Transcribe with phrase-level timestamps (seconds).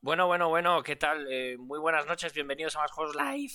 [0.00, 1.26] Bueno, bueno, bueno, ¿qué tal?
[1.30, 3.54] Eh, muy buenas noches, bienvenidos a Más Juegos Live.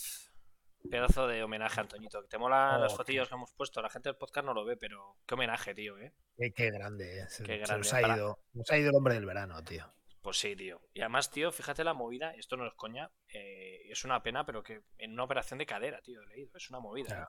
[0.92, 2.24] Pedazo de homenaje, Antoñito.
[2.26, 3.82] Te mola Oh, las fotillos que hemos puesto.
[3.82, 6.14] La gente del podcast no lo ve, pero qué homenaje, tío, ¿eh?
[6.38, 7.30] Qué, qué grande, eh.
[7.30, 8.40] Se, Qué se grande, nos ha para- ido.
[8.54, 9.90] Nos ha ido el hombre del verano, tío.
[10.22, 10.82] Pues sí, tío.
[10.94, 14.62] Y además, tío, fíjate la movida, esto no es coña, eh, es una pena, pero
[14.64, 16.52] que en una operación de cadera, tío, he leído.
[16.58, 17.08] Es una movida.
[17.08, 17.28] Claro.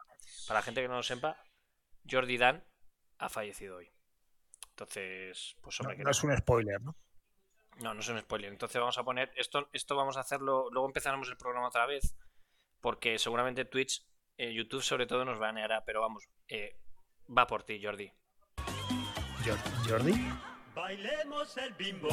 [0.48, 1.40] Para la gente que no lo sepa,
[2.10, 2.64] Jordi Dan
[3.18, 3.88] ha fallecido hoy.
[4.70, 6.96] Entonces, pues No, hombre, que no es un spoiler, ¿no?
[7.80, 8.50] No, no es un spoiler.
[8.52, 9.32] Entonces vamos a poner.
[9.36, 10.68] Esto, esto vamos a hacerlo.
[10.70, 12.14] Luego empezaremos el programa otra vez.
[12.80, 14.04] Porque seguramente Twitch,
[14.36, 15.84] eh, YouTube sobre todo nos baneará.
[15.84, 16.76] Pero vamos, eh,
[17.36, 18.12] va por ti, Jordi.
[19.44, 20.14] Jor- Jordi.
[20.74, 22.08] Bailemos el bimbo.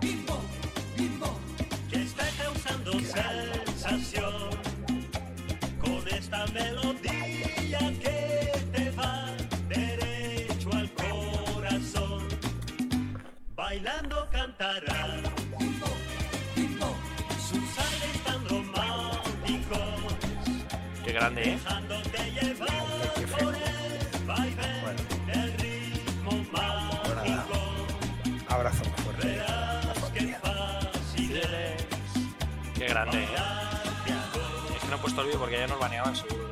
[0.00, 0.40] Bimbo,
[0.96, 1.38] bimbo.
[1.90, 4.50] Que está causando sensación.
[5.80, 8.50] Con esta melodía que
[14.56, 15.06] cantará.
[15.58, 15.86] Bimbo,
[16.54, 16.96] bimbo.
[17.38, 20.14] Sus aires tan románticos.
[21.04, 21.50] Qué grande, ¿eh?
[21.52, 22.68] Dejándote llevar
[23.14, 24.80] Qué por el baile.
[24.82, 25.02] Bueno.
[25.32, 27.58] El ritmo mágico.
[28.48, 29.26] Abrazo muy fuerte.
[29.28, 30.40] Verás qué familia.
[30.40, 33.28] fácil es Qué grande, ¿eh?
[34.76, 36.44] Es que no he puesto el vídeo porque ya nos baneaban seguro.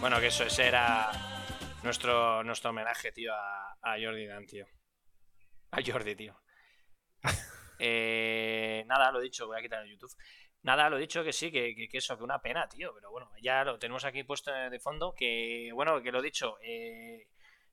[0.00, 1.10] Bueno, que eso, ese era
[1.82, 4.64] nuestro, nuestro homenaje, tío, a, a Jordi Dan, tío.
[5.72, 6.40] A Jordi, tío.
[7.78, 10.12] Eh, nada, lo dicho, voy a quitar el YouTube.
[10.62, 12.92] Nada, lo dicho que sí, que, que- que eso, que una pena, tío.
[12.94, 15.14] Pero bueno, ya lo tenemos aquí puesto de fondo.
[15.14, 16.56] Que bueno, que lo dicho.
[16.62, 17.28] eh,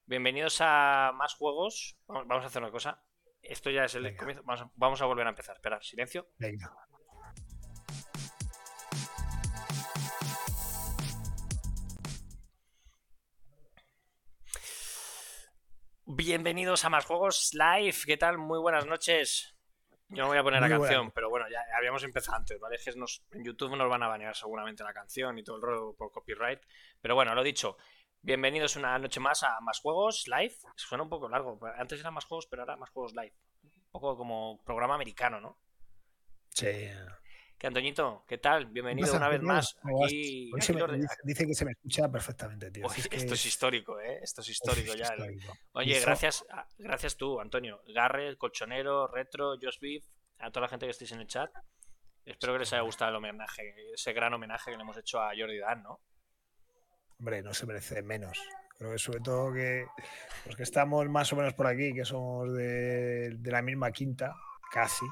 [0.06, 1.98] bienvenidos a más juegos.
[2.08, 3.02] Vamos, vamos a hacer una cosa.
[3.42, 4.18] Esto ya es el Venga.
[4.20, 4.44] comienzo.
[4.46, 5.56] Vamos a, vamos a volver a empezar.
[5.56, 6.28] Espera, silencio.
[6.38, 6.72] Venga.
[16.06, 17.96] Bienvenidos a más juegos live.
[18.06, 18.38] ¿Qué tal?
[18.38, 19.56] Muy buenas noches.
[20.10, 22.76] Yo no voy a poner la canción, pero bueno, ya habíamos empezado antes, ¿vale?
[22.76, 25.64] Es que nos- en YouTube nos van a banear seguramente la canción y todo el
[25.64, 26.62] rollo por copyright.
[27.02, 27.78] Pero bueno, lo dicho.
[28.22, 30.56] Bienvenidos una noche más a Más Juegos Live.
[30.76, 31.60] Suena un poco largo.
[31.76, 33.34] Antes era Más Juegos, pero ahora Más Juegos Live.
[33.64, 35.60] Un poco como programa americano, ¿no?
[36.50, 36.88] Sí.
[37.68, 38.68] Antoñito, ¿qué tal?
[38.68, 39.76] Bienvenido una vez más.
[40.06, 42.86] Aquí, Hoy aquí se me- Jordi- dice, dice que se me escucha perfectamente, tío.
[42.92, 44.20] Es que esto es histórico, ¿eh?
[44.22, 45.06] Esto es histórico ya.
[45.14, 45.54] histórico.
[45.74, 46.46] Oye, Eso- gracias,
[46.78, 47.82] gracias tú, Antonio.
[47.88, 50.06] Garre, Colchonero, Retro, Just Beef,
[50.40, 51.50] a toda la gente que estéis en el chat.
[52.26, 55.32] Espero que les haya gustado el homenaje, ese gran homenaje que le hemos hecho a
[55.38, 56.00] Jordi Dan, ¿no?
[57.20, 58.38] Hombre, no se merece menos.
[58.78, 59.86] Creo que sobre todo que
[60.46, 64.36] los que estamos más o menos por aquí, que somos de, de la misma quinta,
[64.72, 65.06] casi,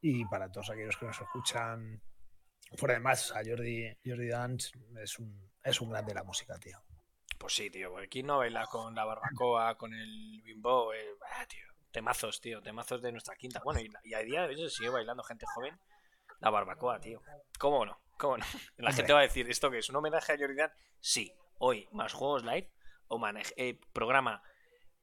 [0.00, 2.00] y para todos aquellos que nos escuchan,
[2.78, 4.70] por además, a Jordi, Jordi Dance
[5.02, 6.78] es un, es un grande de la música, tío.
[7.38, 11.06] Pues sí, tío, porque aquí no baila con la barbacoa, con el bimbo, eh,
[11.36, 11.66] ah, tío.
[11.90, 13.60] Temazos, tío, temazos de nuestra quinta.
[13.64, 15.78] Bueno, y, y a día de hoy sigue bailando gente joven
[16.40, 17.22] la barbacoa, tío.
[17.58, 17.98] ¿Cómo no?
[18.18, 18.44] ¿Cómo no?
[18.78, 19.88] La gente va a decir, ¿esto qué es?
[19.90, 20.70] ¿Un homenaje a Jordi Dan?
[21.00, 22.70] Sí, hoy, más juegos live,
[23.08, 24.42] homenaje- eh, programa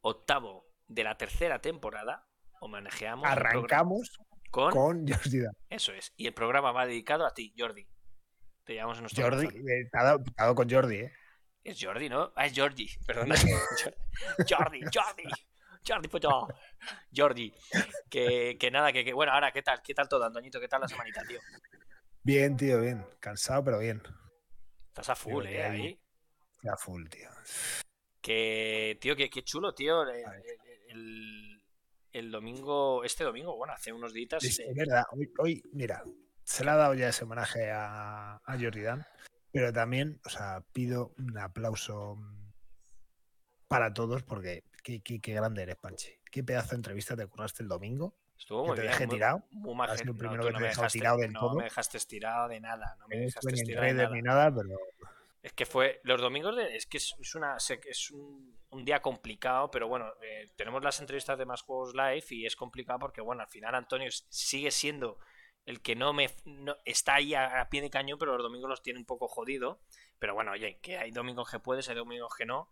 [0.02, 2.28] octavo de la tercera temporada,
[2.60, 4.20] homenajeamos Arrancamos
[4.54, 5.60] con, con Jordi Dance.
[5.70, 6.14] Eso es.
[6.16, 7.88] Y el programa va dedicado a ti, Jordi.
[8.64, 11.14] Te llamamos en nuestro Jordi, eh, te ha dado- te ha dado con Jordi, ¿eh?
[11.64, 12.32] Es Jordi, ¿no?
[12.36, 12.88] Ah, es Jordi.
[13.06, 13.36] Perdona.
[14.50, 15.24] Jordi, Jordi.
[15.86, 16.48] Jordi, puto.
[17.16, 17.54] Jordi.
[18.10, 19.82] Que, que nada, que, que- bueno, ahora, ¿qué tal?
[19.82, 20.60] ¿Qué tal todo, Antoñito?
[20.60, 21.40] ¿Qué tal la semanita, tío?
[22.22, 23.06] Bien, tío, bien.
[23.20, 24.02] Cansado, pero bien.
[24.88, 26.00] Estás a full, que eh, ahí- ahí.
[26.62, 27.30] Ya full, tío.
[28.22, 30.04] Que, tío, que, qué chulo, tío.
[30.08, 31.53] El-
[32.14, 34.44] el domingo, este domingo, bueno, hace unos días.
[34.44, 36.04] Es, eh, verdad, hoy, hoy, mira,
[36.44, 39.06] se le ha dado ya ese homenaje a, a Jordi Dan,
[39.52, 42.52] pero también, o sea, pido un aplauso mm,
[43.68, 46.10] para todos porque qué, qué- qué grande eres, Panchi.
[46.32, 48.16] Qué pedazo de entrevista te curraste el domingo.
[48.38, 48.92] estuvo muy te bien.
[48.92, 49.44] dejé muy- tirado.
[49.52, 49.76] Muy
[50.38, 51.56] no, que no te me dejaste- tirado del no todo.
[51.56, 52.96] me dejaste tirado de nada.
[53.00, 54.16] No me dejaste estoy ni en tirado de nada.
[54.16, 54.80] ni nada, pero
[55.44, 59.02] Es que fue los domingos de, es que es, es una es un, un día
[59.02, 63.22] complicado, pero bueno, eh, tenemos las entrevistas de más juegos live y es complicado porque
[63.22, 65.18] bueno, al final Antonio sigue siendo
[65.66, 68.70] el que no me no- está ahí a, a pie de cañón, pero los domingos
[68.70, 69.80] los tiene un poco jodido.
[70.20, 72.70] Pero bueno, oye, que hay domingos que puedes, hay domingos que no.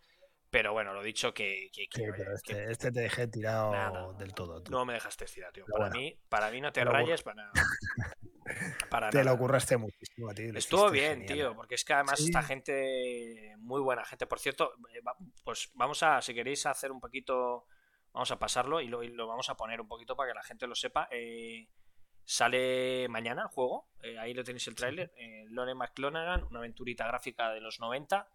[0.50, 3.71] Pero bueno, lo dicho que, que- que, sí, pero que este, este te dejé tirado
[3.71, 4.12] Nada.
[4.18, 4.62] del todo.
[4.62, 4.71] tú.
[4.71, 5.63] no me dejaste tirar, tío.
[5.65, 6.01] Pero Para bueno.
[6.01, 7.50] mí, para mí no te rayes para,
[8.90, 9.32] para te nada.
[9.32, 10.44] lo curraste muchísimo a ti.
[10.56, 11.34] Estuvo bien, genial.
[11.38, 12.26] tío, porque es que además Sí.
[12.26, 14.26] esta gente, muy buena gente.
[14.28, 15.02] Por cierto, eh,
[15.44, 17.66] pues vamos a, si queréis hacer un poquito,
[18.14, 20.44] vamos a pasarlo y lo, y lo vamos a poner un poquito para que la
[20.44, 21.08] gente lo sepa.
[21.12, 21.68] Eh,
[22.24, 25.12] sale mañana el juego, eh, ahí lo tenéis el tráiler.
[25.18, 28.28] Eh, Lore McClanagan, una aventurita gráfica de los 90,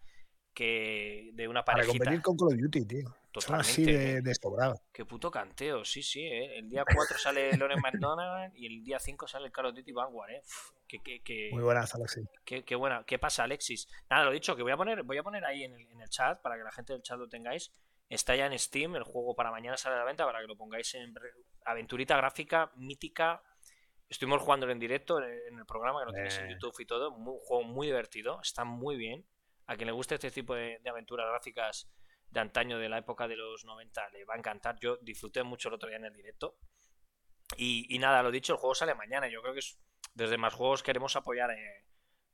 [0.55, 2.05] que de una Para parejita.
[2.05, 3.15] competir con Call of Duty, tío.
[3.41, 4.15] Son así totalmente.
[4.15, 4.81] de, de sobrado.
[4.93, 6.59] Qué puto canteo, sí, sí, ¿eh?
[6.59, 9.93] El día 4 sale Loren McDonald y el día 5 sale el Call of Duty
[9.93, 10.43] Vanguard, ¿eh?
[10.45, 12.29] Uf, qué, qué- qué- Muy buenas, Alexis.
[12.45, 13.05] qué- qué buena.
[13.05, 13.89] ¿Qué pasa, Alexis?
[14.11, 16.09] Nada, lo dicho, que voy a poner, voy a poner ahí en el, en el
[16.09, 17.73] chat para que la gente del chat lo tengáis.
[18.09, 20.57] Está ya en Steam, el juego para mañana sale a la venta para que lo
[20.57, 21.13] pongáis en
[21.65, 23.43] aventurita gráfica, mítica.
[24.09, 26.53] Estuvimos jugándolo en directo en el programa, que lo tenéis en Eh.
[26.53, 27.11] YouTube y todo.
[27.11, 29.27] Un juego muy divertido, está muy bien.
[29.67, 31.89] A quien le guste este tipo de, de aventuras gráficas
[32.31, 34.79] de antaño, de la época de los 90, le va a encantar.
[34.81, 36.57] Yo disfruté mucho el otro día en el directo.
[37.57, 39.29] Y, y nada, lo dicho, el juego sale mañana.
[39.29, 39.79] Yo creo que es-
[40.15, 41.85] desde más juegos queremos apoyar, eh,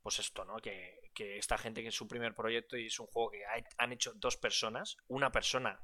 [0.01, 0.57] pues esto, ¿no?
[0.57, 3.63] Que, que esta gente que es su primer proyecto y es un juego que hay-
[3.77, 5.79] han hecho dos personas, una persona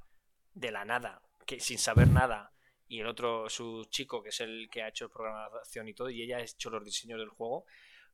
[0.53, 2.51] de la nada, que sin saber nada,
[2.87, 6.23] y el otro, su chico, que es el que ha hecho programación y todo, y
[6.23, 7.65] ella ha hecho los diseños del juego,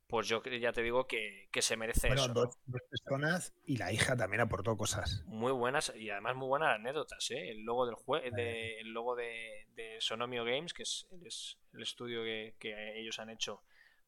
[0.08, 2.32] pues yo ya te digo que, que se merece Bueno, eso.
[2.32, 5.24] dos, dos personas y la hija también aportó cosas.
[5.26, 7.50] Muy buenas y además muy buenas anécdotas, ¿eh?
[7.50, 11.82] El logo del jue de, el logo de, de Sonomio Games, que es, es el
[11.82, 13.62] estudio que, que ellos han hecho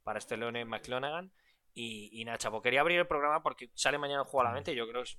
[0.04, 1.32] para este Leone McClanagan.
[1.74, 4.54] Y, y nada, chapo, quería abrir el programa porque sale mañana el juego a la
[4.54, 5.10] mente y yo creo que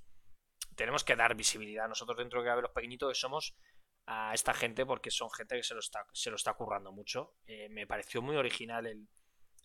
[0.76, 3.56] tenemos que dar visibilidad nosotros dentro de los pequeñitos que somos
[4.06, 7.34] a esta gente porque son gente que se lo está, se lo está currando mucho.
[7.46, 9.08] Eh, me pareció muy original el,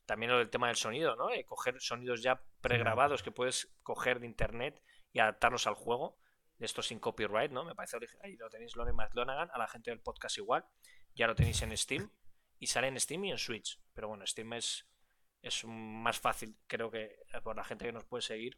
[0.06, 1.32] también lo del tema del sonido, ¿no?
[1.32, 4.82] Eh, coger sonidos ya pregrabados que puedes coger de internet
[5.12, 6.18] y adaptarlos al juego,
[6.58, 7.64] de estos sin copyright, ¿no?
[7.66, 8.26] Me parece original.
[8.26, 10.66] Ahí lo tenéis, Lone McLonagan, a la gente del podcast igual.
[11.16, 12.12] Ya lo tenéis en Steam.
[12.58, 13.82] Y sale en Steam y en Switch.
[13.94, 14.88] Pero bueno, Steam es,
[15.42, 18.58] es más fácil, creo que eh, por la gente que nos puede seguir.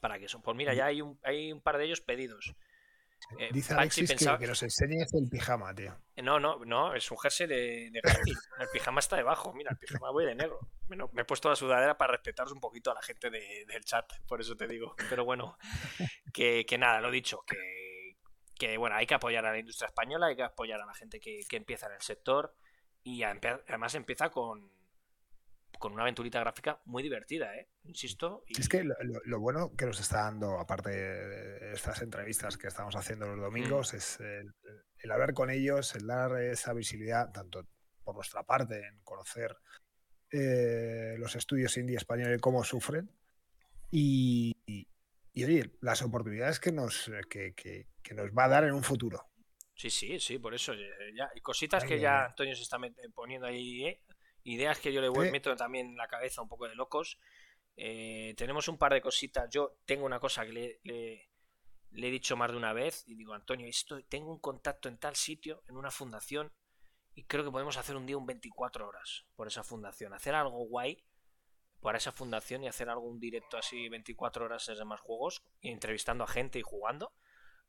[0.00, 0.40] Para que eso.
[0.40, 2.54] Pues mira, ya hay un, hay un par de ellos pedidos.
[3.38, 5.96] Eh, Dice Alexis que- pensaba- que, nos enseñes el pijama, tío.
[6.22, 8.00] no, no, no, es un jersey de, de.
[8.60, 9.52] El pijama está debajo.
[9.54, 10.58] Mira, el pijama voy de negro.
[10.86, 13.84] Bueno, me he puesto la sudadera para respetaros un poquito a la gente de- del
[13.84, 14.94] chat, por eso te digo.
[15.08, 15.56] Pero bueno,
[16.32, 18.16] que, que nada, lo dicho, que,
[18.58, 21.18] que bueno, hay que apoyar a la industria española, hay que apoyar a la gente
[21.20, 22.54] que, que empieza en el sector
[23.02, 24.70] y además empieza con,
[25.82, 27.68] con una aventurita gráfica muy divertida, ¿eh?
[27.82, 28.44] Insisto.
[28.46, 32.56] y- Es que lo, lo- lo bueno que nos está dando, aparte de estas entrevistas
[32.56, 34.54] que estamos haciendo los domingos, es el,
[34.98, 37.66] el hablar con ellos, el dar esa visibilidad, tanto
[38.04, 39.56] por nuestra parte, en conocer
[40.30, 43.10] eh, los estudios indie españoles cómo sufren,
[43.90, 44.86] y, y-
[45.32, 48.84] y, oye, las oportunidades que nos, que, que- que nos va a dar en un
[48.84, 49.26] futuro.
[49.74, 50.74] Sí, sí, sí, por eso.
[50.74, 52.26] eh, Ya, cositas Ay, que ya.
[52.26, 54.02] Antonio se está met- poniendo ahí, ¿eh?
[54.44, 55.32] Ideas que yo le voy Sí.
[55.32, 57.18] meto también en la cabeza un poco de locos.
[57.76, 59.48] Eh, tenemos un par de cositas.
[59.50, 61.28] Yo tengo una cosa que le, le-
[61.90, 64.98] le he dicho más de una vez y digo, Antonio, esto, tengo un contacto en
[64.98, 66.52] tal sitio, en una fundación,
[67.14, 70.14] y creo que podemos hacer un día un 24 horas por esa fundación.
[70.14, 71.04] Hacer algo guay
[71.82, 76.28] para esa fundación y hacer algún directo así 24 horas desde más juegos, entrevistando a
[76.28, 77.12] gente y jugando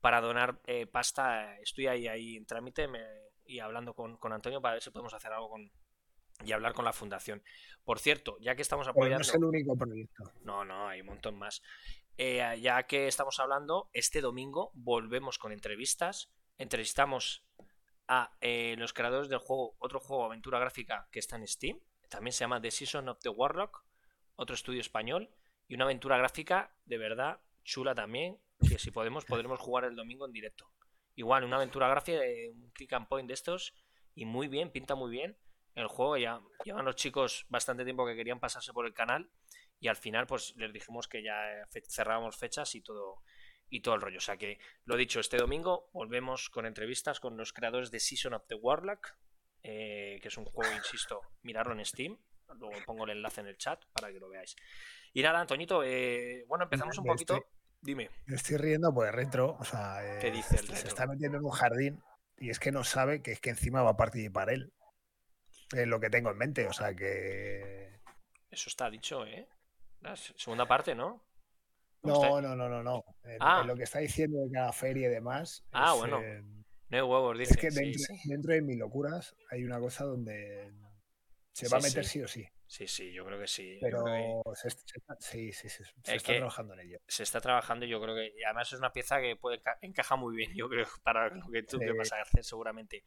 [0.00, 1.58] para donar eh, pasta.
[1.60, 3.04] Estoy ahí, ahí en trámite me-
[3.44, 5.70] y hablando con, con Antonio para ver si podemos hacer algo con
[6.44, 7.42] y hablar con la fundación.
[7.84, 9.22] Por cierto, ya que estamos Pero no apoyando...
[9.22, 10.32] es el único proyecto.
[10.42, 11.62] No, no, hay un montón más.
[12.16, 16.32] Eh, ya que estamos hablando, este domingo volvemos con entrevistas.
[16.58, 17.44] Entrevistamos
[18.08, 21.80] a eh, los creadores del juego, otro juego aventura gráfica que está en Steam.
[22.08, 23.84] También se llama The Season of the Warlock,
[24.36, 25.30] otro estudio español.
[25.66, 28.38] Y una aventura gráfica de verdad chula también,
[28.68, 30.70] que si podemos, podremos jugar el domingo en directo.
[31.16, 33.74] Igual, una aventura gráfica, de un click and point de estos,
[34.14, 35.36] y muy bien, pinta muy bien.
[35.74, 39.28] El juego ya llevan los chicos bastante tiempo que querían pasarse por el canal
[39.80, 43.22] y al final pues les dijimos que ya eh, fe- cerrábamos fechas y todo
[43.68, 44.18] y todo el rollo.
[44.18, 48.34] O sea que lo dicho, este domingo volvemos con entrevistas con los creadores de Season
[48.34, 49.16] of the Warlock,
[49.62, 52.16] eh, que es un juego, insisto, mirarlo en Steam.
[52.58, 54.54] Luego pongo el enlace en el chat para que lo veáis.
[55.12, 57.34] Y nada, Antoñito, eh, bueno, empezamos un poquito.
[57.36, 57.50] estoy-
[57.80, 61.36] Dime, Me estoy riendo pues retro, o sea, ¿Qué eh, dice el se está metiendo
[61.38, 62.00] en un jardín
[62.38, 64.72] y es que no sabe que es que encima va a participar él.
[65.72, 68.00] Es lo que tengo en mente, o sea que
[68.50, 69.48] eso está dicho, ¿eh?
[70.00, 71.24] La segunda parte, ¿no?
[72.02, 73.04] no, no, no, no, no.
[73.40, 73.62] Ah.
[73.66, 75.64] lo que está diciendo de cada feria y demás.
[75.72, 76.42] Ah, es, bueno, eh,
[76.90, 77.54] No hay huevos, dice.
[77.54, 78.28] es que dentro, sí.
[78.28, 80.70] dentro de mis locuras hay una cosa donde
[81.52, 82.22] se va a meter sí.
[82.22, 82.46] o sí.
[82.66, 83.78] Sí, sí, yo creo que sí.
[83.80, 86.98] Pero que- se, está- sí, sí, sí, se Es está que- trabajando en ello.
[87.06, 90.16] se está trabajando y yo creo que además es una pieza que puede enca- encaja
[90.16, 91.86] muy bien, yo creo, para lo que tú Sí.
[91.86, 93.04] te vas a hacer seguramente.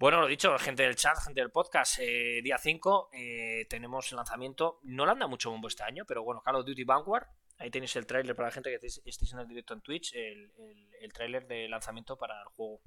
[0.00, 4.16] Bueno, lo dicho, gente del chat, gente del podcast, eh, día 5 eh, tenemos el
[4.16, 7.26] lanzamiento, no le anda mucho bombo este año, pero bueno, Call of Duty Vanguard,
[7.58, 10.14] ahí tenéis el tráiler para la gente que estéis, estéis en el directo en Twitch,
[10.14, 12.80] el, el, el tráiler de lanzamiento para el juego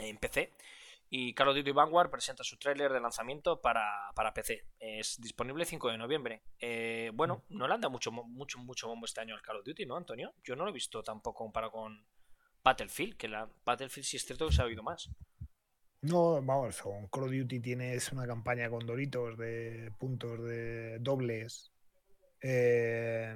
[0.00, 0.54] en PC.
[1.10, 4.64] Y Call of Duty Vanguard presenta su tráiler de lanzamiento para, para PC.
[4.78, 6.42] Es disponible el 5 de noviembre.
[6.60, 9.86] Eh, bueno, no le anda mucho, mucho, mucho bombo este año al Call of Duty,
[9.86, 10.32] ¿no, Antonio?
[10.44, 12.06] Yo no lo he visto tampoco comparado con,
[12.62, 15.10] Battlefield, que la Battlefield sí es cierto que se ha oído más.
[16.02, 21.72] No, vamos, con Call of Duty tienes una campaña con Doritos de puntos de dobles,
[22.40, 23.34] eh,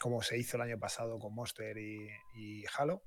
[0.00, 3.02] como se hizo el año pasado con Monster y, y Halo.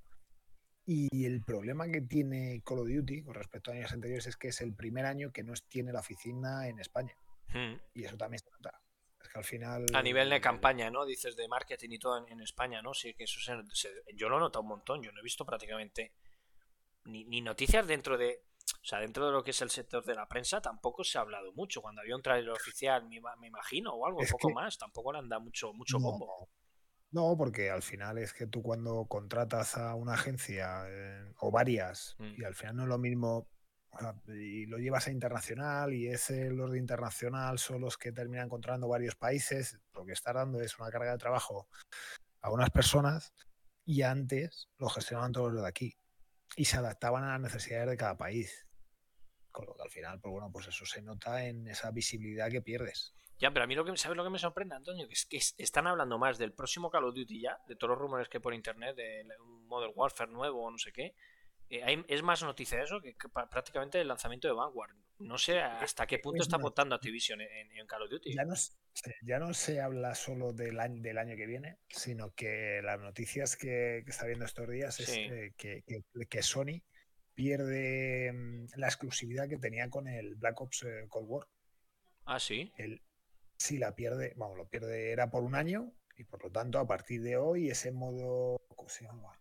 [0.85, 4.47] Y el problema que tiene Call of Duty con respecto a años anteriores es que
[4.49, 7.13] es el primer año que no tiene la oficina en España.
[7.53, 7.75] Hmm.
[7.93, 8.81] Y eso también se nota.
[9.21, 9.85] Es que al final.
[9.93, 11.05] A nivel de campaña, ¿no?
[11.05, 12.93] Dices de marketing y todo en, en España, ¿no?
[12.93, 15.03] Sí, que eso se, se- yo lo he notado un montón.
[15.03, 16.11] Yo no he visto prácticamente
[17.05, 18.41] ni, ni noticias dentro de.
[18.81, 21.21] O sea, dentro de lo que es el sector de la prensa tampoco se ha
[21.21, 21.81] hablado mucho.
[21.81, 24.77] Cuando había un trailer oficial, me, ima- me imagino, o algo, Es poco que- más.
[24.77, 26.49] Tampoco le han dado mucho, mucho No, bombo.
[27.11, 32.15] No, porque al final es que tú cuando contratas a una agencia eh, o varias
[32.19, 32.33] Mm.
[32.37, 33.47] y al final no es lo mismo
[34.27, 38.87] y lo llevas a internacional y ese los de internacional son los que terminan controlando
[38.87, 41.67] varios países, lo que está dando es una carga de trabajo
[42.41, 43.33] a unas personas
[43.85, 45.97] y antes lo gestionaban todos los de aquí
[46.55, 48.67] y se adaptaban a las necesidades de cada país.
[49.51, 52.61] Con lo que al final, pues bueno, pues eso se nota en esa visibilidad que
[52.61, 53.13] pierdes.
[53.39, 55.07] Ya, pero a mí lo que, ¿sabes lo que me sorprende, Antonio?
[55.07, 57.91] Que es que es- están hablando más del próximo Call of Duty ya, de todos
[57.91, 61.15] los rumores que hay por internet, de un Modern Warfare nuevo o no sé qué.
[61.69, 63.15] Eh, hay- es más noticia eso que,
[63.49, 64.91] prácticamente el lanzamiento de Vanguard.
[65.19, 68.33] No sé hasta qué punto Es está votando Activision en, en Call of Duty.
[68.33, 68.55] Ya no,
[69.21, 73.55] ya no se habla solo del año, del año que viene, sino que las noticias
[73.55, 75.83] que, que está viendo estos días es eh, que-
[76.29, 76.81] que Sony
[77.39, 81.47] pierde mm, la exclusividad que tenía con el Black Ops eh, Cold War.
[82.25, 82.73] Ah, sí.
[82.75, 83.01] El,
[83.57, 86.85] sí la pierde, vamos, lo pierde era por un año y por lo tanto a
[86.85, 89.39] partir de hoy ese modo, ¿cómo se llama?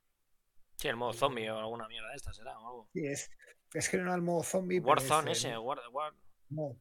[0.77, 2.89] Sí, el modo zombie o alguna mierda de esta será o algo.
[2.93, 3.33] Sí, es,
[3.75, 4.79] es que no era el modo zombie.
[4.79, 6.15] Warzone es, eh, ese, War, War,
[6.51, 6.77] no,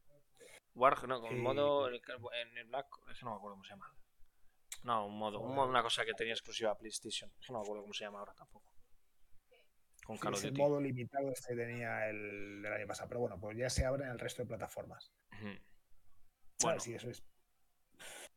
[0.76, 1.94] War- no, con Eh, modo en
[2.58, 3.92] el, Black, es que no me acuerdo cómo se llama.
[4.84, 7.28] No, un modo, un modo, una cosa que tenía exclusiva a PlayStation.
[7.40, 8.77] Es que no me acuerdo cómo se llama ahora tampoco.
[10.08, 10.62] Con sí, Call of es el Duty.
[10.62, 13.08] modo limitado este que tenía el del año pasado.
[13.10, 15.12] Pero bueno, pues ya se abre en el resto de plataformas.
[15.34, 15.42] Ujú.
[15.44, 15.60] Bueno.
[16.62, 16.80] Bueno.
[16.80, 17.22] Sí, eso es.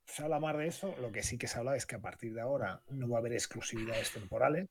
[0.06, 0.94] Se habla más de eso.
[1.00, 3.20] Lo que sí que se habla es que a partir de ahora no va a
[3.22, 4.68] haber exclusividades temporales.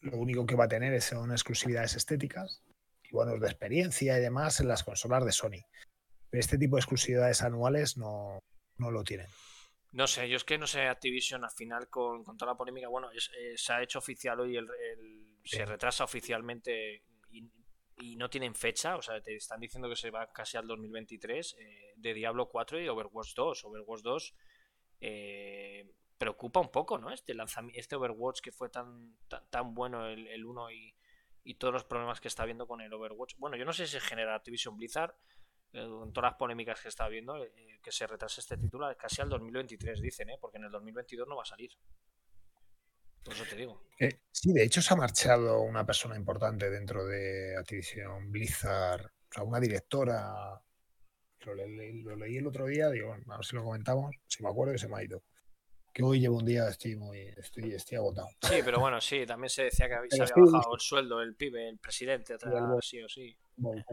[0.00, 2.62] Lo único que va a tener son exclusividades estéticas
[3.02, 5.64] y bueno, de experiencia y demás en las consolas de Sony.
[6.28, 8.38] Pero este tipo de exclusividades anuales no,
[8.76, 9.28] no lo tienen.
[9.92, 12.88] No sé, yo es que no sé, Activision al final con, con toda la polémica,
[12.88, 18.28] bueno, es- eh, se ha hecho oficial hoy, el, el- se retrasa oficialmente y, no
[18.28, 22.14] tienen fecha, o sea, te están diciendo que se va casi al 2023 eh, de
[22.14, 23.64] Diablo 4 y Overwatch 2.
[23.64, 24.34] Overwatch 2
[25.00, 27.12] eh, preocupa un poco, ¿no?
[27.12, 30.94] Este lanzamiento, este Overwatch que fue tan, tan, tan bueno el, el 1 y,
[31.44, 33.36] y todos los problemas que está viendo con el Overwatch.
[33.38, 35.14] Bueno, yo no sé si genera Activision Blizzard
[35.74, 39.20] eh, con todas las polémicas que está viendo, eh, que se retrase este título casi
[39.20, 40.38] al 2023, dicen, ¿eh?
[40.40, 41.72] porque en el 2022 no va a salir.
[43.24, 43.80] Por eso te digo.
[43.98, 49.32] Eh, sí, de hecho se ha marchado una persona importante dentro de Activision Blizzard, o
[49.34, 50.60] sea, una directora.
[51.46, 54.48] Lo, le- lo leí el otro día, digo, a ver si lo comentamos, si me
[54.48, 55.22] acuerdo que se me ha ido.
[55.92, 58.28] Que hoy llevo un día, estoy muy, estoy, estoy agotado.
[58.42, 61.68] Sí, pero bueno, sí, también se decía que se había bajado el sueldo el pibe,
[61.68, 63.36] el presidente, Sí, el bo- sí o sí.
[63.56, 63.84] Bueno,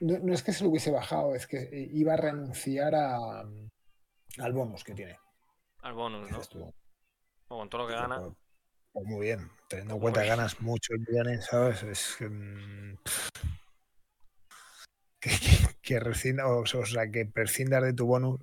[0.00, 4.52] No, no es que se lo hubiese bajado, es que iba a renunciar a, al
[4.52, 5.18] bonus que tiene.
[5.80, 6.74] Al bonus, ¿no?
[7.54, 8.20] O con todo lo que gana.
[8.20, 8.32] Pues,
[8.92, 11.82] pues muy bien, teniendo en cuenta que ganas muchos millones, ¿sabes?
[11.82, 12.94] Es mm,
[15.20, 18.40] que, que, que rescinda- o sea, que prescindas de tu bonus,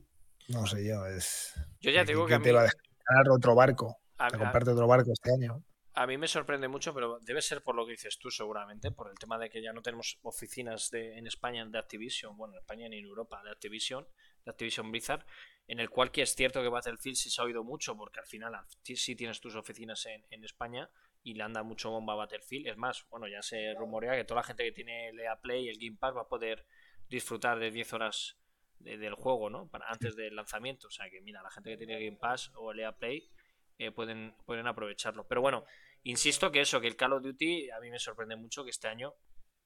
[0.49, 1.53] no sé yo, es.
[1.81, 2.69] Yo ya te digo que a te va a
[3.09, 5.63] ganar otro barco, a- a a- comprarte otro barco este año.
[5.93, 9.09] a mí me sorprende mucho, pero debe ser por lo que dices tú seguramente, por
[9.09, 12.59] el tema de que ya no tenemos oficinas de, en España de Activision, bueno, en
[12.59, 14.07] España ni en Europa de Activision,
[14.45, 15.25] de Activision Blizzard,
[15.67, 18.25] en el cual que es cierto que Battlefield sí se ha oído mucho, porque al
[18.25, 18.53] final
[18.83, 20.89] sí, tienes tus oficinas en, en España
[21.23, 22.67] y le anda mucho bomba a Battlefield.
[22.67, 25.65] Es más, bueno, ya se rumorea que toda la gente que tiene el EA Play
[25.65, 26.65] y el Game Pass va a poder
[27.09, 28.37] disfrutar de 10 horas
[28.79, 29.69] de- del juego, ¿no?
[29.87, 30.87] Antes del lanzamiento.
[30.87, 33.29] O sea que, mira, la gente que tiene Game Pass o el EA Play
[33.77, 35.27] eh, pueden, pueden aprovecharlo.
[35.27, 35.63] Pero bueno,
[36.03, 38.87] insisto que eso, que el Call of Duty a mí me sorprende mucho que este
[38.87, 39.13] año.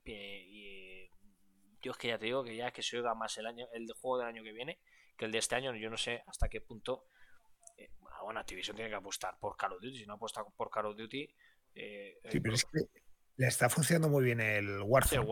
[0.05, 1.09] eh, y,
[1.81, 3.85] yo es que ya te digo que ya que se oiga más el año, el
[3.93, 4.79] juego del año que viene
[5.17, 5.75] que el de este año.
[5.75, 7.05] Yo no sé hasta qué punto.
[7.77, 7.91] eh,
[8.23, 9.97] bueno, Activision tiene que apostar por Call of Duty.
[9.99, 11.23] Si no apuesta por Call of Duty.
[11.75, 12.79] eh, Sí, eh, pero es que
[13.37, 14.81] le está funcionando muy bien el.
[14.81, 15.25] Warzone.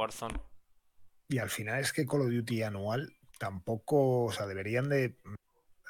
[1.30, 5.18] Y al final es que Call of Duty anual tampoco, o sea, deberían de,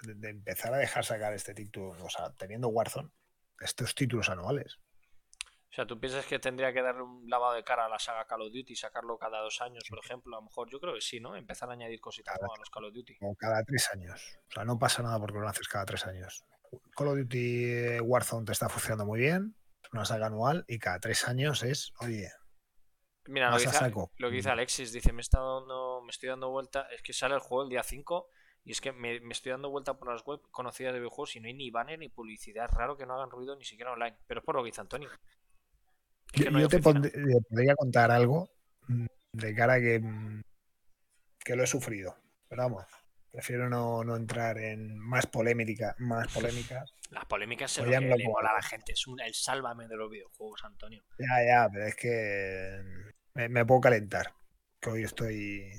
[0.03, 3.09] de- de empezar a dejar sacar este título, o sea, teniendo Warzone,
[3.59, 4.79] estos títulos anuales.
[5.73, 8.25] O sea, ¿tú piensas que tendría que darle un lavado de cara a la saga
[8.27, 10.35] Call of Duty y sacarlo cada dos años, por ejemplo?
[10.35, 11.35] A lo mejor yo creo que sí, ¿no?
[11.35, 13.17] Empezar a añadir cositas Cada- a los Call of Duty.
[13.17, 14.37] Como cada tres años.
[14.49, 16.45] O sea, no pasa nada porque lo haces cada tres años.
[16.95, 19.55] Call of Duty eh, Warzone te está funcionando muy bien.
[19.91, 22.29] una saga anual y cada tres años es, oye,
[23.25, 24.51] Mira, lo que, dice, lo que dice Mm.
[24.51, 27.69] Alexis, dice, me, está dando, me estoy dando vuelta, es que sale el juego el
[27.69, 28.27] día 5
[28.63, 31.39] y es que me, me estoy dando vuelta por las web conocidas de videojuegos y
[31.39, 32.65] no hay ni banner ni publicidad.
[32.69, 34.81] Es raro que no hagan ruido ni siquiera online, pero es por lo que dice
[34.81, 35.09] Antonio.
[36.33, 38.49] Yo, no hay yo te podría contar algo
[38.87, 40.41] mm, de cara a que, mm,
[41.43, 42.15] que lo he sufrido.
[42.49, 42.85] Pero vamos,
[43.31, 46.91] prefiero no, no entrar en más polémica, más polémicas.
[47.11, 49.87] Las polémicas es Pues lo que le mola a la gente, es un- el sálvame
[49.87, 51.03] de los videojuegos, Antonio.
[51.19, 52.81] Ya, ya, pero es que
[53.35, 54.33] me, me puedo calentar.
[54.79, 55.71] Que hoy estoy.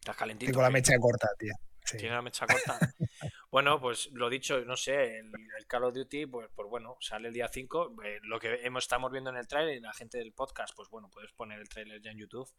[0.00, 0.52] Estás calentito.
[0.52, 1.54] Tengo la mecha corta, tío.
[1.84, 1.96] Sí.
[1.96, 2.78] Tiene la mecha corta.
[3.52, 5.26] bueno, pues lo dicho, no sé, el,
[5.58, 7.94] el Call of Duty, pues, pues bueno, sale el día 5.
[8.02, 10.88] eh, lo que hemos, estamos viendo en el trailer y la gente del podcast, pues
[10.90, 12.50] bueno, podéis poner el trailer ya en YouTube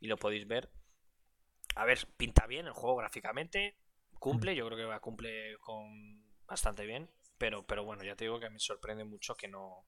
[0.00, 0.70] y lo podéis ver.
[1.74, 3.76] A ver, pinta bien el juego gráficamente,
[4.18, 8.40] cumple, yo creo que va cumple con bastante bien, pero, pero bueno, ya te digo
[8.40, 9.84] que me sorprende mucho que no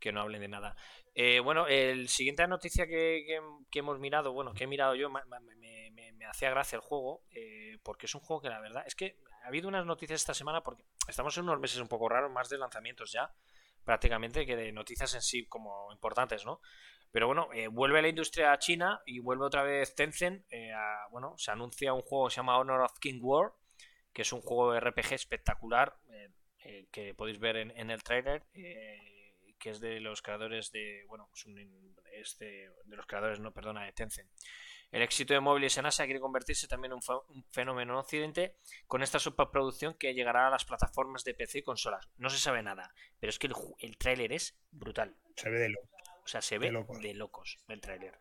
[0.00, 0.76] que no hablen de nada.
[1.14, 3.40] Eh, bueno, el siguiente noticia que, que-
[3.70, 6.74] que hemos mirado, bueno, que he mirado yo, me, me- me- me- me hacía gracia
[6.76, 9.86] el juego, eh, porque es un juego que la verdad es que ha habido unas
[9.86, 13.32] noticias esta semana, porque estamos en unos meses un poco raros, más de lanzamientos ya,
[13.84, 16.60] prácticamente, que de noticias en sí como importantes, ¿no?
[17.10, 20.44] Pero bueno, eh, vuelve la industria a China y vuelve otra vez Tencent.
[20.50, 23.52] eh, a- bueno, se anuncia un juego que se llama Honor of King War,
[24.12, 26.30] que es un juego de RPG espectacular eh,
[26.64, 31.28] eh, que podéis ver en, el trailer, eh, que es de los creadores de, bueno,
[31.34, 34.30] es, un- es de, de los creadores, no, perdona, de Tencent.
[34.92, 39.02] El éxito de móviles en Asia quiere convertirse también en un, fenómeno en Occidente con
[39.02, 42.10] esta superproducción que llegará a las plataformas de PC y consolas.
[42.18, 45.16] No se sabe nada, pero es que el, el tráiler es brutal.
[45.34, 45.80] Se ve de lo.
[46.22, 47.00] O sea, se ve De locos.
[47.00, 48.18] de locos el tráiler.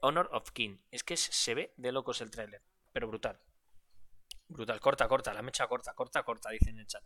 [0.00, 0.78] Honor of King.
[0.90, 2.62] Es que se ve de locos el tráiler,
[2.94, 3.38] pero brutal.
[4.48, 7.04] Brutal, corta, corta, la mecha corta, corta, corta, dicen en el chat.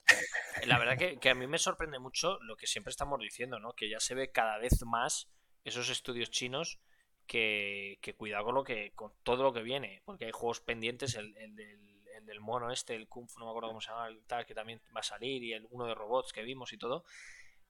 [0.67, 3.73] La verdad que, que a mí me sorprende mucho lo que siempre estamos diciendo, ¿no?
[3.73, 5.29] Que ya se ve cada vez más
[5.65, 6.81] esos estudios chinos
[7.27, 11.15] que, que cuidado con lo que con todo lo que viene, porque hay juegos pendientes,
[11.17, 13.91] el, el del, el del mono este, el Kung Fu, no me acuerdo cómo se
[13.91, 16.73] llama, el tal, que también va a salir, y el uno de robots que vimos
[16.73, 17.05] y todo,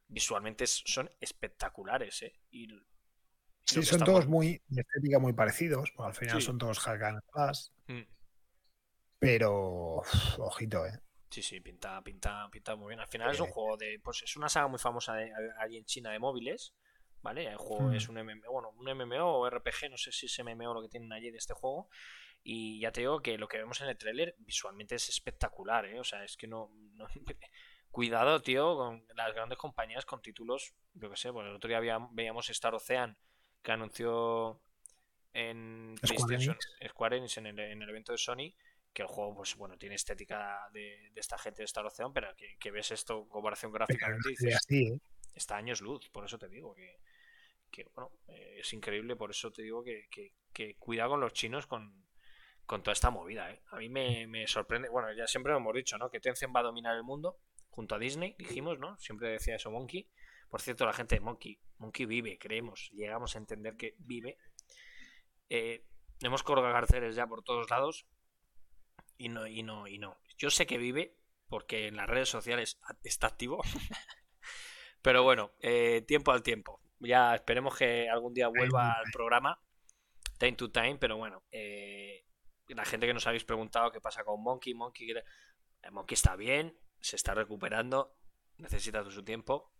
[0.09, 2.35] visualmente son espectaculares, ¿eh?
[2.51, 2.69] Y
[3.65, 5.91] Sí, son todos muy de estética muy parecidos.
[5.97, 6.47] porque al final Sí.
[6.47, 8.03] son todos hack and slash, Mm.
[9.19, 11.01] Pero, uf, ojito, ¿eh?
[11.31, 13.01] Sí, sí, pinta, pinta, pinta muy bien.
[13.01, 13.53] Al final es un Eh.
[13.53, 13.99] juego de.
[14.03, 16.75] Pues es una saga muy famosa de, allí en China de móviles.
[17.27, 17.45] ¿Vale?
[17.49, 17.95] El juego Mm.
[17.95, 20.89] es un MMO, bueno, un MMO o RPG, no sé si es MMO lo que
[20.89, 21.89] tienen allí de este juego.
[22.45, 25.99] Y ya te digo que lo que vemos en el tráiler visualmente es espectacular, ¿eh?
[25.99, 27.09] O sea, es que no, no-
[27.91, 31.79] Cuidado, tío, con las grandes compañías con títulos, yo qué sé, pues el otro día
[31.79, 33.17] había- veíamos Star Ocean
[33.63, 34.61] que anunció
[35.33, 36.57] en Square Enix.
[36.91, 38.55] Square Enix en el, en el evento de Sony,
[38.93, 42.29] que el juego, pues bueno, tiene estética de, de esta gente de Star Ocean, pero
[42.37, 45.01] que, que ves esto en comparación gráficamente y dices, así, ¿eh?
[45.35, 46.99] está años luz, por eso te digo que,
[47.95, 50.33] bueno, eh, es increíble, por eso te digo que, que-
[50.79, 52.07] cuidado con los chinos con,
[52.67, 53.63] toda esta movida, ¿eh?
[53.71, 56.11] A mí me, sorprende, bueno, ya siempre lo hemos dicho, ¿no?
[56.11, 57.39] Que Tencent va a dominar el mundo
[57.71, 58.97] junto a Disney, dijimos, ¿no?
[58.99, 60.09] Siempre decía eso Monkey.
[60.49, 64.39] Por cierto, la gente de Monkey, Monkey vive, creemos, llegamos a entender que vive.
[65.51, 65.85] Eh,
[66.23, 68.07] hemos colgado carteles ya por todos lados
[69.19, 70.19] y no, y no, y no.
[70.39, 71.17] Yo sé que vive
[71.49, 73.63] porque en las redes sociales está activo.
[75.03, 76.81] Pero bueno, eh, tiempo al tiempo.
[77.01, 79.61] Ya esperemos que algún día vuelva al programa,
[80.39, 82.25] time to time, pero bueno, eh,
[82.69, 86.79] la gente que nos habéis preguntado qué pasa con Monkey, Monkey, eh, Monkey está bien,
[87.01, 88.17] se está recuperando,
[88.59, 89.73] necesita su tiempo,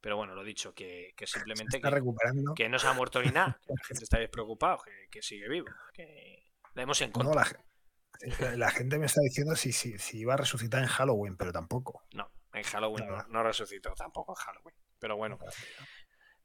[0.00, 2.54] pero bueno, lo dicho, que, que simplemente está que, recuperando.
[2.54, 5.48] que no se ha muerto ni nada, que la gente está despreocupada, que, que sigue
[5.48, 7.34] vivo, que le hemos No, encontrado.
[7.36, 11.36] la, ge- la gente me está diciendo si, si, si iba a resucitar en Halloween,
[11.36, 12.02] pero tampoco.
[12.14, 13.26] No, en Halloween no, Nada.
[13.28, 14.74] no resucitó tampoco en Halloween.
[14.98, 15.38] Pero bueno,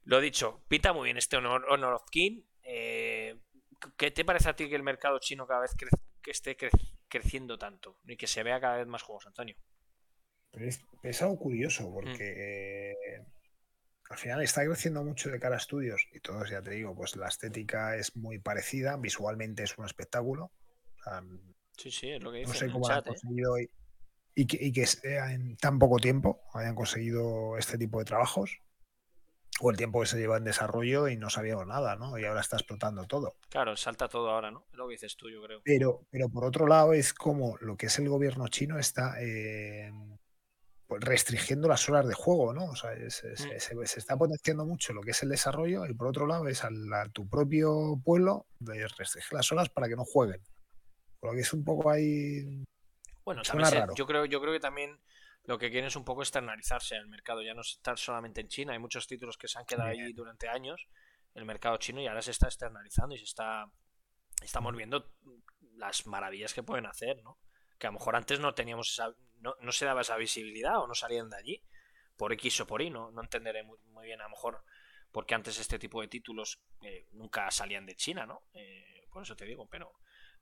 [0.07, 2.41] lo dicho, pinta muy bien este Honor, Honor of King.
[2.63, 3.37] Eh,
[3.97, 6.71] ¿Qué te parece a ti que el mercado chino cada vez que esté cre-
[7.07, 9.55] creciendo tanto y que se vea cada vez más juegos, Antonio?
[10.51, 13.25] Pero es, es algo curioso porque eh,
[14.09, 17.15] al final está creciendo mucho de cara a estudios y todos, ya te digo, pues
[17.17, 20.45] la estética es muy parecida, visualmente es un espectáculo.
[20.45, 21.21] O sea,
[21.77, 22.99] Sí, sí, es lo que no dice sé en el cómo han.
[22.99, 23.03] ¿eh?
[23.05, 23.69] conseguido y,
[24.35, 28.61] y que, y que sea en tan poco tiempo hayan conseguido este tipo de trabajos
[29.59, 32.17] o el tiempo que se lleva en desarrollo y no sabíamos nada, ¿no?
[32.19, 33.35] Y ahora está explotando todo.
[33.49, 34.65] Claro, salta todo ahora, ¿no?
[34.71, 35.61] Es lo que dices tú, yo creo.
[35.63, 39.91] Pero, pero por otro lado es como lo que es el gobierno chino está eh,
[40.85, 42.65] pues restringiendo las horas de juego, ¿no?
[42.65, 43.59] O sea, es- es- Mm.
[43.59, 46.63] se, se está potenciando mucho lo que es el desarrollo y por otro lado es
[46.63, 46.69] a,
[47.11, 50.41] tu propio pueblo de restringir las horas para que no jueguen.
[51.19, 52.63] Por lo que es un poco ahí...
[53.25, 54.97] Bueno, también se- yo creo, yo creo que también
[55.47, 58.73] lo que quieren es un poco externalizarse el mercado, ya no estar solamente en China.
[58.73, 60.87] Hay muchos títulos que se han quedado ahí durante años,
[61.33, 63.65] el mercado chino, y ahora se está externalizando y se está.
[64.43, 65.09] Estamos viendo
[65.75, 67.39] las maravillas que pueden hacer, ¿no?
[67.79, 69.15] Que a lo mejor antes no teníamos esa.
[69.39, 71.63] No, no se daba esa visibilidad o no salían de allí,
[72.17, 74.63] por X o por Y, no, no entenderé muy, muy bien a lo mejor
[75.11, 78.43] porque antes este tipo de títulos eh, nunca salían de China, ¿no?
[78.53, 79.93] Eh, por eso te digo, pero.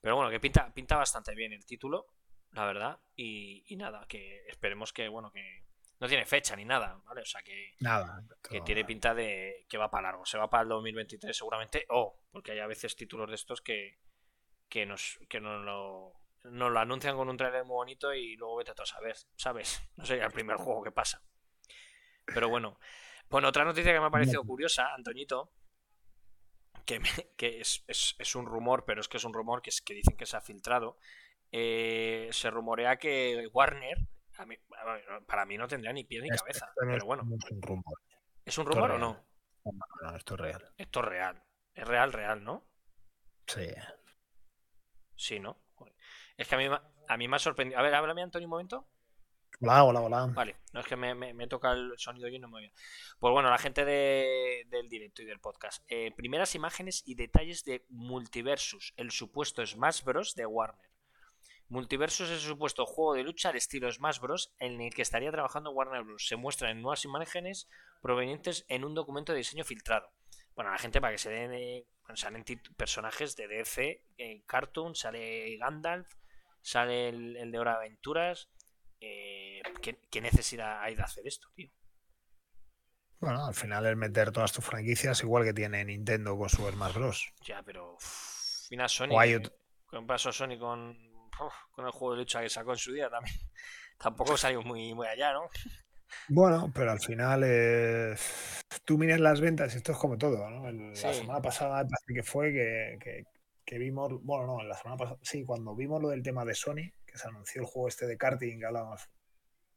[0.01, 2.07] Pero bueno, que pinta, pinta bastante bien el título,
[2.55, 2.99] la verdad.
[3.15, 5.63] Y, y nada, que esperemos que, bueno, que.
[5.99, 7.21] No tiene fecha ni nada, ¿vale?
[7.21, 8.21] O sea que Nada.
[8.43, 10.25] que tiene pinta de que va para largo.
[10.25, 11.85] Se va para el 2023 seguramente.
[11.89, 13.97] O, porque hay a veces títulos de estos que,
[14.67, 16.11] que, nos, que nos, lo,
[16.43, 19.15] nos lo anuncian con un trailer muy bonito y luego vete a todo a saber,
[19.37, 19.81] ¿sabes?
[19.95, 21.23] No sería el primer juego que pasa.
[22.25, 22.77] Pero bueno.
[23.29, 25.51] Bueno, otra noticia que me ha parecido curiosa, Antoñito,
[26.85, 29.69] que, me- que es, es- es un rumor, pero es que es un rumor que,
[29.69, 30.97] es, que dicen que se ha filtrado.
[31.57, 33.97] Eh, se rumorea que Warner,
[34.37, 34.57] a mí-
[35.25, 37.35] para mí no tendría ni pie ni Esto- cabeza, esto no es- pero bueno, no
[37.37, 37.99] es un rumor.
[38.43, 39.25] ¿es un esto es rumor o no?
[39.63, 40.73] No, no, esto es real.
[40.77, 41.43] Esto es real.
[41.73, 42.65] Es real, real, ¿no?
[43.47, 43.67] Sí.
[45.15, 45.57] Sí, ¿no?
[46.35, 47.79] Es que a mí, me- a mí me ha sorprendido.
[47.79, 48.87] A ver, háblame, Antonio, un momento.
[49.61, 50.25] Hola, hola, hola.
[50.33, 52.73] Vale, no es que me, me- me toca el sonido y no me oye.
[53.17, 55.81] Pues bueno, la gente de- del directo y del podcast.
[55.87, 60.35] Eh, primeras imágenes y detalles de Multiversus, el supuesto Smash Bros.
[60.35, 60.89] de Warner.
[61.67, 64.53] Multiversus es el supuesto juego de lucha al estilo Smash Bros.
[64.59, 66.27] en el que estaría trabajando Warner Bros.
[66.27, 67.67] Se muestran en nuevas imágenes
[68.01, 70.11] provenientes en un documento de diseño filtrado.
[70.55, 71.53] Bueno, la gente para que se den.
[71.53, 72.45] eh, salen
[72.77, 76.07] personajes de DC, eh, Cartoon, sale Gandalf,
[76.61, 78.47] sale el, el de Hora de Aventuras.
[79.01, 81.69] Eh, ¿qué, qué necesidad hay de hacer esto, tío?
[83.19, 86.93] Bueno, al final es meter todas tus franquicias igual que tiene Nintendo con su Smash
[86.93, 87.33] Bros.
[87.43, 87.93] Ya, pero.
[87.95, 89.09] uff, mira Sony.
[89.11, 89.53] O hay que- otro-
[89.89, 90.97] ¿Qué pasó Sony con,
[91.71, 93.35] con el juego de lucha que sacó en su día también?
[93.97, 95.49] Tampoco salió muy, muy allá, ¿no?
[96.27, 98.15] Bueno, pero al final eh,
[98.83, 100.67] tú miras las ventas esto es como todo, ¿no?
[100.67, 103.25] El- La semana pasada parece que fue que, que-
[103.65, 106.91] que vimos, bueno, no, la semana pasada, sí, cuando vimos lo del tema de Sony,
[107.05, 109.01] que se anunció el juego este de karting, que hablábamos,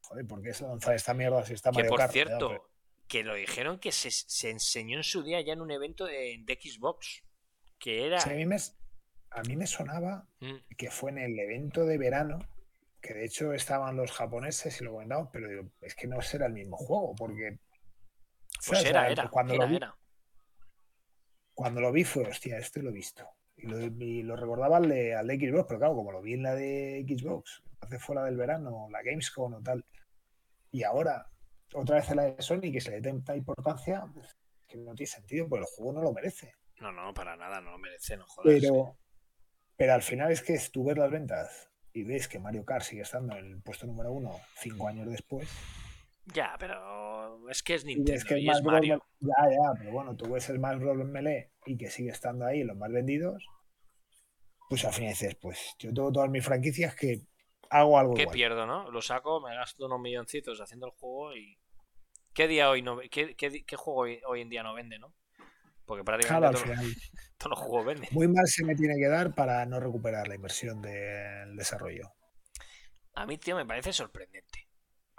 [0.02, 2.10] joder, ¿por qué se lanza esta mierda si está Que Mario por Kart?
[2.10, 2.68] Ya, cierto, pero-
[3.08, 6.36] que lo dijeron que se, se enseñó en su día ya en un evento de,
[6.44, 7.22] de Xbox.
[7.78, 8.20] Que era.
[8.20, 8.56] sí, a, mí me,
[9.30, 12.38] a mí me sonaba Mm, que fue en el evento de verano,
[13.00, 16.46] que de hecho estaban los japoneses y lo comentamos, pero digo, es que no será
[16.46, 17.58] el mismo juego, porque...
[18.66, 19.28] Pues era, era.
[19.28, 19.96] cuando era, lo vi, era.
[21.54, 23.28] cuando lo vi fue, hostia, esto lo he visto.
[23.56, 26.34] Y lo, y lo recordaba al de, al de Xbox, pero claro, como lo vi
[26.34, 29.84] en la de Xbox, hace fuera del verano, la Gamescom o tal,
[30.70, 31.30] y ahora
[31.74, 34.36] otra vez en la de Sony, que se le da tanta importancia, pues,
[34.66, 36.54] que no tiene sentido, porque el juego no lo merece.
[36.80, 38.60] No, no, para nada, no lo merece, no jodas.
[38.60, 38.96] Pero,
[39.78, 42.84] pero al final es que es tú ves las ventas y ves que Mario Kart
[42.84, 45.48] sigue estando en el puesto número uno cinco años después.
[46.26, 48.72] Ya, pero es que es Y Nintendo que y es Bros.
[48.74, 49.02] Mario.
[49.20, 50.96] Ya, ya, pero bueno, tú ves el Smash Bros.
[51.06, 53.50] Melee y que sigue estando ahí los más vendidos.
[54.68, 57.22] Pues al final dices, pues yo tengo todas mis franquicias que
[57.70, 58.34] hago algo ¿Qué igual.
[58.34, 58.90] pierdo, no?
[58.90, 61.58] Lo saco, me gasto unos milloncitos haciendo el juego y.
[62.34, 65.14] ¿Qué día hoy no qué, qué qué juego hoy, hoy en día no vende, no?
[65.88, 66.60] Porque prácticamente
[67.38, 68.08] todos, los juegos venden.
[68.12, 72.12] Muy mal se me tiene que dar para no recuperar la inversión del desarrollo.
[73.14, 74.68] A mí, tío, me parece sorprendente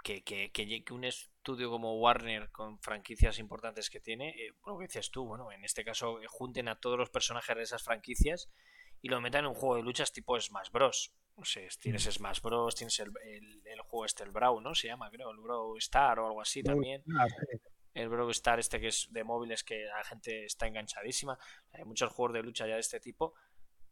[0.04, 5.10] que, que, un estudio como Warner con franquicias importantes que tiene, eh, lo que dices
[5.10, 8.48] tú, bueno, en este caso eh, junten a todos los personajes de esas franquicias
[9.02, 11.12] y lo metan en un juego de luchas tipo Smash Bros.
[11.36, 14.72] No sé, tienes Smash Bros, tienes el, el, el juego este, el Brawl, ¿no?
[14.74, 17.02] Se llama, creo, el Brawl Star o algo así también.
[17.18, 17.58] Ah, sí.
[17.94, 21.38] El Brawl Star este que es de móviles que la gente está enganchadísima.
[21.72, 23.34] Hay muchos juegos de lucha ya de este tipo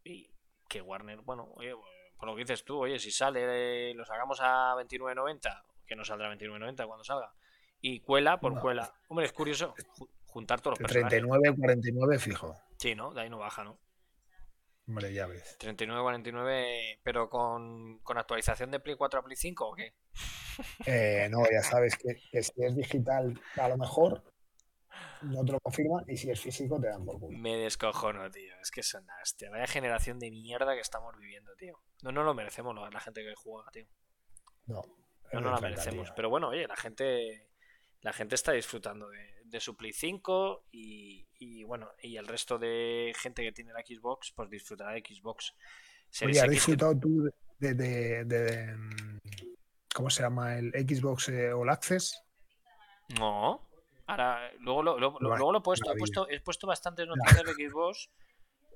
[0.05, 0.31] y
[0.69, 1.75] que Warner, bueno, oye,
[2.19, 6.05] por lo que dices tú, oye, si sale, eh, lo sacamos a 29.90, que no
[6.05, 7.33] saldrá a 29.90 cuando salga,
[7.81, 8.61] y cuela por No.
[8.61, 8.93] cuela.
[9.09, 11.11] Hombre, es curioso ju- juntar todos los personajes.
[11.21, 12.55] 39 49 fijo.
[12.77, 13.13] Sí, ¿no?
[13.15, 13.79] De ahí no baja, ¿no?
[14.87, 15.57] Hombre, ya ves.
[15.61, 19.95] 39.49, pero con, con actualización de Play 4 a Play 5 o qué?
[20.87, 24.25] Eh, no, ya sabes que, que si es digital, a lo mejor
[25.23, 27.37] no te lo confirman y si es físico, te dan por culo.
[27.39, 28.55] Me descojono, tío.
[28.61, 31.79] Es que son hostia, Vaya generación de mierda que estamos viviendo, tío.
[32.03, 33.87] No nos lo merecemos la gente que juega, tío.
[34.67, 34.83] No,
[35.33, 36.07] No nos la merecemos.
[36.07, 36.15] tío.
[36.17, 37.45] Pero bueno, oye, la gente
[38.01, 42.57] la gente está disfrutando de, de su Play 5 y, y, bueno, y el resto
[42.59, 45.53] de gente que tiene la Xbox, pues disfrutará de Xbox.
[46.09, 47.29] Series Oye, ¿has X disfrutado tú
[47.59, 48.77] de, de- de-
[49.99, 50.57] ¿cómo se llama?
[50.57, 52.23] El Xbox eh, All Access?
[53.19, 53.61] No.
[54.07, 57.07] Ahora, luego lo, lo- lo- Vale, luego lo he puesto, he puesto, he puesto bastantes
[57.07, 58.09] noticias de Xbox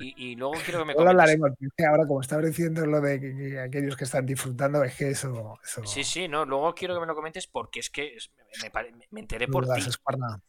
[0.01, 1.11] Y, y luego quiero que me comentes.
[1.11, 1.51] hablaremos.
[1.89, 5.59] ahora, como estaba diciendo lo de que, que aquellos que están disfrutando, es que eso.
[5.63, 8.17] eso Sí, sí, no, luego quiero que me lo comentes porque es que
[9.11, 9.81] me, enteré por ti.
[9.81, 10.41] Escuarna.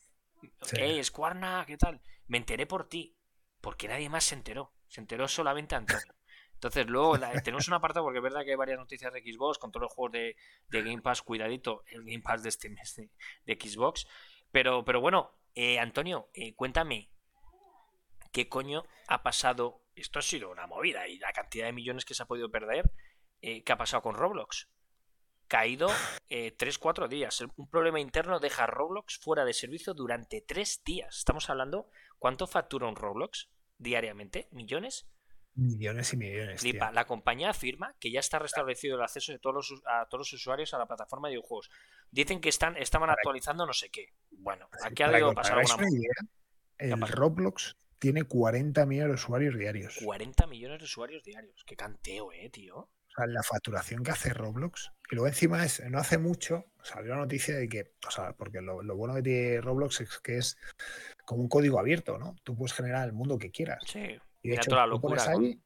[0.64, 0.78] sí.
[0.82, 2.02] Escuarna, ¿qué tal?
[2.28, 3.16] Me enteré por ti,
[3.62, 4.72] porque nadie más se enteró.
[4.88, 6.14] Se enteró solamente Antonio.
[6.64, 9.74] Entonces, luego tenemos un apartado porque es verdad que hay varias noticias de Xbox con
[9.74, 10.36] todos los juegos de,
[10.70, 13.10] Game Pass, cuidadito, el Game Pass de este mes de,
[13.46, 14.08] de Xbox.
[14.50, 17.10] Pero, pero bueno, eh, Antonio, eh, cuéntame,
[18.32, 19.82] ¿qué coño ha pasado?
[19.94, 22.92] Esto ha sido una movida y la cantidad de millones que se ha podido perder,
[23.42, 24.70] eh, ¿qué ha pasado con Roblox?
[25.50, 25.90] Caído
[26.30, 27.42] 3-4 días.
[27.58, 31.18] Un problema interno deja a Roblox fuera de servicio durante 3 días.
[31.18, 34.48] Estamos hablando, ¿cuánto factura un Roblox diariamente?
[34.52, 35.06] ¿Millones?
[35.56, 36.64] Millones y millones.
[36.94, 40.34] La compañía afirma que ya está restablecido el acceso de todos los, a todos los
[40.34, 41.70] usuarios a la plataforma de videojuegos.
[42.10, 44.14] Dicen que están, estaban actualizando no sé qué.
[44.32, 46.14] Bueno, aquí ha debido pasar alguna una idea,
[46.78, 47.08] el?
[47.08, 50.00] Roblox tiene 40 millones de usuarios diarios.
[50.04, 51.64] 40 millones de usuarios diarios.
[51.66, 52.78] Qué canteo, eh, tío.
[52.78, 54.92] O sea, la facturación que hace Roblox.
[55.10, 58.60] Y luego encima es, no hace mucho, salió la noticia de que, o sea, porque
[58.60, 60.58] lo, lo bueno que tiene Roblox es que es
[61.26, 62.36] como un código abierto, ¿no?
[62.44, 63.84] Tú puedes generar el mundo que quieras.
[63.86, 64.20] Sí.
[64.44, 65.60] Y de hecho, toda la locura con- ahí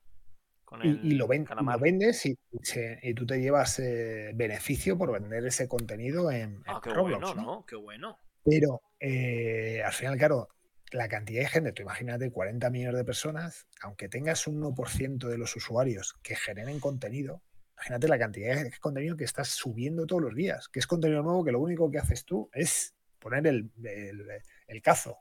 [0.64, 4.32] con y, el y lo, ven- lo vendes y, se- y tú te llevas eh,
[4.36, 7.56] beneficio por vender ese contenido en, en Ah, qué Roblox, bueno, ¿no?
[7.60, 7.66] ¿no?
[7.66, 8.18] Qué bueno.
[8.46, 10.50] Pero eh, al final, claro,
[10.92, 15.38] la cantidad de gente, tú imagínate 40 millones de personas, aunque tengas un 1% de
[15.38, 17.42] los usuarios que generen contenido,
[17.76, 21.44] imagínate la cantidad de contenido que estás subiendo todos los días, que es contenido nuevo
[21.44, 24.28] que lo único que haces tú es poner el, el-
[24.68, 25.18] el cazo,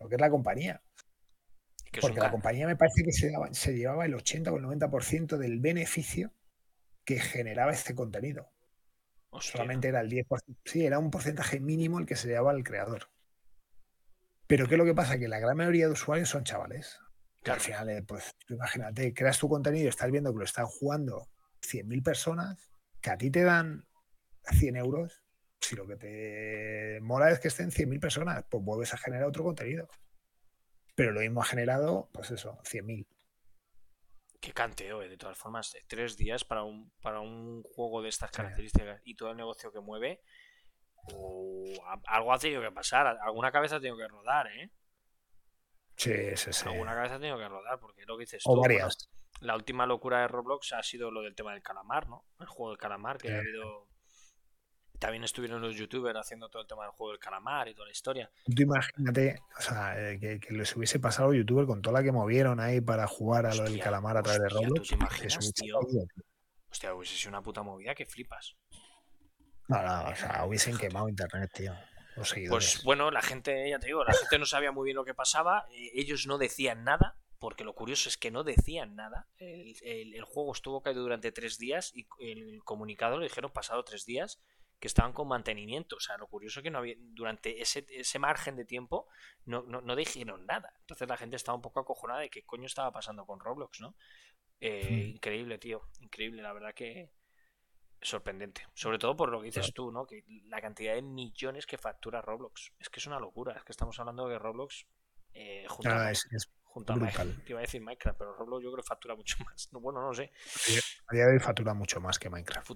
[0.00, 0.82] lo que es la compañía.
[1.94, 4.64] Que Porque la compañía me parece que se, daba- se llevaba el 80 o el
[4.64, 6.32] 90% del beneficio
[7.04, 8.50] que generaba este contenido.
[9.30, 9.52] Hostia.
[9.52, 10.26] Solamente era el 10%.
[10.64, 13.10] Sí, era un porcentaje mínimo el que se llevaba el creador.
[14.48, 15.18] Pero ¿qué es lo que pasa?
[15.18, 16.98] Que la gran mayoría de usuarios son chavales.
[17.42, 20.66] Que al final, eh, pues imagínate, creas tu contenido y estás viendo que lo están
[20.66, 21.28] jugando
[21.62, 23.86] 100.000 personas, que a ti te dan
[24.58, 25.22] 100 euros.
[25.60, 29.44] Si lo que te mola es que estén 100.000 personas, pues vuelves a generar otro
[29.44, 29.88] contenido.
[30.94, 33.06] Pero lo mismo ha generado, pues eso, 100.000.
[34.40, 35.74] Qué canteo, eh, de todas formas.
[35.74, 39.72] eh, Tres días para un, para un juego de estas características y todo el negocio
[39.72, 40.22] que mueve.
[41.12, 43.06] o a- algo ha tenido que pasar.
[43.22, 44.70] Alguna cabeza ha tenido que rodar, ¿eh?
[45.96, 46.66] Sí, sí, sí.
[46.66, 48.60] Alguna cabeza ha tenido que rodar, porque es lo que dices O tú.
[48.62, 49.10] varias.
[49.40, 52.24] la última locura de Roblox ha sido lo del tema del calamar, ¿no?
[52.40, 53.34] El juego del calamar, que Sí.
[53.34, 53.86] ha habido.
[55.04, 57.92] También estuvieron los youtubers haciendo todo el tema del juego del calamar y toda la
[57.92, 58.30] historia.
[58.46, 61.98] Tú imagínate, o sea, eh, que, que les hubiese pasado a los youtubers con toda
[62.00, 64.74] la que movieron ahí para jugar a lo del calamar a través de hostia, ¿tú
[64.74, 64.88] Roblox.
[64.88, 65.78] te imaginas, hubiese tío?
[65.80, 66.06] caído.
[66.70, 68.56] Hostia, hubiese sido una puta movida que flipas.
[69.68, 71.74] No, no, o sea, hubiesen quemado internet, tío.
[72.16, 72.72] Los seguidores.
[72.76, 75.12] Pues bueno, la gente, ya te digo, la gente no sabía muy bien lo que
[75.12, 75.66] pasaba.
[75.74, 79.26] eh, ellos no decían nada, porque lo curioso es que no decían nada.
[79.36, 83.84] El, el- el juego estuvo caído durante tres días y el comunicado le dijeron pasado
[83.84, 84.40] tres días
[84.80, 85.96] que estaban con mantenimiento.
[85.96, 89.08] O sea, lo curioso es que no había, durante ese, ese margen de tiempo
[89.46, 90.74] no, no, no dijeron nada.
[90.80, 93.94] Entonces la gente estaba un poco acojonada de qué coño estaba pasando con Roblox, ¿no?
[94.60, 95.10] Eh, Hmm.
[95.16, 95.82] Increíble, tío.
[96.00, 97.10] Increíble, la verdad que
[98.00, 98.66] sorprendente.
[98.74, 100.06] Sobre todo por lo que dices tú, ¿no?
[100.06, 102.72] Que la cantidad de millones que factura Roblox.
[102.78, 103.54] Es que es una locura.
[103.56, 104.86] Es que estamos hablando de Roblox
[105.32, 107.26] eh, junto, No, a, es, es- junto a brutal.
[107.28, 107.46] Minecraft.
[107.46, 109.68] Te iba a decir Minecraft, pero Roblox yo creo que factura mucho más.
[109.72, 110.32] No, bueno, no sé.
[111.08, 112.68] a día de hoy factura mucho más que Minecraft.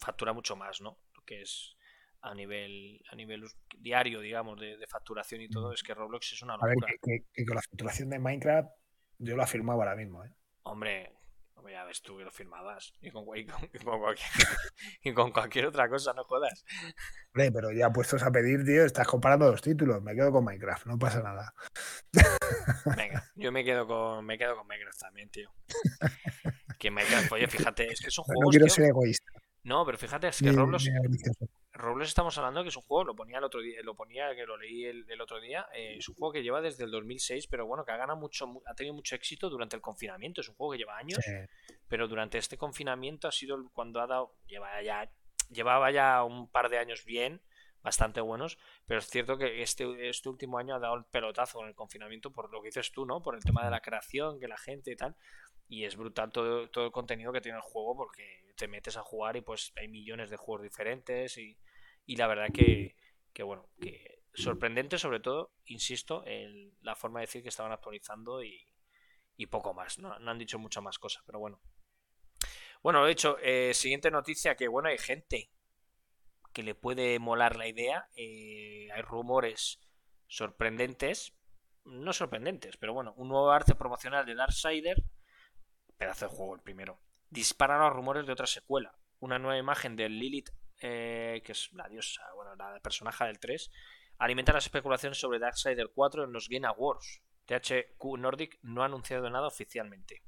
[0.00, 0.98] Factura mucho más, ¿no?
[1.20, 1.76] Lo que es
[2.22, 3.44] a nivel a nivel
[3.78, 6.62] diario, digamos, de, de facturación y todo, es que Roblox es una Mm.
[6.64, 6.92] A ver, locura.
[7.02, 8.68] que, que- que con la facturación de Minecraft
[9.18, 10.32] yo lo afirmaba ahora mismo, ¿eh?
[10.62, 11.12] Hombre,
[11.54, 12.92] hombre, ya ves tú que lo firmabas.
[13.02, 14.28] Y con, y con- y con cualquier,
[15.02, 16.64] y con cualquier otra cosa, no jodas.
[17.34, 20.02] Hombre, pero ya puestos a pedir, tío, estás comparando los títulos.
[20.02, 21.52] Me quedo con Minecraft, no pasa nada.
[22.96, 25.50] Venga, yo me quedo con me quedo con Minecraft también, tío.
[26.78, 28.50] Que Minecraft, oye, fíjate, es que son No juegos.
[28.52, 29.30] quiero tío- ser egoísta.
[29.62, 30.92] No, pero fíjate, es que ni- Roblox, ni.
[31.72, 34.44] Roblox estamos hablando que es un juego, lo ponía el otro día, lo ponía que
[34.44, 37.46] lo leí el, el otro día, eh, es un juego que lleva desde el 2006,
[37.46, 40.48] pero bueno, que ha ganado mucho, mu- ha tenido mucho éxito durante el confinamiento, es
[40.48, 41.32] un juego que lleva años, Sí.
[41.88, 45.10] pero durante este confinamiento ha sido cuando ha dado, lleva ya,
[45.48, 47.40] llevaba ya un par de años bien,
[47.82, 51.68] bastante buenos, pero es cierto que este, este último año ha dado el pelotazo con
[51.68, 53.22] el confinamiento por lo que dices tú, ¿no?
[53.22, 55.16] Por el tema de la creación, que la gente y tal,
[55.66, 59.02] y es brutal todo, todo el contenido que tiene el juego porque te metes a
[59.02, 61.58] jugar y pues hay millones de juegos diferentes y,
[62.06, 62.96] y la verdad que,
[63.34, 68.42] que bueno, que sorprendente sobre todo, insisto, el- la forma de decir que estaban actualizando
[68.44, 68.66] y,
[69.50, 70.18] poco más, ¿no?
[70.20, 71.60] no han dicho mucha más cosas, pero bueno.
[72.82, 75.50] Bueno, de hecho, eh, siguiente noticia, que bueno, hay gente
[76.52, 79.80] que le puede molar la idea, eh, hay rumores
[80.26, 81.34] sorprendentes,
[81.84, 85.02] no sorprendentes, pero bueno, un nuevo arte promocional de Darksider,
[85.98, 88.94] pedazo de juego el primero, dispara los rumores de otra secuela.
[89.20, 93.70] Una nueva imagen de Lilith, eh, que es la diosa, bueno, la personaje del 3,
[94.18, 97.22] alimenta las especulaciones sobre Darksider 4 en los Game Awards.
[97.46, 100.22] THQ Nordic no ha anunciado nada oficialmente.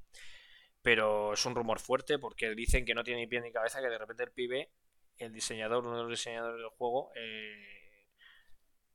[0.83, 3.89] Pero es un rumor fuerte porque dicen que no tiene ni pie ni cabeza que
[3.89, 4.73] de repente el pibe,
[5.17, 8.09] el diseñador, uno de los diseñadores del juego, eh,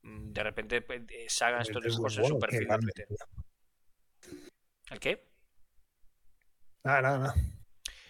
[0.03, 2.67] de repente eh, se hagan estos Es dibujos en su perfil.
[4.89, 5.27] ¿El qué?
[6.83, 7.35] Nada, nada, nada.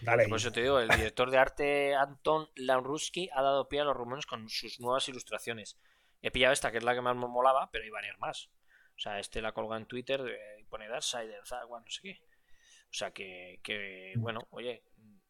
[0.04, 3.96] Por eso te digo, el director de arte Anton Laurusky ha dado pie a los
[3.96, 5.78] rumores con sus nuevas ilustraciones.
[6.22, 8.50] He pillado esta, que es la que más me molaba, pero hay varias más.
[8.96, 12.20] O sea, este la colga en Twitter eh, pone Darksider, Zagua, no sé qué.
[12.90, 14.82] O sea, que, que, bueno, oye,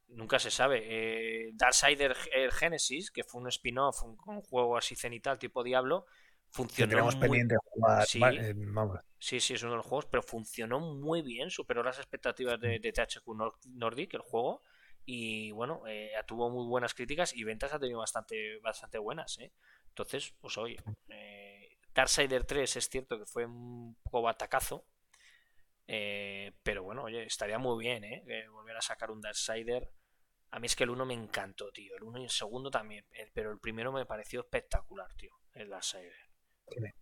[0.09, 0.85] nunca se sabe.
[0.87, 2.14] Eh, Darksider
[2.52, 6.07] Genesis, que fue un spin-off, un, un juego así cenital tipo Diablo,
[6.51, 8.07] funcionó muy pendiente de jugar.
[8.07, 8.21] Sí.
[8.23, 11.99] eh, vamos, Sí, sí, es uno de los juegos, pero funcionó muy bien, superó las
[11.99, 14.63] expectativas de, de THQ Nor- Nordic, el juego,
[15.05, 19.53] y bueno, eh, tuvo muy buenas críticas y ventas ha tenido bastante, bastante buenas, ¿eh?
[19.89, 20.77] Entonces, pues oye,
[21.09, 24.85] eh, Darksider 3 es cierto que fue un poco batacazo,
[25.87, 28.23] eh, pero bueno, oye, estaría muy bien, ¿eh?
[28.51, 29.91] volver a sacar un Darksider.
[30.51, 33.05] A mí es que el 1 me encantó, tío, el 1 y el segundo también,
[33.13, 36.28] eh, pero el primero me pareció espectacular, tío, el Darksider.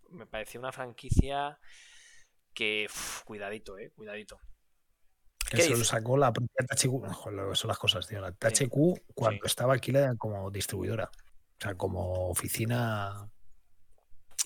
[0.09, 1.59] Me pareció una franquicia
[2.53, 4.39] que, uf, cuidadito, eh, cuidadito.
[5.49, 5.87] que ¿Qué se lo dices?
[5.89, 7.07] sacó la propia THQ.
[7.13, 8.19] Joder, lo son las cosas, tío.
[8.19, 8.35] La Sí.
[8.37, 9.47] THQ, cuando Sí.
[9.47, 11.05] estaba aquí, la como distribuidora.
[11.05, 13.29] O sea, como oficina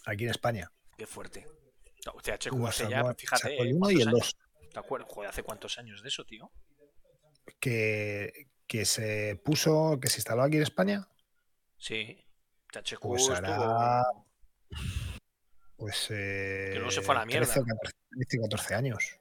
[0.06, 0.72] aquí en España.
[0.98, 1.46] Qué fuerte.
[2.06, 4.36] No, THQ Lo hace sacó- ya, fíjate, sacó el eh, 1 y el ¿cuántos 2.
[4.60, 4.72] años?
[4.74, 5.10] ¿Te acuerdas?
[5.12, 6.52] Joder, ¿hace cuántos años de eso, tío?
[7.60, 11.08] Que, que se puso, que se instaló aquí en España.
[11.78, 12.24] Sí.
[12.72, 14.04] THQ Pues estuvo- hará.
[15.82, 16.12] Pues.
[16.12, 17.82] Eh, Que luego se fue a la 13 o mierda.
[17.82, 19.20] 14, 13 o 14 años.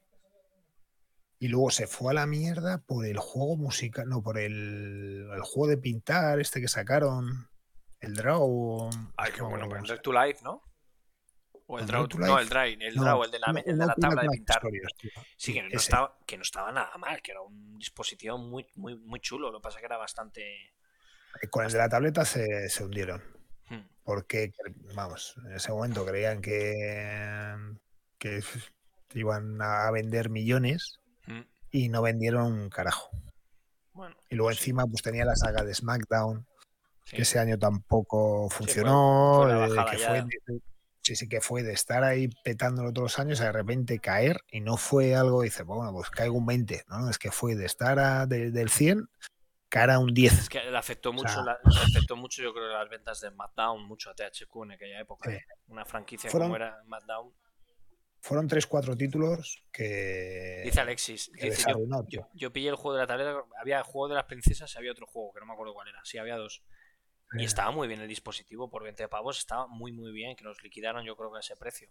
[1.39, 4.07] Y luego se fue a la mierda por el juego musical.
[4.07, 7.49] No, por el, el juego de pintar, este que sacaron.
[7.99, 8.91] El Draw.
[9.17, 10.63] Ay, qué bueno, se el to Life, ¿no?
[11.67, 13.79] O el ¿El Draw, Draw no, el Drain, el No, Draw, el de la, el
[13.79, 14.61] de la tabla de pintar.
[15.39, 18.97] Sí, que no, estaba, que no estaba nada mal, que era un dispositivo muy, muy,
[18.97, 19.51] muy chulo.
[19.51, 20.43] Lo que pasa es que era bastante.
[21.41, 23.40] Eh, Con el de la tableta se, se hundieron.
[24.15, 24.53] Porque,
[24.97, 27.57] vamos, en ese momento creían que,
[28.19, 28.43] que
[29.15, 31.43] iban a vender millones Hmm.
[31.71, 33.09] y no vendieron un carajo.
[33.93, 36.45] Bueno, Y luego pues sí, encima pues tenía la saga de SmackDown,
[37.05, 37.15] sí.
[37.17, 40.61] que ese año tampoco funcionó, fue la eh, que fue de-
[41.03, 44.41] sí, sí que fue de estar ahí petándolo todos los años a de repente caer
[44.51, 47.55] y no fue algo, dice, bueno, pues caigo un 20, no, no, es que fue
[47.55, 49.09] de estar a- de- del 100
[49.71, 50.33] caer a un 10.
[50.39, 53.31] Es que le afectó mucho, sea- la- le afectó mucho, yo creo, las ventas de
[53.31, 55.31] SmackDown, mucho a THQ en aquella época.
[55.31, 55.37] Sí.
[55.37, 55.45] ¿eh?
[55.69, 57.33] Una franquicia Fueron- como era SmackDown.
[58.23, 60.61] Fueron 3-4 títulos que...
[60.65, 63.85] Dice Alexis, que dice, yo, yo, yo pillé el juego de la tableta, había el
[63.85, 66.01] juego de las princesas y había otro juego, que no me acuerdo cuál era.
[66.05, 66.63] Sí, había dos.
[67.39, 70.45] Y Eh, estaba muy bien el dispositivo, por 20 pavos, estaba muy, muy bien, que
[70.45, 71.89] nos liquidaron yo creo que a ese precio.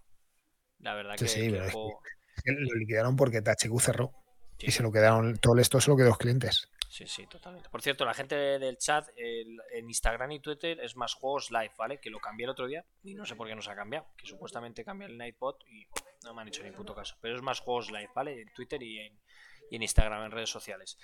[0.79, 1.99] La verdad Sí, que, sí, que juego...
[2.45, 4.11] Lo liquidaron porque THQ cerró
[4.59, 6.69] Sí, y se lo quedaron, todo esto se lo quedó los clientes.
[6.89, 7.69] Sí, sí, totalmente.
[7.69, 11.99] Por cierto, la gente del chat en Instagram y Twitter es más juegos live, ¿vale?
[11.99, 14.07] Que lo cambié el otro día y no sé por qué no se ha cambiado.
[14.17, 15.85] Que supuestamente cambia el Nightbot y
[16.23, 17.15] no me han hecho ni puto caso.
[17.21, 18.41] Pero es más juegos live, ¿vale?
[18.41, 20.97] En Twitter y en, Instagram, en redes sociales.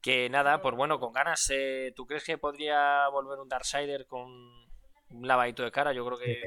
[0.00, 1.50] Que nada, pues bueno, con ganas.
[1.50, 5.92] eh, ¿Tú crees que podría volver un Darksider con un lavadito de cara?
[5.92, 6.42] Yo creo que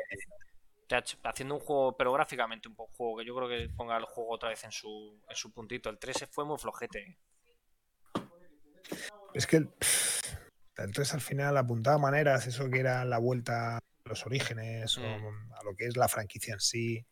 [1.23, 4.31] haciendo un juego, pero gráficamente un poco juego, que yo creo que ponga el juego
[4.31, 5.89] otra vez en su, en su puntito.
[5.89, 7.19] El 3 fue muy flojete.
[8.91, 8.95] ¿Eh?
[9.33, 9.67] Es que
[10.77, 15.53] entonces al final apuntaba maneras, eso que era la vuelta a los orígenes o Mm.
[15.53, 17.05] a lo que es la franquicia en sí,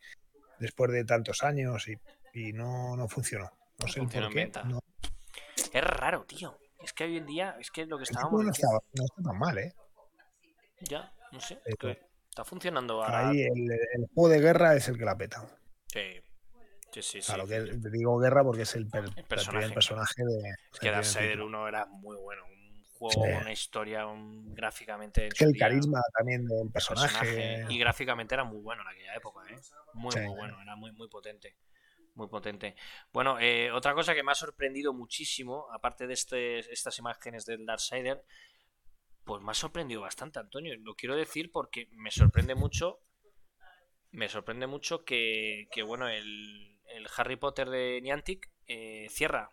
[0.59, 1.95] después de tantos años y,
[2.33, 3.51] y no, no funcionó.
[3.79, 4.51] No sé el funcionó por qué.
[4.65, 4.79] No,
[5.73, 6.57] Es raro, tío.
[6.81, 9.21] Es que hoy en día, es que lo que el estábamos no está, no está
[9.21, 9.73] tan mal, ¿eh?
[10.81, 11.59] Ya, no sé.
[11.77, 13.29] Que está funcionando ahora.
[13.29, 15.45] Ahí el, el juego de guerra es el que la peta.
[15.87, 16.21] Sí,
[16.91, 17.19] sí, sí.
[17.19, 17.41] O sea, sí.
[17.41, 20.23] lo que digo guerra porque es el, per- el personaje.
[20.23, 20.49] de.
[20.73, 21.45] Es que título.
[21.45, 22.43] 1 era muy bueno.
[22.45, 23.31] Un juego, Sí.
[23.41, 25.21] una historia, un, gráficamente.
[25.21, 27.65] en Es que el día, carisma también del el personaje.
[27.69, 29.57] Y gráficamente era muy bueno en aquella época, ¿eh?
[29.93, 30.19] Muy, Sí.
[30.19, 30.61] muy bueno.
[30.61, 31.55] Era muy, muy potente.
[32.15, 32.75] Muy potente.
[33.13, 37.65] Bueno, eh, otra cosa que me ha sorprendido muchísimo, aparte de este, estas imágenes del
[37.65, 38.21] Darksider,
[39.23, 40.75] pues me ha sorprendido bastante, Antonio.
[40.79, 42.99] Lo quiero decir porque me sorprende mucho.
[44.11, 49.51] Me sorprende mucho que, que, bueno, el, el Harry Potter de Niantic eh, cierra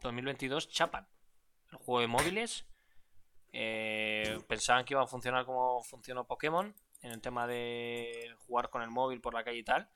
[0.00, 1.08] 2022 Chapan.
[1.72, 2.66] El juego de móviles.
[3.52, 8.82] Eh, pensaban que iba a funcionar como funcionó Pokémon en el tema de jugar con
[8.82, 9.88] el móvil por la calle y tal.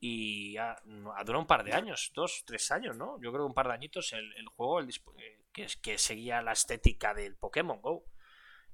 [0.00, 3.14] y ha, durado un par de años, dos, tres años, ¿no?
[3.22, 5.96] Yo creo que un par de añitos el, el juego el eh, que, es- que
[5.98, 8.04] seguía la estética del Pokémon Go.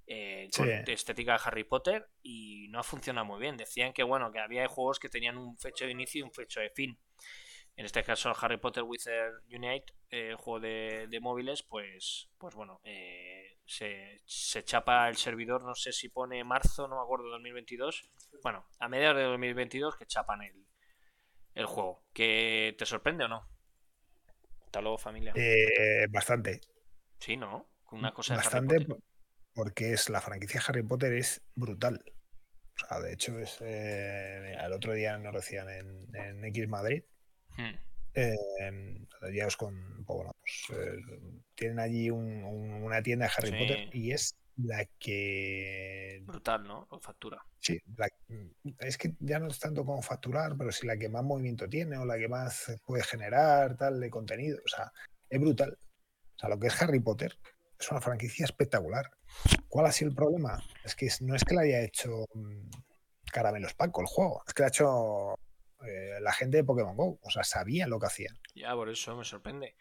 [0.07, 0.73] eh, con Sí.
[0.93, 3.57] estética de Harry Potter y no ha funcionado muy bien.
[3.57, 6.59] Decían que bueno, que había juegos que tenían un fecho de inicio y un fecho
[6.61, 6.99] de fin.
[7.81, 12.83] En este caso, Harry Potter Wizard Unite, eh, juego de, de móviles, pues, pues bueno,
[12.85, 18.13] eh, se, se chapa el servidor, no sé si pone marzo, no me acuerdo, 2022.
[18.43, 20.67] Bueno, a mediados de 2022 que chapan el,
[21.55, 22.05] el juego.
[22.13, 23.49] ¿Que te sorprende o no?
[24.67, 25.33] Hasta luego, familia.
[25.35, 26.61] Eh, bastante.
[27.19, 27.71] Sí, ¿no?
[27.93, 29.05] Una cosa de Harry Bastante Potter.
[29.55, 32.05] porque es la franquicia Harry Potter es brutal.
[32.75, 37.05] O sea, de hecho, es el otro día nos decían en, en X Madrid.
[38.15, 38.35] Eh,
[39.57, 43.57] con pues bueno, pues, eh, tienen allí un- un- una tienda de Harry Sí.
[43.59, 46.87] Potter y es la que Brutal, ¿no?
[46.87, 47.39] Con factura.
[47.61, 48.09] sí, la-
[48.81, 51.97] es que ya no es tanto como facturar, pero sí la que más movimiento tiene
[51.99, 54.59] o la que más puede generar tal de contenido.
[54.65, 54.93] O sea,
[55.29, 55.79] es brutal.
[56.37, 57.37] O sea, lo que es Harry Potter
[57.79, 59.11] es una franquicia espectacular.
[59.69, 60.63] ¿Cuál ha sido el problema?
[60.85, 62.69] Es que no es que la haya hecho mm,
[63.33, 65.35] Caramelos Paco el juego, es que la ha hecho
[65.87, 67.19] eh, la gente de Pokémon Go.
[67.23, 68.39] O sea, sabían lo que hacían.
[68.55, 69.77] Ya, por eso me sorprende.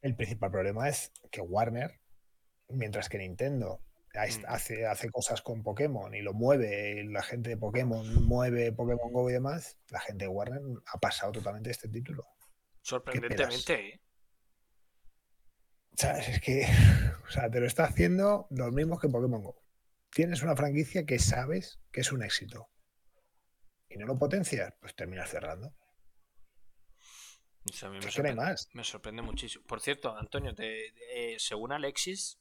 [0.00, 2.00] El principal problema es que Warner,
[2.68, 3.80] mientras que Nintendo
[4.14, 4.44] Mm.
[4.46, 9.12] hace, hace cosas con Pokémon y lo mueve, y la gente de Pokémon mueve Pokémon
[9.12, 12.26] Go y demás, la gente de Warner ha pasado totalmente este título.
[12.82, 14.00] Sorprendentemente, ¿eh?
[15.94, 16.28] ¿Sabes?
[16.28, 16.66] Es que,
[17.26, 19.62] o sea, te lo está haciendo los mismos que Pokémon Go.
[20.10, 22.70] Tienes una franquicia que sabes que es un éxito
[23.88, 25.72] y no lo potencias, pues terminas cerrando.
[27.82, 28.68] A mí me sorprende, más.
[28.72, 29.64] me sorprende muchísimo.
[29.66, 30.94] Por cierto, Antonio, te-
[31.34, 32.38] eh, según Alexis,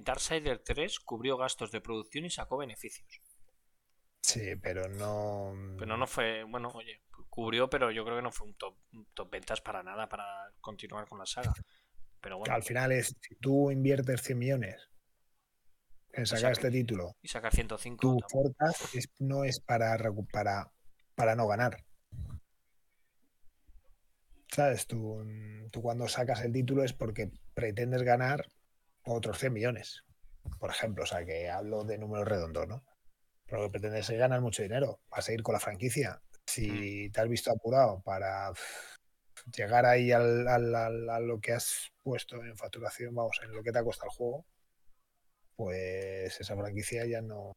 [0.00, 3.20] Darksider 3 cubrió gastos de producción y sacó beneficios.
[4.22, 5.52] Sí, pero no.
[5.78, 9.06] Pero no fue, bueno, oye, cubrió, pero yo creo que no fue un top, un
[9.12, 10.24] top ventas para nada para
[10.60, 11.52] continuar con la saga.
[12.20, 14.89] Pero bueno, Al final es, si tú inviertes 100 millones
[16.12, 18.00] en sacar este título y sacar 105.
[18.00, 19.96] tu forecast es- no es para,
[20.32, 20.72] para,
[21.14, 21.84] para no ganar.
[24.52, 24.86] ¿Sabes?
[24.86, 25.22] Tú,
[25.70, 28.46] tú cuando sacas el título es porque pretendes ganar
[29.04, 30.04] otros 100 millones.
[30.58, 32.84] Por ejemplo, o sea, que hablo de números redondos, ¿no?
[33.46, 35.00] Pero lo que pretendes es ganar mucho dinero.
[35.10, 36.20] Vas a ir con la franquicia.
[36.46, 38.52] Si te has visto apurado para
[39.54, 43.62] llegar ahí al, al- al- a lo que has puesto en facturación, vamos, en lo
[43.62, 44.46] que te ha costado el juego,
[45.64, 47.52] pues esa franquicia ya no,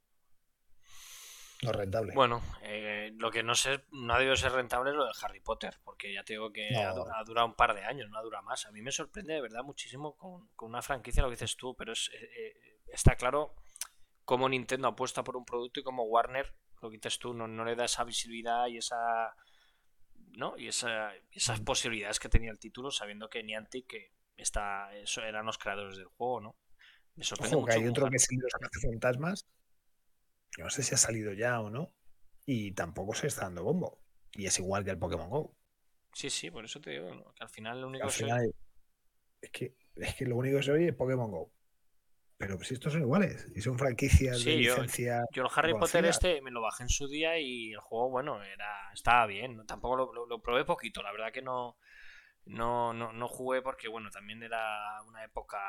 [1.64, 2.14] no es rentable.
[2.14, 5.40] Bueno, eh, lo que no sé, no ha debido ser rentable es lo de Harry
[5.40, 7.06] Potter, porque ya te digo que ha, No.
[7.06, 8.66] du- ha durado un par de años, no ha durado más.
[8.66, 11.76] A mí me sorprende de verdad muchísimo con, con una franquicia lo que dices tú,
[11.78, 12.54] pero es, eh, eh,
[12.92, 13.56] está claro
[14.26, 17.64] cómo Nintendo apuesta por un producto y cómo Warner, lo que dices tú, no, no
[17.64, 19.34] le da esa visibilidad y esa.
[20.36, 20.58] ¿no?
[20.58, 25.46] Y esa, esas posibilidades que tenía el título, sabiendo que Niantic que está, eso eran
[25.46, 26.56] los creadores del juego, ¿no?
[27.16, 29.46] Me sorprende Ojo, que hay otro que es el de los fantasmas.
[30.58, 31.94] No sé si ha salido ya o no.
[32.46, 34.00] Y tampoco se está dando bombo.
[34.34, 35.56] Y es igual que el Pokémon Go.
[36.14, 37.34] Sí, sí, por eso te digo, ¿no?
[37.34, 38.56] que al final lo único Al que soy- final,
[39.42, 41.52] es, que, es que lo único que se oye es Pokémon Go.
[42.38, 43.48] Pero pues estos son iguales.
[43.56, 45.24] Y son franquicias de yo- licencia.
[45.32, 48.44] Yo el Harry Potter este me lo bajé en su día y el juego, bueno,
[48.44, 49.66] era estaba bien.
[49.66, 51.78] Tampoco lo, lo- lo probé poquito, la verdad que no,
[52.46, 55.60] no, no, no jugué porque, bueno, también era una época...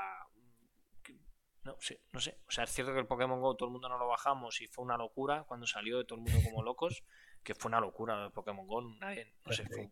[1.65, 2.39] No sé, no sé.
[2.47, 4.67] O sea, es cierto que el Pokémon GO todo el mundo no lo bajamos y
[4.67, 7.03] fue una locura cuando salió de todo el mundo como locos,
[7.43, 8.83] que fue una locura el Pokémon GO.
[8.83, 9.91] Nadie, no sé, fue,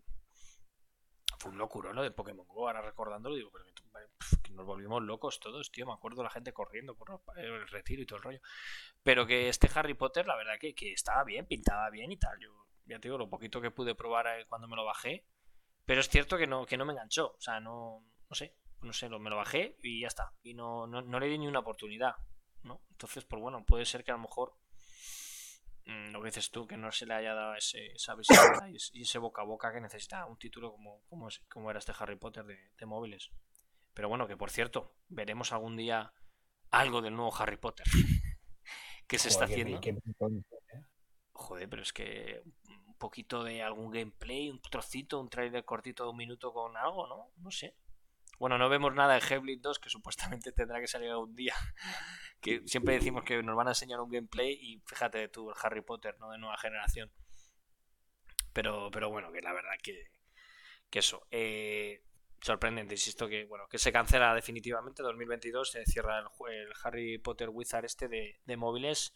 [1.38, 2.68] fue un locuro lo del Pokémon GO.
[2.68, 3.64] Ahora recordándolo digo, pero
[4.42, 5.86] que, nos volvimos locos todos, tío.
[5.86, 8.40] Me acuerdo la gente corriendo por el retiro y todo el rollo.
[9.02, 12.38] Pero que este Harry Potter, la verdad que, que estaba bien, pintaba bien y tal.
[12.38, 12.50] Yo
[12.84, 15.24] ya te digo, lo poquito que pude probar eh, cuando me lo bajé.
[15.84, 17.34] Pero es cierto que no, que no me enganchó.
[17.36, 20.32] O sea, no, no sé, no sé, lo- me lo bajé y ya está.
[20.42, 22.14] Y no, no, no le di ni una oportunidad.
[22.64, 22.80] ¿no?
[22.90, 24.54] Entonces, pues bueno, puede ser que a lo mejor
[25.86, 28.76] mm, lo que dices tú, que no se le haya dado ese- esa visibilidad y
[28.76, 31.92] ese, y ese boca a boca que necesita un título como, como, como era este
[31.98, 33.30] Harry Potter de, de móviles.
[33.94, 36.12] Pero bueno, que por cierto, veremos algún día
[36.70, 37.84] algo del nuevo Harry Potter.
[39.08, 39.80] que se está Joder, haciendo.
[39.80, 40.82] pintón, ¿eh?
[41.32, 46.10] Joder, pero es que un poquito de algún gameplay, un trocito, un trailer cortito de
[46.10, 47.32] un minuto con algo, ¿no?
[47.38, 47.74] No sé.
[48.38, 51.54] Bueno, no vemos nada de Hellblade 2, que supuestamente tendrá que salir algún día.
[52.42, 55.80] Que siempre decimos que nos van a enseñar un gameplay y fíjate tú, el Harry
[55.80, 56.28] Potter, ¿no?
[56.32, 57.12] De nueva generación.
[58.52, 60.10] Pero, pero bueno, que la verdad que,
[60.90, 61.26] que eso.
[61.30, 62.02] eh,
[62.40, 67.48] sorprendente, insisto que bueno, que se cancela definitivamente 2022, se cierra el, el Harry Potter
[67.50, 69.14] Wizard este de, de móviles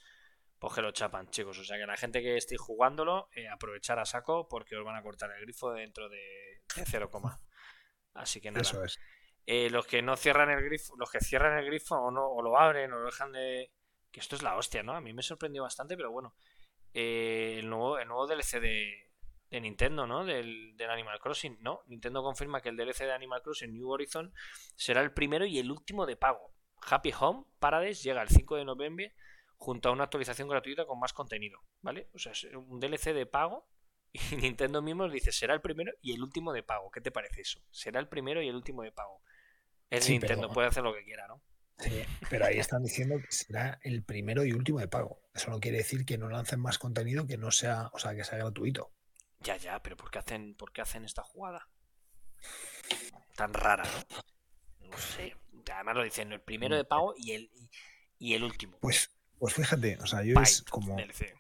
[0.58, 1.58] Pues que lo chapan, chicos.
[1.58, 4.96] O sea que la gente que esté jugándolo, eh, aprovechar a saco porque os van
[4.96, 6.18] a cortar el grifo dentro de,
[6.76, 7.10] de 0,
[8.16, 8.62] Así que nada.
[8.62, 8.98] Eso es.
[9.46, 12.42] Eh, los que no cierran el grifo, los que cierran el grifo o no, o
[12.42, 13.70] lo abren o lo dejan de.
[14.10, 14.94] Que esto es la hostia, ¿no?
[14.94, 16.34] A mí me sorprendió bastante, pero bueno.
[16.94, 19.12] Eh, el, nuevo, el nuevo DLC de,
[19.50, 20.24] de Nintendo, ¿no?
[20.24, 21.82] Del, del Animal Crossing, ¿no?
[21.86, 24.32] Nintendo confirma que el DLC de Animal Crossing New Horizon
[24.74, 26.54] será el primero y el último de pago.
[26.80, 29.14] Happy Home Paradise llega el 5 de noviembre
[29.56, 32.08] junto a una actualización gratuita con más contenido, ¿vale?
[32.14, 33.68] O sea, es un DLC de pago
[34.32, 36.90] y Nintendo mismo dice será el primero y el último de pago.
[36.90, 37.60] ¿Qué te parece eso?
[37.70, 39.22] Será el primero y el último de pago.
[39.90, 41.42] Es Sí, Nintendo, pero- puede hacer lo que quiera, ¿no?
[41.78, 45.20] Sí, pero ahí están diciendo que será el primero y último de pago.
[45.34, 48.24] Eso no quiere decir que no lancen más contenido que no sea, o sea, que
[48.24, 48.92] sea gratuito.
[49.40, 51.68] Ya, ya, pero ¿por qué hacen, por qué hacen esta jugada?
[53.36, 54.88] Tan rara, ¿no?
[54.90, 55.36] No sé.
[55.70, 57.70] Además lo dicen el primero de pago y el, y,
[58.18, 58.78] y el último.
[58.80, 61.34] Pues, pues fíjate, o sea, yo es como, DLC.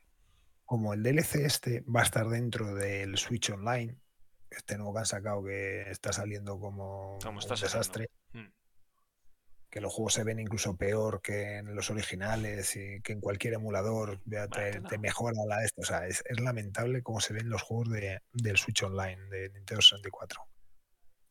[0.66, 3.96] Como el DLC este va a estar dentro del Switch Online,
[4.50, 8.52] este nuevo que han sacado que está saliendo como está desastre, Mm.
[9.70, 13.54] que los juegos se ven incluso peor que en los originales y que en cualquier
[13.54, 15.82] emulador ya te, mejora la esto.
[15.82, 19.50] O sea, es, es lamentable cómo se ven los juegos de, del Switch Online de
[19.50, 20.40] Nintendo 64.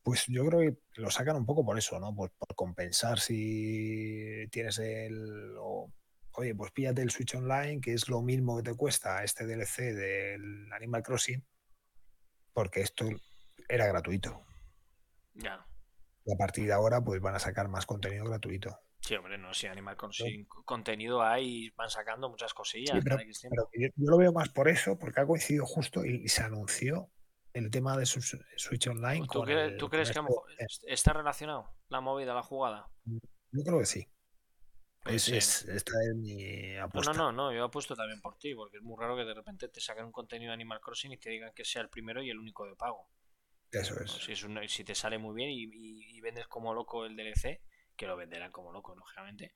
[0.03, 2.13] Pues yo creo que lo sacan un poco por eso, ¿no?
[2.15, 5.55] Por, por compensar si tienes el.
[5.59, 5.91] o,
[6.38, 9.93] oye, pues píllate el Switch Online, que es lo mismo que te cuesta este DLC
[9.93, 11.43] del Animal Crossing,
[12.53, 13.05] porque esto
[13.67, 14.45] era gratuito.
[15.33, 15.65] Ya.
[16.25, 18.79] Y a partir de ahora, pues van a sacar más contenido gratuito.
[18.99, 23.17] Sí, hombre, no, sí, Animal Crossing contenido hay, van sacando muchas cosillas Sí, pero,
[23.73, 27.11] yo, yo lo veo más por eso, porque ha coincidido justo y, y se anunció
[27.53, 29.27] el tema de su Switch Online.
[29.27, 30.41] ¿Tú, con crees- el- tú con crees que a lo esto.
[30.47, 32.89] mejor es- está relacionado la movida, la jugada?
[33.05, 34.07] Yo creo que sí.
[35.06, 37.14] Es- esta es mi No, apuesta.
[37.14, 39.68] no, no, no, yo apuesto también por ti, porque es muy raro que de repente
[39.70, 42.30] te saquen un contenido de Animal Crossing y te digan que sea el primero y
[42.32, 43.08] el único de pago.
[43.72, 44.12] Eso es.
[44.12, 47.16] Si, es un- si te sale muy bien y, y- y vendes como loco el
[47.16, 47.62] DLC,
[47.95, 49.53] que lo venderán como loco, lógicamente.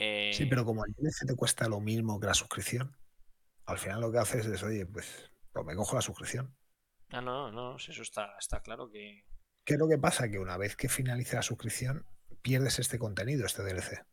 [0.00, 2.96] eh, Sí, pero como el DLC te cuesta lo mismo que la suscripción,
[3.66, 6.56] al final lo que haces es, oye, pues, pues me cojo la suscripción.
[7.10, 9.24] Ah, no, no, no, si eso está, está claro que.
[9.64, 10.30] ¿Qué es lo que pasa?
[10.30, 12.06] Que una vez que finalice la suscripción,
[12.42, 14.04] pierdes este contenido, este DLC.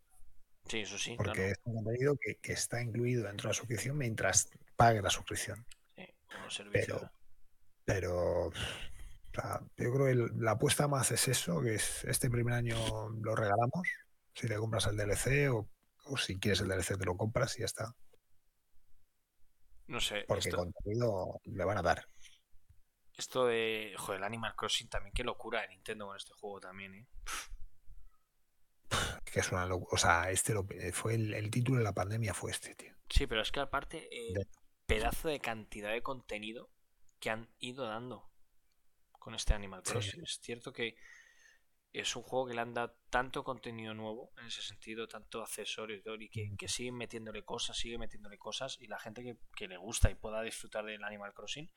[0.68, 1.52] Sí, eso sí, Porque claro.
[1.52, 5.66] es un contenido que, que está incluido dentro de la suscripción mientras pague la suscripción.
[5.96, 6.96] sí, como servicio.
[6.96, 7.12] Pero,
[7.86, 8.52] pero o
[9.34, 12.78] sea, yo creo que la apuesta más es eso, que es este primer año
[13.10, 13.88] lo regalamos,
[14.34, 15.70] si te compras el DLC o,
[16.06, 17.96] o si quieres el DLC te lo compras y ya está.
[19.88, 22.08] No sé, Porque esto, contenido le van a dar.
[23.18, 23.94] esto de.
[23.98, 27.08] Joder, el Animal Crossing también, qué locura de Nintendo con este juego también, ¿eh?
[29.32, 32.34] Que es una locu- O sea, este lo- fue el, el título de la pandemia
[32.34, 32.94] fue este, tío.
[33.10, 34.48] Sí, pero es que aparte, eh, De-
[34.86, 36.70] pedazo de cantidad de contenido
[37.20, 38.30] que han ido dando
[39.20, 39.92] con este Animal Sí.
[39.92, 40.24] Crossing.
[40.24, 40.96] Es cierto que
[41.92, 46.04] es un juego que le han dado tanto contenido nuevo, en ese sentido, tanto accesorios
[46.20, 49.78] y que, que siguen metiéndole cosas, sigue metiéndole cosas, y la gente que, que le
[49.78, 51.72] gusta y pueda disfrutar del Animal Crossing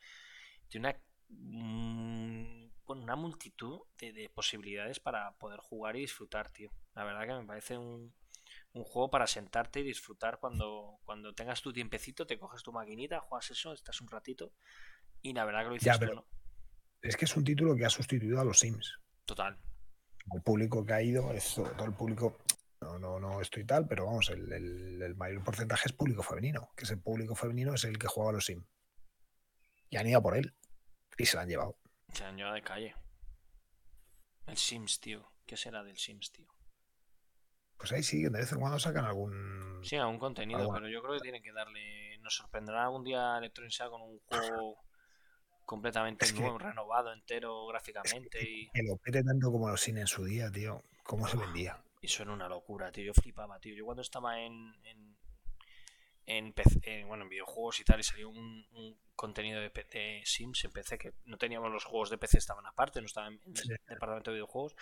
[0.68, 6.70] tiene una, mm, bueno, una multitud de, de posibilidades para poder jugar y disfrutar, tío.
[6.98, 8.12] La verdad que me parece un,
[8.72, 13.20] un juego para sentarte y disfrutar cuando, cuando tengas tu tiempecito, te coges tu maquinita,
[13.20, 14.52] juegas eso, estás un ratito
[15.22, 16.26] y la verdad que lo dices Ya, tú, ¿no?
[17.00, 18.98] Es que es un título que ha sustituido a los Sims.
[19.24, 19.56] Total.
[20.34, 22.36] El público que ha ido es todo el público.
[22.80, 26.72] No, no, no estoy tal, pero vamos, el, el- el mayor porcentaje es público femenino,
[26.76, 28.66] que ese público femenino es el que juega a los Sims.
[29.88, 30.52] Y han ido por él.
[31.16, 31.78] Y se lo han llevado.
[32.12, 32.94] Se han llevado de calle.
[34.48, 35.30] El Sims, tío.
[35.46, 36.48] ¿Qué será del Sims, tío?
[37.78, 39.80] Pues ahí sí, de vez en cuando sacan algún.
[39.84, 42.18] Sí, algún contenido, pero yo creo que tienen que darle.
[42.18, 44.78] Nos sorprenderá algún día Electronic con un juego
[45.64, 50.00] completamente Es que- nuevo, renovado, entero gráficamente y, Que lo pete tanto como los Sims
[50.00, 50.82] en su día, tío.
[51.04, 51.82] ¿Cómo se vendía?
[52.02, 53.04] eso era una locura, tío.
[53.06, 53.74] Yo flipaba, tío.
[53.74, 54.74] Yo cuando estaba en.
[54.84, 55.16] en
[56.30, 59.84] en, PC, en, bueno, en videojuegos y tal, y salió un, un contenido de, P-
[59.90, 63.40] de Sims en PC que no teníamos los juegos de PC, estaban aparte, no estaban
[63.46, 63.68] en el Sí.
[63.88, 64.76] departamento de videojuegos.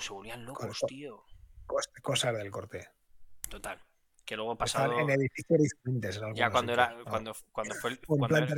[0.00, 0.86] Se volvían locos, Correcto.
[0.88, 1.22] tío.
[1.66, 2.88] Cos- Cosas del corte.
[3.48, 3.80] Total.
[4.24, 4.98] Que luego ha pasado.
[4.98, 6.16] en edificios diferentes.
[6.16, 6.88] en Ya cuando sitios.
[6.90, 8.54] era, cuando, cuando fue el, cuando era,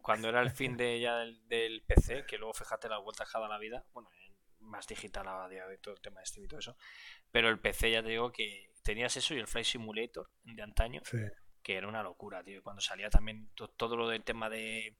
[0.00, 3.36] cuando era el fin de ya del, del PC, que luego fíjate las vueltas que
[3.36, 6.26] ha dado la vida, bueno, en- más digital a día de todo el tema de
[6.26, 6.74] Steam y todo eso,
[7.30, 11.02] pero el PC ya te digo que tenías eso y el Flight Simulator de antaño,
[11.04, 11.18] Sí.
[11.62, 12.62] que era una locura, tío.
[12.62, 14.96] Cuando salía también to- todo lo del tema de,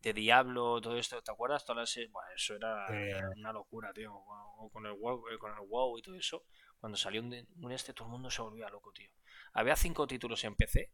[0.00, 1.62] de Diablo, todo esto, ¿te acuerdas?
[1.66, 3.24] Todas las- bueno, eso era Sí.
[3.38, 4.14] una locura, tío.
[4.14, 6.44] O con el WoW, eh, con el WoW y todo eso.
[6.82, 9.10] Cuando salió un, un este, todo el mundo se volvía loco, tío.
[9.54, 10.92] Había cinco títulos en PC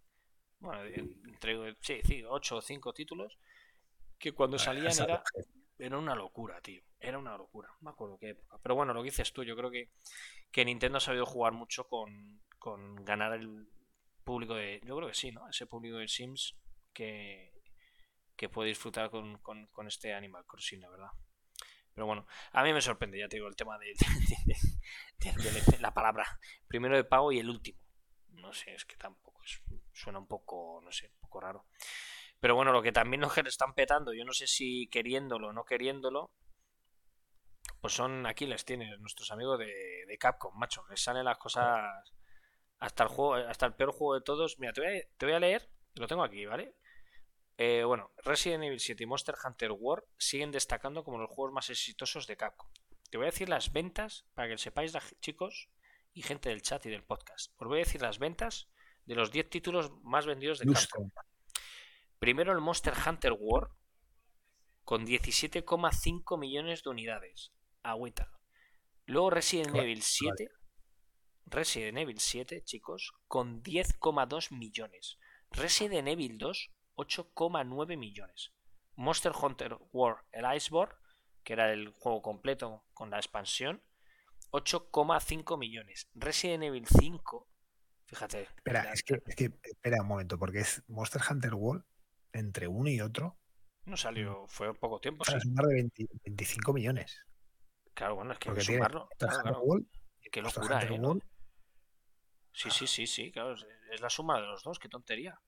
[0.60, 0.84] bueno,
[1.28, 3.38] entre sí, sí, 8 o 5 títulos,
[4.18, 5.22] que cuando salían Esa- era,
[5.78, 6.82] era una locura, tío.
[7.00, 7.68] Era una locura.
[7.80, 8.58] No me acuerdo qué época.
[8.62, 9.90] Pero bueno, lo que dices tú, yo creo que,
[10.52, 13.68] que Nintendo ha sabido jugar mucho con, con ganar el
[14.24, 14.80] público de.
[14.84, 15.48] Yo creo que sí, ¿no?
[15.48, 16.56] Ese público de Sims
[16.92, 17.52] que,
[18.36, 21.10] que puede disfrutar con, con- con este Animal Crossing, la verdad.
[21.98, 25.60] Pero bueno, a mí me sorprende, ya te digo, el tema de, de- de- de-
[25.72, 26.24] de la palabra
[26.68, 27.80] primero de pago y el último.
[28.34, 29.60] No sé, es que tampoco es-
[29.92, 31.66] suena un poco, no sé, un poco raro.
[32.40, 35.64] Pero bueno, lo que también nos están petando, yo no sé si queriéndolo o no
[35.64, 36.30] queriéndolo,
[37.80, 42.12] pues son, aquí les tienes, nuestros amigos de, de Capcom, macho, les salen las cosas
[42.80, 44.58] hasta el juego, hasta el peor juego de todos.
[44.58, 46.74] Mira, te voy a, te voy a leer, lo tengo aquí, ¿vale?
[47.60, 51.68] Eh, bueno, Resident Evil 7 y Monster Hunter World siguen destacando como los juegos más
[51.70, 52.70] exitosos de Capcom.
[53.10, 55.68] Te voy a decir las ventas para que sepáis, chicos
[56.14, 57.52] y gente del chat y del podcast.
[57.56, 58.68] Os voy a decir las ventas
[59.06, 61.10] de los 10 títulos más vendidos de Capcom.
[62.20, 63.72] Primero el Monster Hunter World
[64.84, 67.52] con 17,5 millones de unidades.
[67.82, 68.30] Agüita.
[69.04, 70.48] Luego Resident Vale, Evil 7.
[71.46, 75.18] Resident Evil 7, chicos, con 10,2 millones.
[75.50, 78.52] Resident Evil 2, 8,9 millones.
[78.96, 80.94] Monster Hunter World, el Iceborne,
[81.44, 83.80] que era el juego completo con la expansión,
[84.50, 86.08] 8,5 millones.
[86.14, 87.48] Resident Evil 5,
[88.06, 88.42] fíjate.
[88.42, 91.84] Espera, la- es que, es que- espera un momento, porque es Monster Hunter World
[92.32, 93.38] entre uno y otro.
[93.84, 95.34] no salió, fue poco tiempo, sí.
[95.34, 97.22] es más de 20 25 millones.
[97.94, 99.08] Claro, bueno, es que Porque tiene sumarlo.
[99.16, 99.60] Claro, claro.
[99.60, 99.86] World,
[100.30, 100.90] Qué locura, ¿eh?
[101.00, 101.22] World,
[102.52, 103.54] Sí, sí, sí, sí, claro.
[103.92, 105.40] Es la suma de los dos, qué tontería.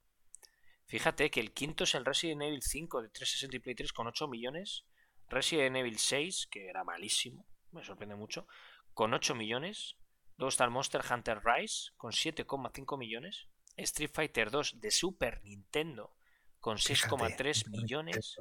[0.91, 4.09] Fíjate que el quinto es el Resident Evil 5 de 360 y Play 3 con
[4.09, 4.85] 8 millones.
[5.29, 8.49] Resident Evil 6, que era malísimo, me sorprende mucho,
[8.93, 9.95] con 8 millones.
[10.37, 13.47] Luego está el Monster Hunter Rise con 7,5 millones.
[13.77, 16.17] Street Fighter 2 de Super Nintendo
[16.59, 18.37] con fíjate, 6,3 Super millones.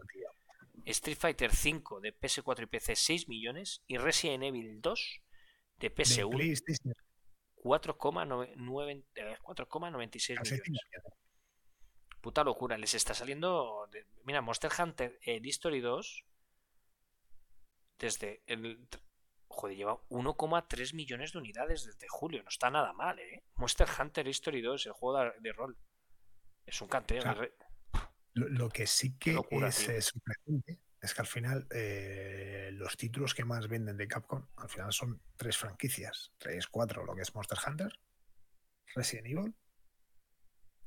[0.85, 3.83] Street Fighter 5 de PS4 y PC 6 millones.
[3.85, 5.21] Y Resident Evil 2
[5.77, 6.95] de De PS1 PlayStation,
[7.57, 11.19] 4,9 eh, 4,96 casi millones.
[12.21, 13.87] Puta locura, les está saliendo.
[13.91, 16.25] de- Mira, Monster Hunter eh, History 2
[17.97, 18.87] desde el.
[19.51, 22.43] Joder, lleva 1,3 millones de unidades desde julio.
[22.43, 23.43] No está nada mal, ¿eh?
[23.55, 25.77] Monster Hunter History 2, el juego de, de rol.
[26.65, 27.23] Es un canteo.
[27.33, 27.55] Re-
[28.33, 32.97] Lo, lo que sí que locura, es eh, sorprendente es que al final eh, los
[32.97, 37.21] títulos que más venden de Capcom al final son tres franquicias, tres, cuatro, lo que
[37.21, 37.97] es Monster Hunter,
[38.95, 39.55] Resident Evil,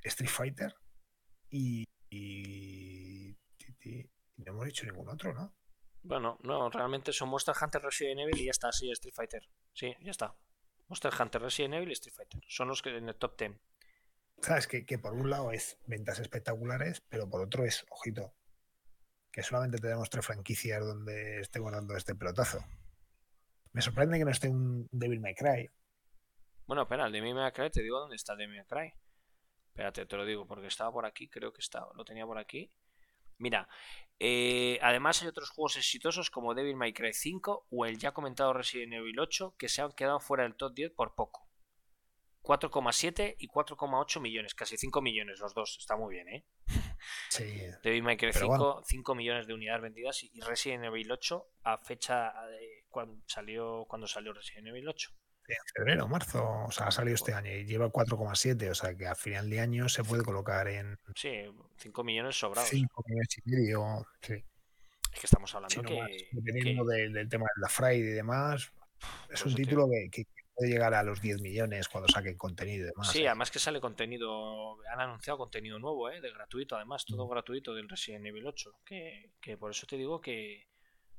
[0.04, 0.74] Street Fighter
[1.52, 3.36] y, y,
[4.38, 5.54] no hemos dicho ningún otro, ¿no?
[6.02, 9.48] Bueno, no, realmente son Monster Hunter Resident Evil y ya está, sí, Street Fighter.
[9.72, 10.34] Sí, ya está.
[10.88, 12.40] Monster Hunter Resident Evil y Street Fighter.
[12.48, 13.52] Son los que en el top 10.
[14.40, 18.34] Sabes que, que por un lado es ventas espectaculares, pero por otro es, ojito,
[19.30, 22.64] que solamente tenemos tres franquicias donde estemos dando este pelotazo.
[23.72, 25.70] Me sorprende que no esté un Devil May Cry.
[26.66, 28.94] Bueno, espera, el de Devil May Cry, te digo dónde está el Devil May Cry.
[29.72, 32.70] Espérate, te lo digo, porque estaba por aquí, creo que estaba, lo tenía por aquí.
[33.38, 33.66] Mira,
[34.18, 38.52] eh, además hay otros juegos exitosos como Devil May Cry 5 o el ya comentado
[38.52, 41.48] Resident Evil 8 que se han quedado fuera del top 10 por poco.
[42.42, 46.44] 4,7 y 4,8 millones, casi 5 millones los dos, está muy bien, ¿eh?
[47.30, 48.82] Sí, Devil May Cry Pero 5, bueno.
[48.84, 54.06] 5 millones de unidades vendidas y Resident Evil 8 a fecha de cuando salió, cuando
[54.06, 55.10] salió Resident Evil 8.
[55.48, 59.06] En febrero, marzo, o sea, ha salido este año y lleva 4,7, o sea que
[59.06, 61.32] a final de año se puede colocar en Sí,
[61.78, 62.70] 5 millones sobrados.
[62.70, 64.06] 5 millones y medio.
[64.20, 66.10] Sí, Es que estamos hablando sí, no que, más.
[66.30, 68.72] Dependiendo que- del, del tema de la Friday y demás,
[69.30, 70.24] es un título que, que
[70.54, 73.10] puede llegar a los 10 millones cuando saquen contenido y demás.
[73.10, 73.28] Sí, ¿eh?
[73.28, 76.20] además que sale contenido, han anunciado contenido nuevo, ¿eh?
[76.20, 78.70] De gratuito, además, todo gratuito del Resident Evil 8.
[78.84, 80.66] Que, que por eso te digo que,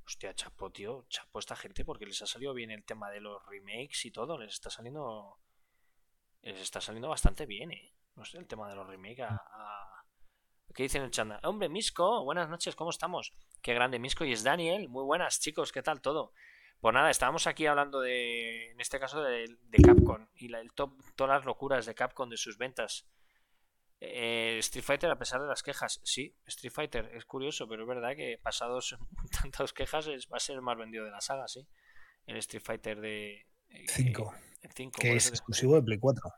[0.06, 3.45] hostia, chapo, tío, chapo esta gente porque les ha salido bien el tema de los
[3.45, 5.39] remakes y todo, les está saliendo,
[6.41, 7.93] les está saliendo bastante bien, ¿eh?
[8.16, 10.06] No sé, el tema de los remakes a...
[10.74, 11.45] ¿Qué dicen en el chat?
[11.45, 13.34] Hombre, Misco, buenas noches, ¿cómo estamos?
[13.62, 16.34] Qué grande Misco y es Daniel, muy buenas chicos, ¿qué tal todo?
[16.80, 20.91] Pues nada, estábamos aquí hablando de, en este caso, de, de Capcom y el top,
[21.16, 23.08] todas las locuras de Capcom de sus ventas.
[24.06, 27.88] Eh, Street Fighter, a pesar de las quejas, sí, Street Fighter es curioso, pero es
[27.88, 28.97] verdad que pasados
[29.41, 31.66] tantas quejas es, va a ser el más vendido de la saga, sí.
[32.26, 36.30] El Street Fighter de eh, 5, el 5, que es exclusivo de Play 4.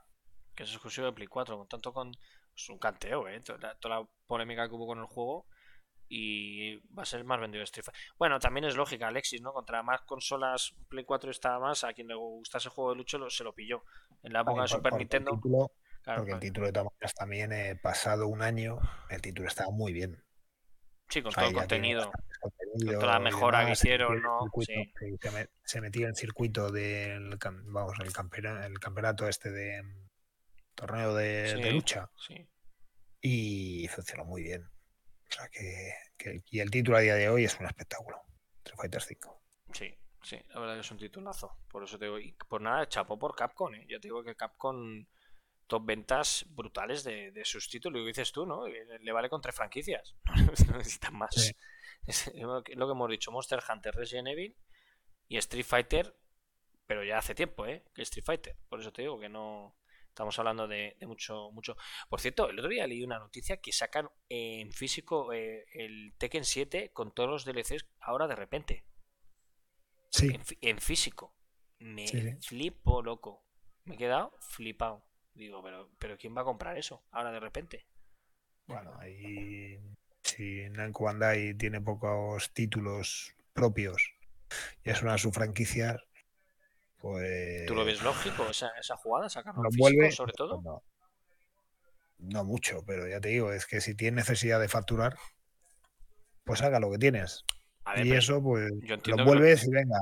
[0.55, 2.11] que es exclusivo de Play 4, con tanto con
[2.55, 5.47] es un canteo, eh, toda, la- toda la polémica que hubo con el juego
[6.07, 8.01] y va a ser el más vendido de Street Fighter.
[8.17, 9.53] Bueno, también es lógica, Alexis, ¿no?
[9.53, 13.29] Contra más consolas, Play 4 estaba más, a quien le gustase el juego de lucho
[13.29, 13.83] se lo pilló.
[14.23, 15.71] En la época de por- Super por- Nintendo, título,
[16.05, 18.79] Claro, Porque el título de todas maneras también, eh, pasado un año,
[19.09, 20.23] el título estaba muy bien.
[21.09, 22.11] Sí, con O sea, todo el contenido.
[22.39, 24.39] contenido toda la mejora que demás, hicieron, ¿no?
[24.43, 24.93] circuito, Sí.
[24.99, 29.51] sí, se, me- se metía en el circuito del vamos, el, campera- el campeonato este
[29.51, 30.07] de mm,
[30.75, 32.47] torneo de, lucha Sí.
[33.21, 34.63] y funcionó muy bien.
[34.63, 38.21] O sea que, que- y el título a día de hoy es un espectáculo.
[38.59, 39.41] Street Fighter 5.
[39.73, 41.57] Sí, sí, la verdad que es un titulazo.
[41.67, 43.85] Por eso te digo, y por nada, chapó por Capcom, ¿eh?
[43.89, 45.03] Ya te digo que Capcom
[45.67, 47.97] top ventas brutales de, de sus títulos.
[47.99, 48.67] Y lo dices tú, ¿no?
[48.67, 50.15] Le le vale con tres franquicias.
[50.69, 51.33] No necesitan más.
[51.35, 51.51] Sí.
[52.07, 54.55] Es lo que que hemos dicho, Monster Hunter, Resident Evil
[55.27, 56.15] y Street Fighter,
[56.85, 57.83] pero ya hace tiempo, ¿eh?
[57.95, 58.55] Que Street Fighter.
[58.69, 59.75] Por eso te digo que no...
[60.09, 61.75] Estamos hablando de, de mucho, mucho.
[62.07, 66.45] Por cierto, el otro día leí una noticia que sacan en físico eh, el Tekken
[66.45, 68.85] 7 con todos los DLCs ahora de repente
[70.09, 71.35] Sí, en, fí- en físico.
[71.79, 72.37] Me sí.
[72.41, 73.43] flipo, loco.
[73.83, 75.03] Me he quedado flipado.
[75.35, 77.85] Digo, pero, pero ¿quién va a comprar eso ahora de repente?
[78.67, 79.79] bueno, ahí
[80.23, 84.11] si Namco Bandai tiene pocos títulos propios
[84.83, 86.01] y es una de sus franquicias,
[86.99, 89.29] pues ¿Tú lo ves lógico esa, esa jugada?
[89.29, 90.61] Sacarlo lo físico, vuelve sobre todo.
[90.63, 90.83] No,
[92.17, 95.15] no mucho, pero ya te digo, es que si tienes necesidad de facturar,
[96.43, 97.43] pues haga lo que tienes.
[97.95, 98.71] Ver, y eso, pues
[99.05, 99.99] lo- vuelves y venga,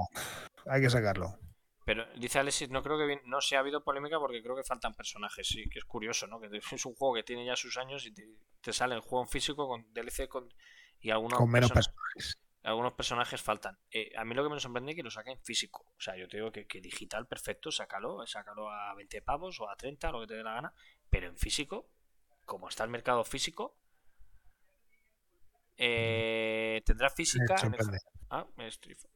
[0.68, 1.38] hay que sacarlo.
[1.86, 4.64] Pero dice Alexis, no creo que bien- no se ha habido polémica porque creo que
[4.64, 5.48] faltan personajes.
[5.48, 6.40] Sí, que es curioso, ¿no?
[6.40, 6.48] Que
[6.82, 8.26] es un juego que tiene ya sus años y te,
[8.62, 10.54] te sale el juego en físico con DLC con,
[11.00, 12.40] y algunos, Con menos persona- personajes.
[12.64, 13.78] algunos personajes faltan.
[13.92, 15.86] Eh, a mí lo que me sorprende es que lo saquen físico.
[15.98, 19.70] O sea, yo te digo que, que digital, perfecto, sácalo, sácalo a 20 pavos o
[19.70, 20.74] a 30, lo que te dé la gana.
[21.10, 21.90] Pero en físico,
[22.46, 23.78] como está el mercado físico,
[25.78, 27.56] eh, tendrá física.
[27.70, 27.78] Me.
[28.30, 28.48] Ah.
[28.56, 28.70] Bueno,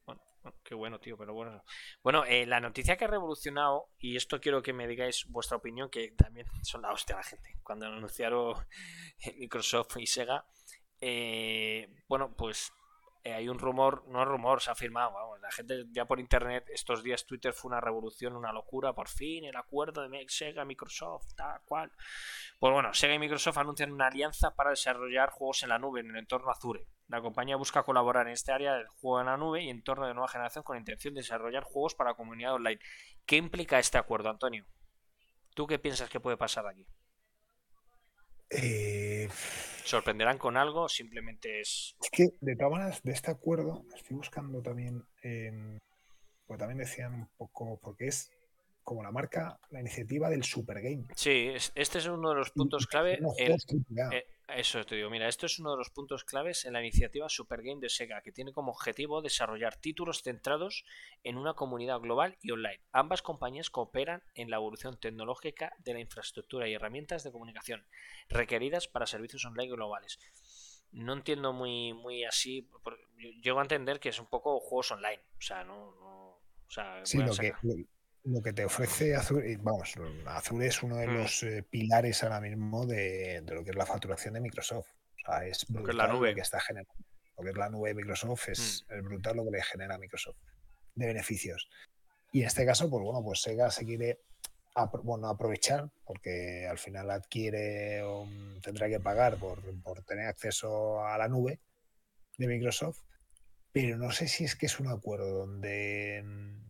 [0.05, 0.21] bueno,
[0.63, 1.63] qué bueno, tío, pero bueno.
[2.03, 5.89] Bueno, eh, la noticia que ha revolucionado, y esto quiero que me digáis vuestra opinión,
[5.89, 8.55] que también son la hostia la gente, cuando anunciaron
[9.39, 10.45] Microsoft y Sega,
[10.99, 12.71] eh, bueno, pues
[13.27, 16.17] eh, hay un rumor, no es rumor, se ha firmado, vamos, la gente ya por
[16.17, 20.63] internet, estos días Twitter fue una revolución, una locura, por fin, el acuerdo de Sega,
[20.63, 21.91] Microsoft, tal cual.
[22.57, 26.09] Pues bueno, Sega y Microsoft anuncian una alianza para desarrollar juegos en la nube en
[26.09, 26.87] el entorno Azure.
[27.09, 30.13] La compañía busca colaborar en este área del juego en la nube y entorno de
[30.13, 32.79] nueva generación con intención de desarrollar juegos para comunidad online.
[33.25, 34.65] ¿Qué implica este acuerdo, Antonio?
[35.53, 36.87] ¿Tú qué piensas que puede pasar aquí?
[38.49, 39.27] Eh,
[39.83, 40.87] ¿Sorprenderán con algo?
[40.89, 41.95] Simplemente es.
[42.01, 45.79] es que de todas maneras, de este acuerdo, estoy buscando también, en-
[46.45, 48.31] pues también decían un poco, porque es
[48.87, 51.03] como la marca, la iniciativa del Super Game.
[51.13, 53.19] Sí, es- este es uno de los puntos Y- clave.
[53.37, 53.57] el-.
[54.13, 57.27] Eh, eso te digo, mira, esto es uno de los puntos claves en la iniciativa
[57.27, 60.85] Super Game de Sega, que tiene como objetivo desarrollar títulos centrados
[61.25, 62.79] en una comunidad global y online.
[62.93, 67.85] Ambas compañías cooperan en la evolución tecnológica de la infraestructura y herramientas de comunicación
[68.29, 70.17] requeridas para servicios online globales.
[70.93, 72.69] No entiendo muy, muy así,
[73.43, 77.05] llego a entender que es un poco juegos online, o sea, no, no- o sea,
[77.05, 77.53] Sí, lo que,
[78.27, 79.93] lo, lo que te ofrece Azure, vamos,
[80.25, 81.13] Azure es uno de Mm.
[81.15, 84.87] los eh, pilares ahora mismo de, de lo que es la facturación de Microsoft.
[84.89, 86.35] O sea, es Lo que brutal es la nube.
[86.35, 86.93] que está generando.
[87.37, 88.93] Lo que es la nube de Microsoft es, Mm.
[88.93, 90.37] es brutal lo que le genera a Microsoft
[90.95, 91.69] de beneficios.
[92.31, 94.19] Y en este caso, pues bueno, pues Sega se quiere
[94.75, 98.27] apro- bueno, aprovechar porque al final adquiere o
[98.61, 101.59] tendrá que pagar por, por tener acceso a la nube
[102.37, 102.99] de Microsoft,
[103.71, 106.66] pero no sé si es que es un acuerdo donde mm,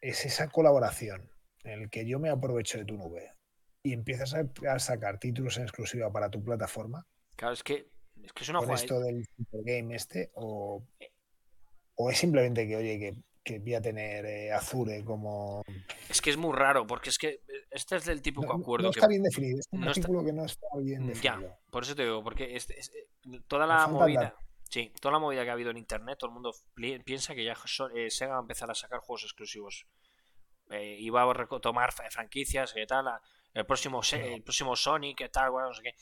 [0.00, 1.30] es esa colaboración
[1.64, 3.34] en el que yo me aprovecho de tu nube
[3.82, 7.88] y empiezas a, a sacar títulos en exclusiva para tu plataforma Claro, es que
[8.22, 10.82] es, que es una con jugada- esto del Game este o,
[11.94, 15.62] o es simplemente que oye que, que voy a tener eh, Azure como
[16.08, 17.40] Es que es muy raro, porque es que
[17.70, 20.00] este es del típico no, no acuerdo que está bien definido es un no está-
[20.00, 23.40] artículo que no está bien Ya, definido por eso te digo, porque es- es- eh,
[23.48, 24.34] toda la movida.
[24.70, 26.54] Sí, toda la movida que ha habido en internet, todo el mundo
[27.04, 27.56] piensa que ya
[27.94, 29.86] eh, Sega va a empezar a sacar juegos exclusivos.
[30.70, 33.20] Eh, y va a retomar fra- franquicias, que tal, a-
[33.52, 35.94] el próximo, el próximo Sonic, que tal, bueno, no sé qué.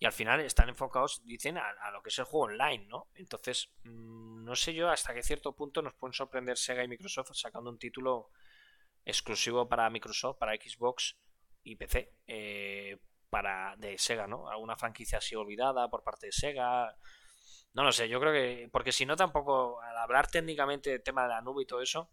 [0.00, 3.08] Y al final están enfocados, dicen, a, a lo que es el juego online, ¿no?
[3.14, 7.30] Entonces, mm, no sé yo hasta qué cierto punto nos pueden sorprender Sega y Microsoft
[7.34, 8.30] sacando un título
[9.04, 11.16] exclusivo para Microsoft, para Xbox
[11.62, 12.12] y PC.
[12.26, 12.98] eh,
[13.30, 14.48] para de Sega, ¿no?
[14.48, 16.96] Alguna franquicia así olvidada por parte de Sega.
[17.74, 18.68] No lo sé, yo creo que.
[18.72, 19.80] Porque si no, tampoco.
[19.82, 22.08] Al hablar técnicamente del tema de la nube y todo eso.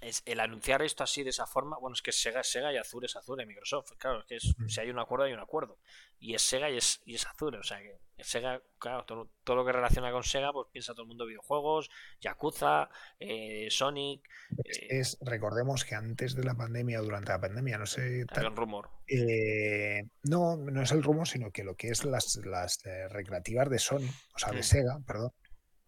[0.00, 2.76] Es el anunciar esto así de esa forma, bueno, es que Sega es Sega y
[2.76, 5.78] Azure es Azure, Microsoft, claro, es que es- si hay un acuerdo hay un acuerdo,
[6.20, 9.56] y es Sega y es, y es Azure, o sea que Sega, claro, todo, todo
[9.56, 11.88] lo que relaciona con Sega, pues piensa todo el mundo videojuegos,
[12.20, 12.88] Yakuza,
[13.20, 14.28] eh, Sonic,
[14.64, 18.46] eh, es- recordemos que antes de la pandemia o durante la pandemia, no sé, tal,
[18.48, 18.90] un rumor.
[19.06, 23.78] eh, no, no es el rumor, sino que lo que es las, las recreativas de
[23.78, 24.62] Sony, o sea, de Mm.
[24.64, 25.32] Sega, perdón,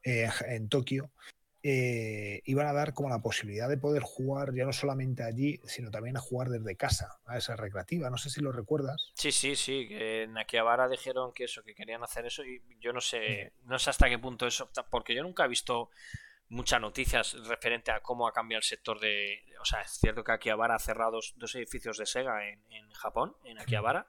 [0.02, 1.12] en Tokio,
[1.62, 5.90] eh, iban a dar como la posibilidad de poder jugar ya no solamente allí, sino
[5.90, 8.08] también a jugar desde casa, a esa recreativa.
[8.10, 9.12] No sé si lo recuerdas.
[9.14, 13.00] Sí, sí, sí, en Akihabara dijeron que eso, que querían hacer eso y yo no
[13.00, 15.90] sé, no sé hasta qué punto eso, porque yo nunca he visto
[16.48, 20.32] muchas noticias referente a cómo ha cambiado el sector de, o sea, es cierto que
[20.32, 24.06] Akihabara ha cerrado dos, dos edificios de Sega en, en Japón, en Akihabara,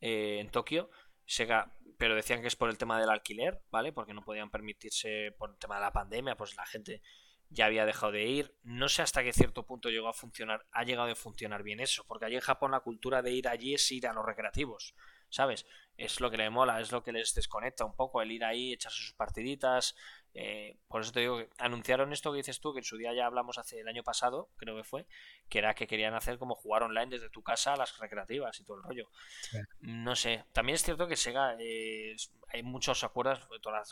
[0.00, 0.90] eh, en Tokio,
[1.28, 3.92] Sega, pero decían que es por el tema del alquiler, ¿vale?
[3.92, 7.02] Porque no podían permitirse por el tema de la pandemia, pues la gente
[7.50, 8.54] ya había dejado de ir.
[8.62, 12.04] No sé hasta qué cierto punto llegó a funcionar, ha llegado a funcionar bien eso,
[12.06, 14.94] porque allí en Japón la cultura de ir allí es ir a los recreativos,
[15.28, 15.66] ¿sabes?
[15.98, 18.72] Es lo que le mola, es lo que les desconecta un poco, el ir ahí,
[18.72, 19.94] echarse sus partiditas.
[20.34, 23.12] Eh, por eso te digo que anunciaron esto que dices tú, que en su día
[23.14, 25.06] ya hablamos hace el año pasado, creo que fue,
[25.48, 28.64] que era que querían hacer como jugar online desde tu casa a las recreativas y
[28.64, 29.08] todo el rollo.
[29.42, 29.58] Sí.
[29.80, 32.14] No sé, también es cierto que Sega, eh,
[32.52, 33.46] hay muchos acuerdos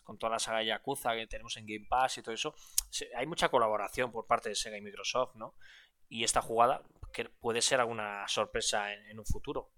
[0.05, 2.55] con toda la- saga Yakuza que tenemos en Game Pass y todo eso.
[3.17, 5.55] Hay mucha colaboración por parte de Sega y Microsoft, ¿no?
[6.09, 6.83] Y esta jugada
[7.13, 9.71] que puede ser alguna sorpresa en, en un futuro.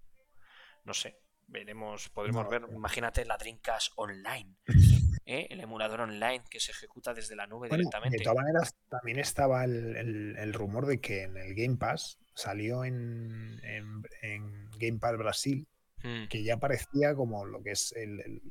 [0.83, 2.63] No sé, veremos, podremos No, ver.
[2.71, 4.55] Imagínate la Dreamcast Online,
[5.29, 5.47] ¿eh?
[5.51, 8.17] el emulador online que se ejecuta desde la nube Bueno, directamente.
[8.17, 12.17] de todas maneras, también estaba el, el- el rumor de que en el Game Pass
[12.33, 15.67] salió en, en- en Game Pass Brasil,
[16.01, 18.41] Mm, que ya parecía como lo que es el, el-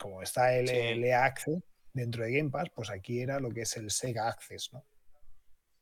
[0.00, 0.76] como está el, Sí.
[0.76, 1.62] el EA Access
[1.92, 4.82] dentro de Game Pass, pues aquí era lo que es el Sega Access, ¿no?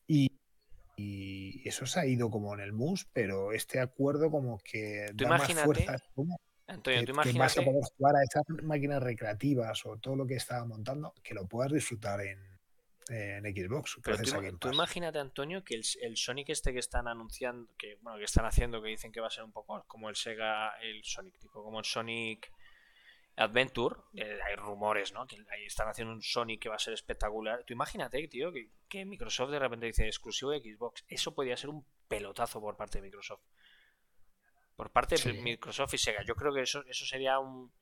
[0.09, 0.41] Y,
[0.97, 5.29] y eso se ha ido como en el MUS, pero este acuerdo como que da
[5.29, 6.37] más fuerza, como
[6.67, 10.27] Antonio, que, tú que vas a poder jugar a esas máquinas recreativas o todo lo
[10.27, 12.39] que estaba montando, que lo puedas disfrutar en,
[13.09, 13.99] en Xbox.
[14.03, 17.99] Pero tú, a tú imagínate, Antonio, que el, el Sonic este que están anunciando, que
[18.01, 20.75] bueno, que están haciendo, que dicen que va a ser un poco como el Sega,
[20.81, 22.51] el Sonic, tipo, como el Sonic
[23.37, 25.27] Adventure, eh, hay rumores, ¿no?
[25.27, 27.65] Que ahí están haciendo un Sonic que va a ser espectacular.
[27.65, 31.05] Tú imagínate, tío, que, que Microsoft de repente dice exclusivo de Xbox.
[31.09, 33.43] Eso podría ser un pelotazo por parte de Microsoft.
[34.77, 35.33] Por parte de.
[35.35, 36.23] Microsoft y Sega.
[36.25, 37.73] Yo creo que eso, eso sería un,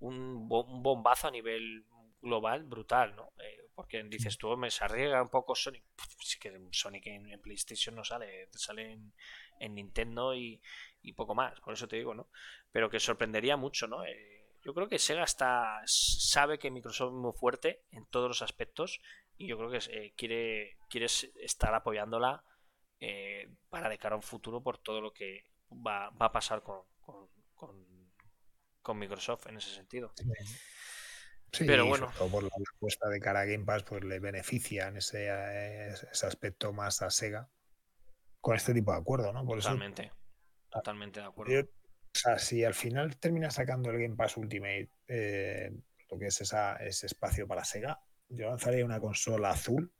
[0.00, 1.84] un, bo- un bombazo a nivel
[2.20, 3.32] global brutal, ¿no?
[3.38, 5.82] Eh, porque dices tú, me se arriesga un poco Sonic.
[6.20, 9.12] Sí que Sonic en, en PlayStation no sale, sale en,
[9.60, 10.60] en Nintendo y,
[11.02, 12.28] y poco más, por eso te digo, ¿no?
[12.70, 14.04] Pero que sorprendería mucho, ¿no?
[14.04, 18.42] Eh, yo creo que Sega está sabe que Microsoft es muy fuerte en todos los
[18.42, 19.00] aspectos
[19.36, 22.44] y yo creo que eh, quiere, quiere estar apoyándola
[23.68, 25.44] para de cara a un futuro por todo lo que
[25.74, 28.12] va, va a pasar con, con, con-
[28.82, 30.12] con Microsoft en ese sentido.
[31.52, 32.06] Sí, Pero bueno.
[32.06, 35.28] sobre todo por la respuesta de cara a Game Pass, pues le beneficia en ese,
[35.92, 37.48] ese aspecto más a Sega
[38.40, 39.44] con este tipo de acuerdo, ¿no?
[39.44, 40.12] Por eso, Totalmente,
[40.70, 41.52] totalmente de acuerdo.
[41.52, 45.70] yo- o sea, si al final termina sacando el Game Pass Ultimate, eh,
[46.10, 49.92] lo que es esa, ese espacio para Sega, yo lanzaría una consola azul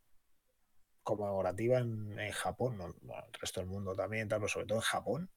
[1.03, 4.83] conmemorativa en, en Japón, no, el resto del mundo también, tal, pero sobre todo en
[4.83, 5.31] Japón,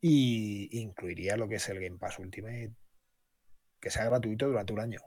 [0.00, 2.74] y incluiría lo que es el Game Pass Ultimate,
[3.80, 5.00] que sea gratuito durante un año,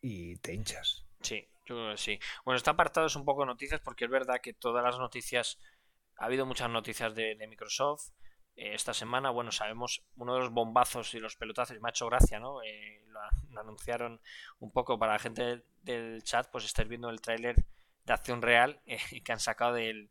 [0.00, 1.04] y te hinchas.
[1.20, 2.18] Sí, yo creo que sí.
[2.44, 5.58] Bueno, este apartado es un poco noticias porque es verdad que todas las noticias,
[6.16, 8.10] ha habido muchas noticias de, Microsoft
[8.56, 9.30] eh, esta semana.
[9.30, 12.62] Bueno, sabemos uno de los bombazos y los pelotazos, me ha hecho gracia, ¿no?
[12.62, 13.20] Eh, lo,
[13.60, 14.20] anunciaron
[14.60, 17.56] un poco para la gente del, del chat, pues estáis viendo el tráiler
[18.04, 20.10] de acción real eh, que han sacado del,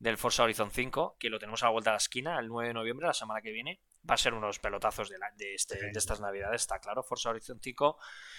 [0.00, 2.68] del Forza Horizon 5, que lo tenemos a la vuelta de la esquina el 9
[2.68, 3.80] de noviembre, la semana que viene.
[4.10, 7.02] Va a ser unos pelotazos de, la- de, este, de estas navidades, está claro.
[7.02, 7.98] Forza Horizon 5,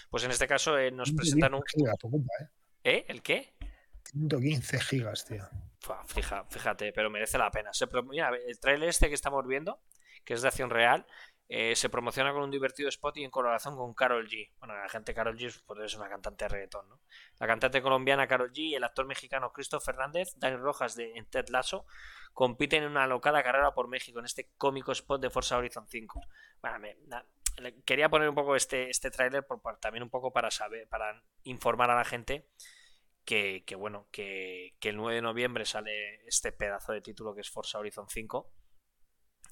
[0.09, 1.61] pues en este caso eh, nos presentan un...
[1.61, 2.47] 115 gigas, ocupa, ¿eh?
[2.83, 3.05] ¿Eh?
[3.07, 3.53] ¿El qué?
[4.05, 5.47] 115 gigas, tío.
[5.79, 7.71] Fua, fija- fíjate, pero merece la pena.
[7.73, 9.79] Se mira, el trailer este que estamos viendo,
[10.25, 11.05] que es de acción real,
[11.53, 14.53] eh, se promociona con un divertido spot y en colaboración con Carol G.
[14.59, 17.01] Bueno, la gente Carol G pues, es una cantante de reggaetón, ¿no?
[17.39, 21.25] La cantante colombiana Carol G y el actor mexicano Christopher Fernández, Dani Rojas de en
[21.25, 21.85] Ted Lasso,
[22.31, 26.21] compiten en una alocada carrera por México en este cómico spot de Forza Horizon 5.
[26.61, 26.87] Bueno,
[27.83, 32.05] quería poner un poco este, este también un poco para saber, para informar a la
[32.05, 32.47] gente
[33.25, 37.41] que, que, bueno, que, que el 9 de noviembre sale este pedazo de título que
[37.41, 38.49] es Forza Horizon 5,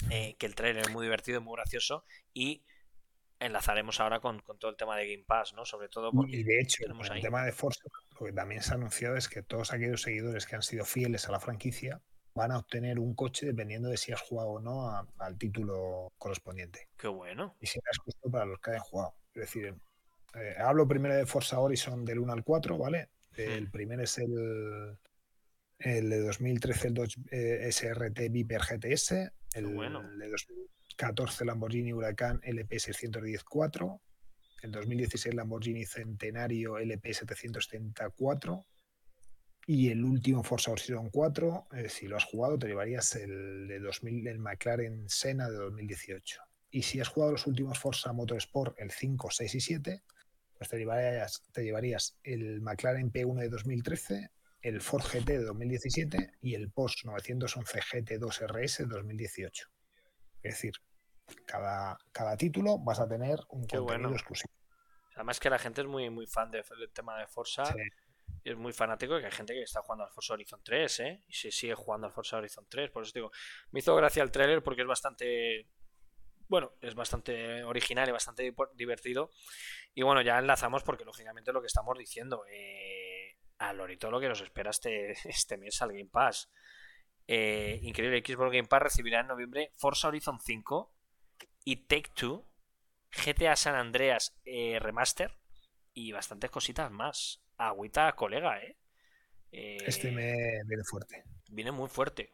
[0.10, 2.64] eh, que el trailer es muy divertido, muy gracioso y
[3.40, 5.66] enlazaremos ahora con, con todo el tema de Game Pass, ¿no?
[5.66, 7.22] Sobre todo porque Y de hecho, con el ahí.
[7.22, 7.84] tema de Forza,
[8.20, 11.28] lo que también se ha anunciado es que todos aquellos seguidores que han sido fieles
[11.28, 12.02] a la franquicia
[12.36, 16.12] van a obtener un coche dependiendo de si has jugado o no a- al título
[16.18, 16.88] correspondiente.
[16.98, 17.56] Qué bueno.
[17.62, 19.16] Y será justo para los que hayan jugado.
[19.34, 19.74] Es decir,
[20.36, 23.10] eh, hablo primero de Forza Horizon del 1 al 4, ¿vale?
[23.36, 24.98] El primero es el,
[25.80, 29.32] el de 2013, el Dodge eh, SRT Viper GTS.
[29.54, 30.02] El bueno.
[30.18, 34.02] de 2014 Lamborghini Huracán LP 610 4.
[34.62, 38.66] El 2016 Lamborghini Centenario LP 774.
[39.66, 43.80] Y el último Forza Horizon 4, eh, si lo has jugado, te llevarías el de
[43.80, 46.42] 2000, el McLaren Senna de 2018.
[46.72, 50.04] Y si has jugado los últimos Forza Motorsport, el 5, 6 y 7,
[50.58, 54.32] pues te llevarías, te llevarías el McLaren P1 de 2013,
[54.62, 59.68] el Ford GT de 2017 y el Porsche 911 GT2 RS de 2018.
[60.44, 60.74] Es decir,
[61.46, 64.10] cada, cada título vas a tener un Qué contenido bueno.
[64.12, 64.52] exclusivo.
[65.16, 67.66] Además que la gente es muy, muy fan de- del tema de Forza.
[67.66, 67.80] Sí.
[68.44, 71.00] y es muy fanático y que hay gente que está jugando al Forza Horizon 3,
[71.02, 71.24] ¿eh?
[71.28, 72.90] Y se sigue jugando al Forza Horizon 3.
[72.92, 73.32] Por eso digo,
[73.72, 75.68] me hizo gracia el tráiler porque es bastante...
[76.48, 79.30] Bueno, es bastante original y bastante divertido.
[79.94, 82.44] Y bueno, ya enlazamos porque lógicamente lo que estamos diciendo.
[82.50, 83.09] Eh,
[83.60, 86.50] a Lorito lo que nos espera este, este mes al Game Pass.
[87.28, 90.92] Eh, increíble, Xbox Game Pass recibirá en noviembre Forza Horizon 5
[91.64, 92.48] y Take Two,
[93.12, 95.38] GTA San Andreas eh, Remaster
[95.94, 97.42] y bastantes cositas más.
[97.58, 98.78] Agüita colega, ¿eh?
[99.52, 100.34] Eh, Este me
[100.66, 101.24] viene fuerte.
[101.50, 102.34] Viene muy fuerte.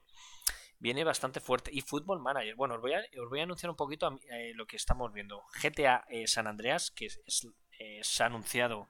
[0.79, 1.71] Viene bastante fuerte.
[1.73, 2.55] Y Football Manager.
[2.55, 4.19] Bueno, os voy a, os voy a anunciar un poquito a mí,
[4.53, 5.43] lo que estamos viendo.
[5.61, 7.47] GTA San Andreas, que es, es-
[8.01, 8.89] se ha anunciado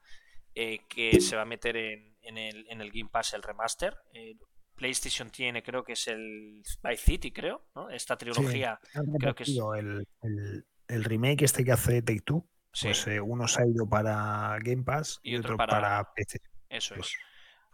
[0.53, 3.95] que se va a meter en, en el, en el Game Pass el remaster.
[4.13, 4.35] Eh,
[4.75, 7.89] PlayStation tiene, creo que es el Vice City, creo, ¿no?
[7.89, 8.79] Esta trilogía.
[9.19, 12.47] Creo que es- el, el- el remake este que hace Take Two.
[12.73, 15.71] Sí, Pues eh, uno se ha ido para Game Pass Y y, otro otro para-
[15.81, 16.39] para, PC.
[16.69, 17.13] eso es.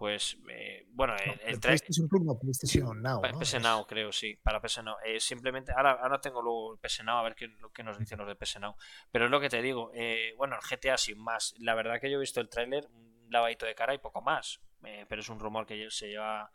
[0.02, 3.22] Pues, eh, bueno, no, el, el el PlayStation Plus no, PlayStation Now.
[3.22, 3.38] Pa- ¿no?
[3.40, 4.96] PS Now, creo, sí, para PS Now.
[5.06, 8.18] Eh, simplemente, ahora, ahora tengo luego el PS Now, a ver qué, que nos dicen
[8.18, 8.74] los de PS Now.
[9.12, 11.54] Pero es lo que te digo, eh, bueno, el GTA sin más.
[11.60, 14.60] La verdad que yo he visto el tráiler, un lavadito de cara y poco más.
[14.84, 16.50] Eh, pero es un rumor que se lleva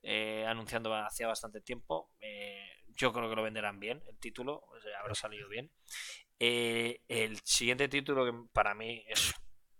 [0.00, 2.12] eh, anunciando hacía bastante tiempo.
[2.20, 4.68] Eh, yo creo que lo venderán bien, el título,
[5.00, 5.68] habrá salido bien.
[6.38, 9.34] Eh, el siguiente título que para mí es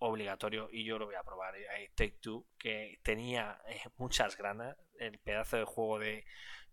[0.08, 4.76] obligatorio y yo lo voy a probar, eh, Take Two, que tenía eh, muchas ganas,
[4.98, 6.24] el pedazo de juego de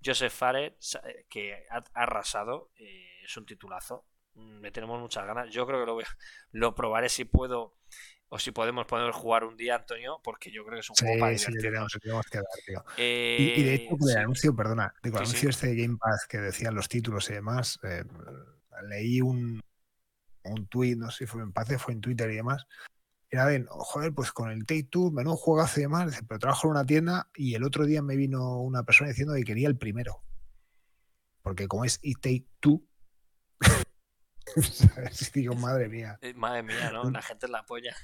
[0.03, 5.49] Joseph Fares eh, que ha arrasado, eh, es un titulazo, Mm, le tenemos muchas ganas,
[5.53, 6.17] yo creo que lo, voy a-
[6.53, 7.75] lo probaré si puedo
[8.29, 11.03] o si podemos poder jugar un día, Antonio, porque yo creo que es un Sí,
[11.03, 11.61] juego para sí, divertirnos.
[11.63, 12.84] tenemos, tenemos que dar, tío.
[12.95, 14.21] Eh, Y, y de hecho, con el sí.
[14.21, 17.77] anuncio, perdona, digo, el anuncio este de Game Pass que decían los títulos y demás,
[17.84, 18.05] eh,
[18.88, 19.59] leí un,
[20.43, 22.65] un tuit, no sé si fue en Paz, fue en Twitter y demás.
[23.32, 26.67] Era de, "Oh, joder, pues con el Take Two, menudo juegazo y demás, pero trabajo
[26.67, 29.77] en una tienda y el otro día me vino una persona diciendo que quería el
[29.77, 30.21] primero.
[31.41, 32.84] Porque como es It Take Two,
[35.34, 36.17] digo, madre mía.
[36.21, 37.09] Eh, Madre mía, ¿no?
[37.09, 37.95] La gente la polla.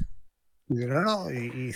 [0.69, 1.71] Y no, no, y,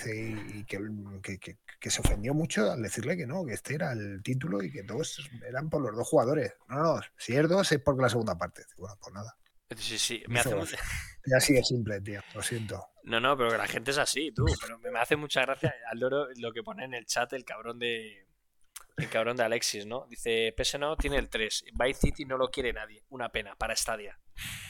[0.65, 0.79] que,
[1.21, 4.61] que- que- que se ofendió mucho al decirle que no, que este era el título
[4.61, 6.53] y que todos eran por los dos jugadores.
[6.67, 8.63] No, no, si es dos es porque la segunda parte.
[8.77, 9.37] Bueno, pues nada.
[9.77, 10.51] Sí, sí, Me hace.
[11.23, 12.83] Ya de simple, tío, lo siento.
[13.03, 14.45] No, no, pero que la gente es así, tú.
[14.59, 17.77] Pero me hace mucha gracia al loro lo que pone en el chat el cabrón
[17.77, 18.25] de.
[18.97, 20.07] El cabrón de Alexis, ¿no?
[20.09, 21.65] Dice, PS no tiene el 3.
[21.73, 23.03] Vice City no lo quiere nadie.
[23.09, 24.19] Una pena, para Stadia.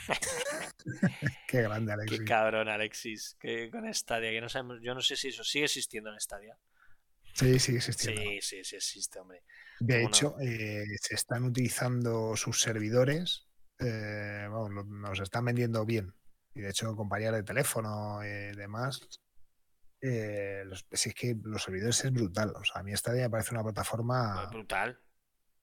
[1.47, 2.21] Qué grande, Qué Alexis.
[2.27, 3.37] cabrón, Alexis.
[3.39, 4.79] Que con Stadia, que no sabemos.
[4.81, 6.57] Yo no sé si eso sigue existiendo en Stadia.
[7.33, 8.21] Sí, sigue existiendo.
[8.21, 9.43] Sí, sí, sí existe, hombre.
[9.79, 10.07] De no.
[10.09, 13.47] hecho, eh, se están utilizando sus servidores,
[13.81, 16.13] eh, vamos, nos están vendiendo bien.
[16.53, 19.01] Y de hecho, compañías de teléfono y demás,
[20.01, 22.53] eh, los, si es que los servidores es brutal.
[22.55, 24.99] O sea, a mí esta me parece una plataforma Brutal.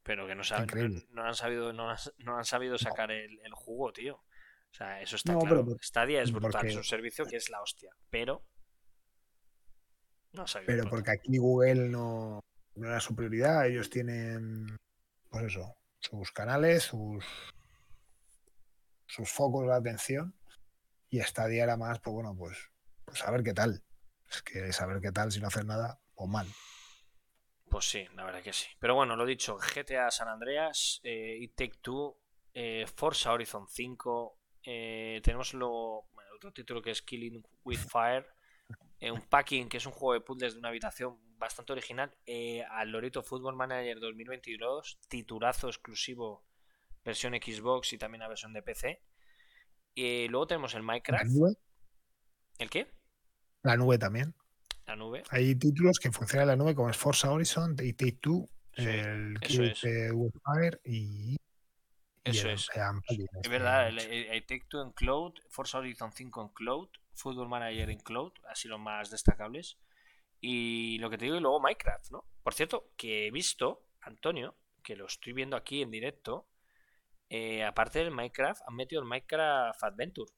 [0.03, 3.39] Pero que no, saben, no, no han sabido, no, han- no han sabido sacar el,
[3.45, 4.15] el jugo, tío.
[4.17, 5.65] O sea, eso está claro.
[5.67, 7.91] pero Stadia es brutal, porque- es un servicio que es la hostia.
[8.09, 8.43] Pero.
[10.33, 12.41] No ha sabido Pero porque aquí Google no,
[12.77, 14.77] no era su prioridad, ellos tienen,
[15.31, 17.25] pues eso, sus canales, sus,
[19.09, 20.35] sus focos de atención,
[21.11, 22.71] y Stadia era más, pues bueno, pues,
[23.05, 23.83] pues saber qué tal.
[24.31, 26.47] Es que saber qué tal si no hacer nada, o mal.
[27.71, 28.69] Pues sí, la verdad que sí.
[28.79, 32.19] Pero bueno, lo dicho, GTA San Andreas, eh, It Take Two,
[32.55, 38.27] eh, Forza Horizon 5, eh, tenemos luego otro título que es Killing with Fire,
[39.01, 42.13] eh, un packing que es un juego de puzzles de una habitación bastante original,
[42.71, 46.48] al Lorito Football Manager 2022, titulazo exclusivo
[47.09, 49.03] versión Xbox y también la versión de PC.
[49.95, 51.25] Y luego tenemos el La Minecraft.
[51.27, 51.55] nube,
[52.59, 52.87] ¿El qué?
[53.63, 54.35] la nube también.
[54.87, 55.23] la nube.
[55.31, 58.85] Hay títulos que funcionan en la nube como es Forza Horizon, y Take Two, Sí,
[58.87, 61.37] el de Wildfire y,
[62.25, 62.69] Eso el- es.
[62.75, 62.83] el
[63.23, 67.49] Es este, verdad, el- el Take Two en Cloud, Forza Horizon 5 en Cloud, Football
[67.49, 69.79] Manager en Cloud, así los más destacables.
[70.41, 72.25] Y lo que te digo, y luego Minecraft, ¿no?
[72.43, 76.47] Por cierto, que he visto, Antonio, que lo estoy viendo aquí en directo,
[77.31, 80.31] eh, aparte del Minecraft, han metido el Minecraft Adventure.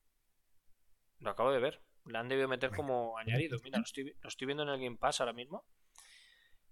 [1.18, 1.82] Lo acabo de ver.
[2.06, 3.58] Le han debido meter como añadido.
[3.62, 5.64] Mira, lo estoy, lo estoy viendo en el Game Pass ahora mismo.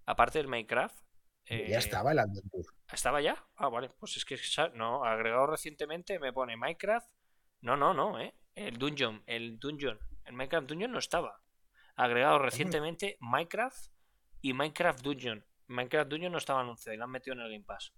[0.05, 0.97] Aparte del Minecraft.
[1.45, 2.67] eh, Ya estaba el Adventure.
[2.91, 3.47] ¿Estaba ya?
[3.55, 3.89] Ah, vale.
[3.99, 4.37] Pues es que
[4.73, 7.07] no, agregado recientemente me pone Minecraft.
[7.61, 8.35] No, no, no, ¿eh?
[8.55, 11.41] El Dungeon, el Dungeon, el Minecraft Dungeon no estaba.
[11.95, 13.91] Agregado recientemente Minecraft
[14.41, 15.45] y Minecraft Dungeon.
[15.67, 17.93] Minecraft Dungeon no estaba anunciado y lo han metido en el Game Pass.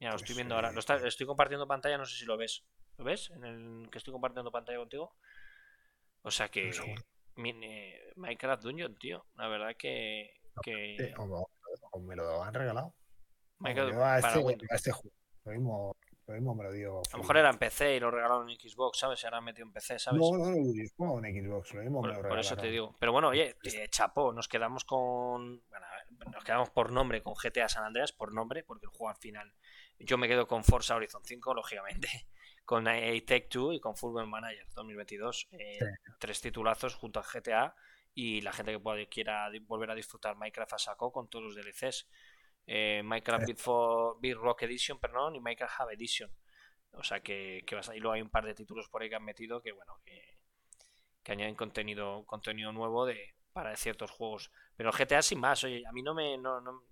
[0.00, 0.70] Mira, lo Pues, estoy viendo ahora.
[0.72, 2.64] Lo, está- estoy compartiendo pantalla, no sé si lo ves.
[2.98, 3.30] ¿Lo ves?
[3.30, 5.14] En el que estoy compartiendo pantalla contigo.
[6.22, 6.70] O sea que
[8.16, 9.26] Minecraft Dungeon, tío.
[9.36, 11.48] La verdad que, que o,
[11.92, 12.94] o me lo han regalado.
[13.58, 15.16] Minecraft a este, a este juego.
[15.44, 15.96] Lo mismo,
[16.26, 16.98] lo mismo me lo dio.
[16.98, 19.20] A lo mejor era en PC y lo regalaron en Xbox, ¿sabes?
[19.20, 20.20] Se habrán metido en PC, ¿sabes?
[20.20, 21.74] No, no, no, juego en Xbox.
[21.74, 22.72] Lo mismo me por, lo por eso te regalaron.
[22.72, 22.96] digo.
[23.00, 25.62] Pero bueno, oye, eh, chapó, nos quedamos con.
[25.68, 25.86] Bueno,
[26.32, 29.52] nos quedamos por nombre con GTA San Andreas, por nombre, porque el juego al final.
[29.98, 32.08] Yo me quedo con Forza Horizon 5, lógicamente.
[32.64, 32.92] Con A
[33.24, 35.48] Take 2 y con Football Manager 2022.
[35.52, 35.86] Eh, Sí.
[36.18, 37.74] Tres titulazos junto a GTA
[38.14, 41.54] y la gente que pueda, quiera volver a disfrutar Minecraft a saco con todos los
[41.54, 42.06] DLCs.
[42.66, 43.52] Eh, Minecraft Sí.
[43.52, 46.30] Big, For- Big Rock Edition, perdón, y Minecraft Hub Edition.
[46.92, 49.08] O sea que, que vas a- y luego hay un par de títulos por ahí
[49.08, 50.36] que han metido que bueno, que,
[51.22, 54.50] que añaden contenido, contenido nuevo de, para ciertos juegos.
[54.76, 56.36] Pero el GTA sin más, oye, a mí no me.
[56.36, 56.82] No, no-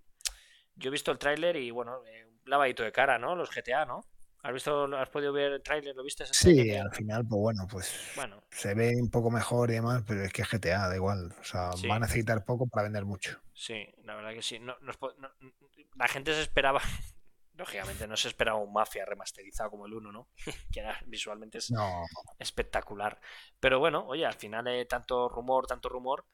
[0.76, 3.34] Yo he visto el tráiler y bueno, eh, lavadito de cara, ¿no?
[3.36, 4.00] Los GTA, ¿no?
[4.42, 5.96] ¿Has visto, has podido ver el tráiler?
[5.96, 9.70] ¿Lo viste ese Sí, al final, pues bueno, pues Bueno, se ve un poco mejor
[9.70, 11.34] y demás, pero es que GTA da igual.
[11.40, 11.88] O sea, Sí.
[11.88, 13.40] va a necesitar poco para vender mucho.
[13.52, 14.58] sí, la verdad que sí.
[14.60, 15.30] No, nos po- no-
[15.96, 16.80] la gente se esperaba.
[17.54, 20.28] Lógicamente no se esperaba un Mafia remasterizado como el 1, ¿no?
[20.72, 22.04] que era, visualmente es No,
[22.38, 23.18] espectacular.
[23.58, 26.24] Pero bueno, oye, al final eh, tanto rumor, tanto rumor.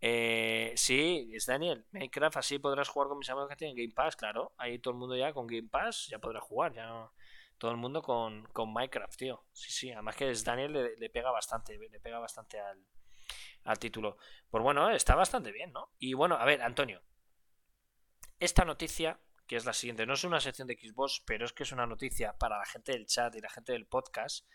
[0.00, 1.86] Eh, sí, es Daniel.
[1.90, 4.52] Minecraft así podrás jugar con mis amigos que tienen Game Pass, claro.
[4.58, 7.12] Ahí todo el mundo ya con Game Pass ya podrá jugar, ya no-
[7.58, 9.44] todo el mundo con, con Minecraft, tío.
[9.52, 12.84] Sí, sí, además que es Daniel le, pega bastante, le pega bastante al,
[13.64, 14.18] al título.
[14.50, 15.90] Pues bueno, está bastante bien, ¿no?
[15.98, 17.02] Y bueno, a ver, Antonio.
[18.38, 21.62] Esta noticia, que es la siguiente, no es una sección de Xbox, pero es que
[21.62, 24.46] es una noticia para la gente del chat y la gente del podcast.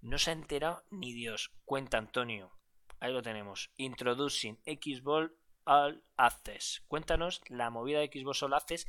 [0.00, 1.52] No se ha enterado ni Dios.
[1.64, 2.52] Cuenta Antonio.
[3.04, 3.70] Ahí lo tenemos.
[3.76, 5.30] Introducing Xbox
[5.64, 6.82] All Access.
[6.88, 8.86] Cuéntanos la movida de Xbox All Access,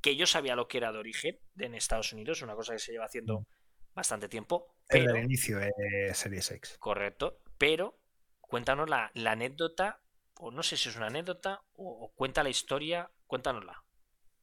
[0.00, 2.78] que yo sabía lo que era de origen de en Estados Unidos, una cosa que
[2.78, 3.46] se lleva haciendo
[3.94, 4.74] bastante tiempo.
[4.88, 5.70] Pero, el inicio de
[6.14, 6.76] Series X.
[6.78, 7.38] correcto.
[7.58, 7.98] Pero
[8.40, 10.00] cuéntanos la, la anécdota,
[10.38, 13.84] o no sé si es una anécdota, o, o cuenta la historia, cuéntanosla.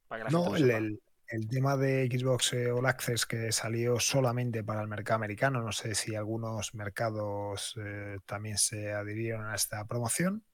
[0.06, 3.26] Para que la gente No, lo el, el- el tema de Xbox eh, All Access
[3.26, 8.92] que salió solamente para el mercado americano, no sé si algunos mercados eh, también se
[8.92, 10.44] adhirieron a esta promoción,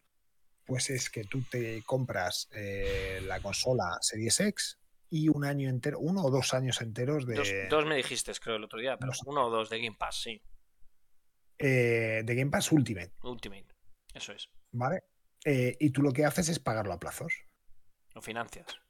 [0.64, 6.00] pues es que tú te compras eh, la consola Series X y un año entero,
[6.00, 9.12] uno o dos años enteros de, Dos, dos me dijiste, creo, el otro día, pero
[9.26, 10.42] uno o dos de Game Pass, sí.
[11.58, 13.66] eh, de Game Pass Ultimate, Ultimate.
[14.12, 14.48] Eso es.
[14.72, 15.04] ¿vale?
[15.46, 17.34] Y tú lo que haces es pagarlo a plazos.
[18.14, 18.83] Lo financias.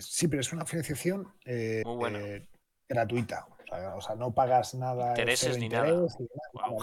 [0.00, 2.18] Sí, pero es una financiación eh, Muy buena.
[2.20, 2.48] eh,
[2.88, 3.46] gratuita.
[3.96, 5.10] O sea, no pagas nada.
[5.10, 6.06] Intereses ni nada.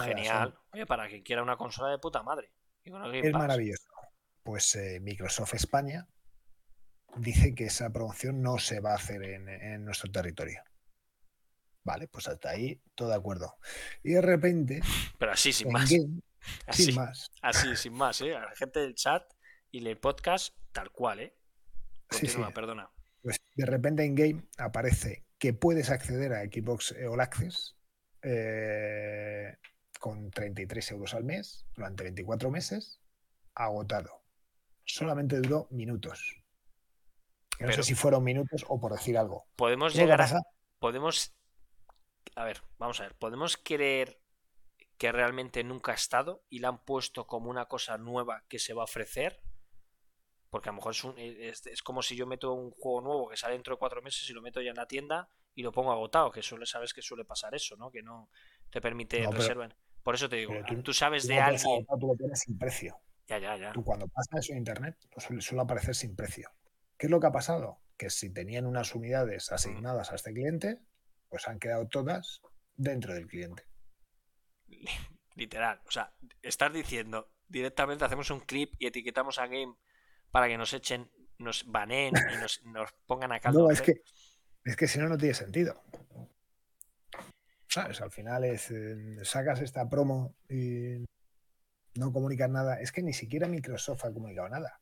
[0.03, 0.55] genial.
[0.71, 2.51] Oye, para quien quiera una consola de puta madre.
[2.83, 3.39] Y Es Pass.
[3.41, 3.89] maravilloso.
[4.43, 6.07] Pues eh, Microsoft España
[7.17, 10.61] dice que esa promoción no se va a hacer en, en nuestro territorio.
[11.83, 13.57] Vale, pues hasta ahí todo de acuerdo.
[14.03, 14.81] Y de repente,
[15.17, 15.89] Pero así, sin más.
[15.89, 16.21] Game,
[16.67, 18.35] Así, sin más, así, sin más, ¿eh?
[18.35, 19.23] A la gente del chat
[19.71, 21.35] y el podcast, tal cual, ¿eh?
[22.11, 22.53] Sí, Continúa, sí.
[22.53, 22.89] perdona.
[23.25, 27.75] Pues de repente en Game aparece que puedes acceder a Xbox All Access
[28.21, 29.57] eh,
[29.99, 33.01] con 33 euros al mes durante 24 meses,
[33.55, 34.21] agotado.
[34.83, 36.43] Solamente duró minutos.
[37.59, 39.47] No sé si fueron minutos o por decir algo.
[39.55, 40.41] Podemos ¿Qué es lo que llegar a.
[40.77, 41.35] Podemos.
[42.35, 43.15] A ver, vamos a ver.
[43.15, 44.21] ¿Podemos creer
[44.99, 48.75] que realmente nunca ha estado y la han puesto como una cosa nueva que se
[48.75, 49.41] va a ofrecer?
[50.49, 53.29] Porque a lo mejor es, un- es, es como si yo meto un juego nuevo
[53.29, 55.71] que sale dentro de cuatro meses y lo meto ya en la tienda y lo
[55.71, 57.91] pongo agotado, que suele, sabes que suele pasar eso, ¿no?
[57.91, 58.29] Que no
[58.69, 59.75] te permite No, pero- reservar.
[60.03, 61.65] Por eso te digo, tú- tú, sabes Tú de no alguien.
[61.65, 62.99] agotar, tú lo tienes sin precio.
[63.27, 63.71] Ya, ya, ya.
[63.73, 66.49] Tú cuando pasa eso en internet, pues suele, suele aparecer sin precio.
[66.97, 67.79] ¿Qué es lo que ha pasado?
[67.97, 70.79] Que si tenían unas unidades asignadas a este cliente,
[71.29, 72.41] pues han quedado todas
[72.75, 73.63] dentro del cliente.
[75.35, 75.81] Literal.
[75.87, 79.75] O sea, estás diciendo directamente hacemos un clip y etiquetamos a Game
[80.35, 83.61] para que nos echen, nos baneen y nos, nos pongan a caldo.
[83.61, 84.01] No, es que,
[84.65, 85.81] es que si no, no tiene sentido.
[87.69, 88.01] ¿Sabes?
[88.01, 91.05] Al final es, eh, sacas esta promo y
[91.93, 92.81] no comunicas nada.
[92.81, 94.81] Es que ni siquiera Microsoft ha comunicado nada.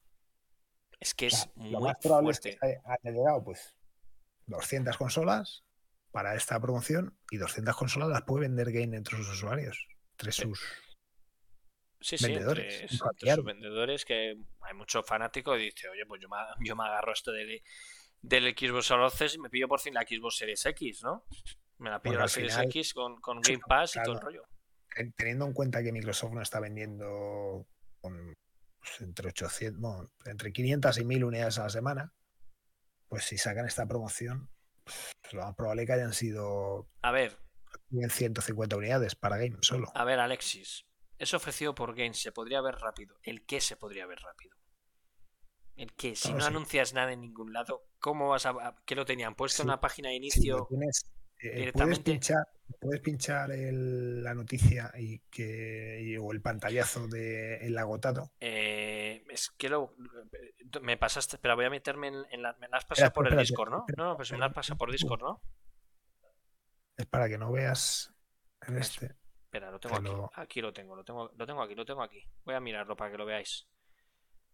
[0.99, 2.49] Es que O sea, es lo más probable fuerte.
[2.49, 3.75] es que haya llegado pues
[4.47, 5.63] 200 consolas
[6.11, 10.63] para esta promoción y 200 consolas las puede vender Game entre sus usuarios, entre sus
[12.03, 16.05] Sí, sí, vendedores, entre, un entre sus vendedores que hay muchos fanáticos y dice, oye,
[16.05, 17.61] pues yo me, yo me agarro esto del,
[18.21, 21.25] del Xbox Access y me pillo por fin la Xbox Series X, ¿no?
[21.79, 24.21] Me la pillo la Series final- X con, con Sí, Game Pass y todo el
[24.21, 24.43] rollo.
[24.93, 27.67] ten- teniendo en cuenta que Microsoft no está vendiendo
[28.01, 28.33] con,
[28.79, 32.13] pues, entre 800, bueno, entre 500 y 1000 unidades a la semana,
[33.07, 34.49] pues si sacan esta promoción,
[34.83, 37.37] pues, lo más probable es que hayan sido A ver,
[38.09, 39.87] 150 unidades para Game solo.
[39.95, 40.85] a ver, Alexis.
[41.23, 43.17] Es ofrecido por Games, se podría ver rápido.
[43.23, 44.57] ¿El qué se podría ver rápido?
[45.77, 48.75] El qué, si No anuncias nada en ningún lado, ¿cómo vas a.
[48.85, 49.33] ¿Qué lo tenían?
[49.33, 50.67] ¿Puesto en una página de inicio?
[50.69, 52.45] tienes, eh, puedes directamente- pinchar,
[52.79, 58.33] puedes pinchar el- la noticia y que y- o el pantallazo del el agotado.
[58.41, 59.95] Eh, es que lo.
[60.81, 61.37] Me pasaste.
[61.37, 62.51] Espera, voy a meterme en, en la.
[62.59, 63.85] Me la has Espera, pasado por el Discord, ¿no?
[63.87, 65.41] espera, No, pues me la has espera, pasado por Discord, ¿no?
[66.97, 68.13] Es para que no veas
[68.67, 69.15] en Es- este.
[69.53, 70.09] Espera, lo tengo Te aquí.
[70.09, 72.27] lo- Aquí lo tengo, lo tengo, lo tengo aquí, lo tengo aquí.
[72.43, 73.67] Voy a mirarlo para que lo veáis.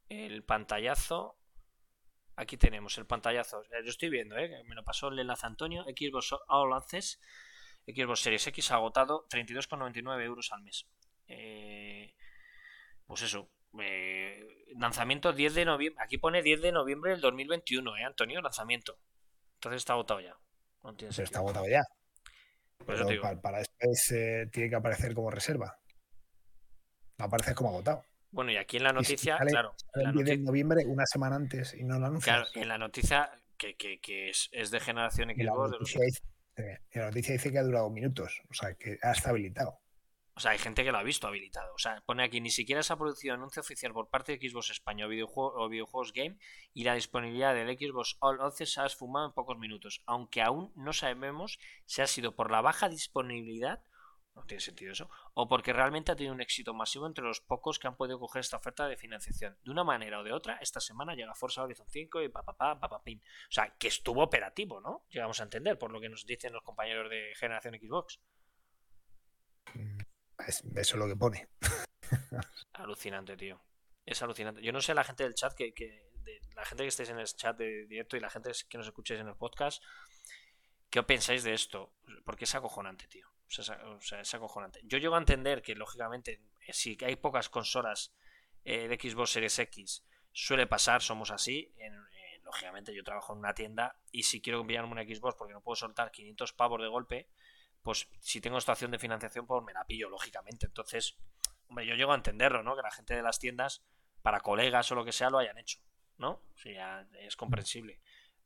[0.09, 1.37] El pantallazo.
[2.35, 3.63] Aquí tenemos el pantallazo.
[3.63, 4.61] Yo estoy viendo, ¿eh?
[4.65, 5.83] Me lo pasó el enlace Antonio.
[5.85, 7.17] Xbox All Access.
[7.87, 10.85] Xbox Series X agotado 32,99 euros al mes.
[11.27, 12.13] Eh,
[13.07, 13.49] pues eso.
[13.79, 14.45] eh,
[14.75, 16.03] lanzamiento 10 de noviembre.
[16.03, 18.41] Aquí pone 10 de noviembre del 2021, ¿eh, Antonio?
[18.41, 18.97] Lanzamiento.
[19.55, 20.35] Entonces está agotado ya.
[20.83, 21.39] No tiene Pero está sentido.
[21.39, 21.83] agotado ya.
[22.85, 25.77] Pero para, después eh, tiene que aparecer como reserva.
[27.17, 28.03] No aparece como agotado.
[28.31, 29.73] Bueno, y aquí en la si noticia, sale- claro.
[29.91, 32.55] Sale la el 10 de noviembre, una semana antes, y no lo Claro, anuncias.
[32.55, 35.71] en la noticia que, que- que es, es de generación Y la, Xbox.
[35.71, 36.21] de los- noticia dice,
[36.57, 39.79] eh, la noticia dice que ha durado minutos, o sea, que ha estado habilitado.
[40.39, 41.73] O sea, hay gente que lo ha visto habilitado.
[41.73, 44.69] O sea, pone aquí ni siquiera se ha producido anuncio oficial por parte de Xbox
[44.69, 46.37] España o, o Videojuegos Game
[46.73, 50.01] y la disponibilidad del Xbox All Access se ha esfumado en pocos minutos.
[50.05, 53.83] Aunque aún no sabemos si ha sido por la baja disponibilidad,
[54.33, 57.77] no tiene sentido eso, o porque realmente ha tenido un éxito masivo entre los pocos
[57.77, 59.57] que han podido coger esta oferta de financiación.
[59.65, 63.21] De una manera o de otra, esta semana llega Forza Horizon 5 y papapá, papapín.
[63.49, 65.03] O sea, que estuvo operativo, ¿no?
[65.09, 68.21] Llegamos a entender, por lo que nos dicen los compañeros de generación Xbox.
[70.49, 71.47] Es- eso es lo que pone.
[72.73, 73.61] Alucinante, tío.
[74.03, 74.63] Es alucinante.
[74.63, 75.73] Yo no sé la gente del chat que,
[76.55, 79.19] la gente que estéis en el chat de directo y la gente que nos escuchéis
[79.19, 79.83] en el podcast,
[80.89, 81.93] ¿qué pensáis de esto?
[82.25, 83.27] Porque es acojonante, tío.
[83.27, 83.51] O
[84.01, 84.79] sea, es, acojonante.
[84.83, 88.15] Yo llego a entender que, lógicamente, eh, si hay pocas consolas
[88.63, 91.73] eh, de Xbox Series X, suele pasar, somos así.
[91.77, 91.91] Eh,
[92.43, 95.75] lógicamente, yo trabajo en una tienda y si quiero pillarme una Xbox porque no puedo
[95.75, 97.29] soltar 500 pavos de golpe,
[97.89, 100.67] pues si tengo esta opción de financiación, pues me la pillo, lógicamente.
[100.67, 101.17] Entonces,
[101.67, 102.75] hombre, yo llego a entenderlo, ¿no?
[102.75, 103.83] Que la gente de las tiendas,
[104.21, 105.79] para colegas o lo que sea, lo hayan hecho,
[106.19, 106.33] ¿no?
[106.53, 107.99] O sea, es comprensible.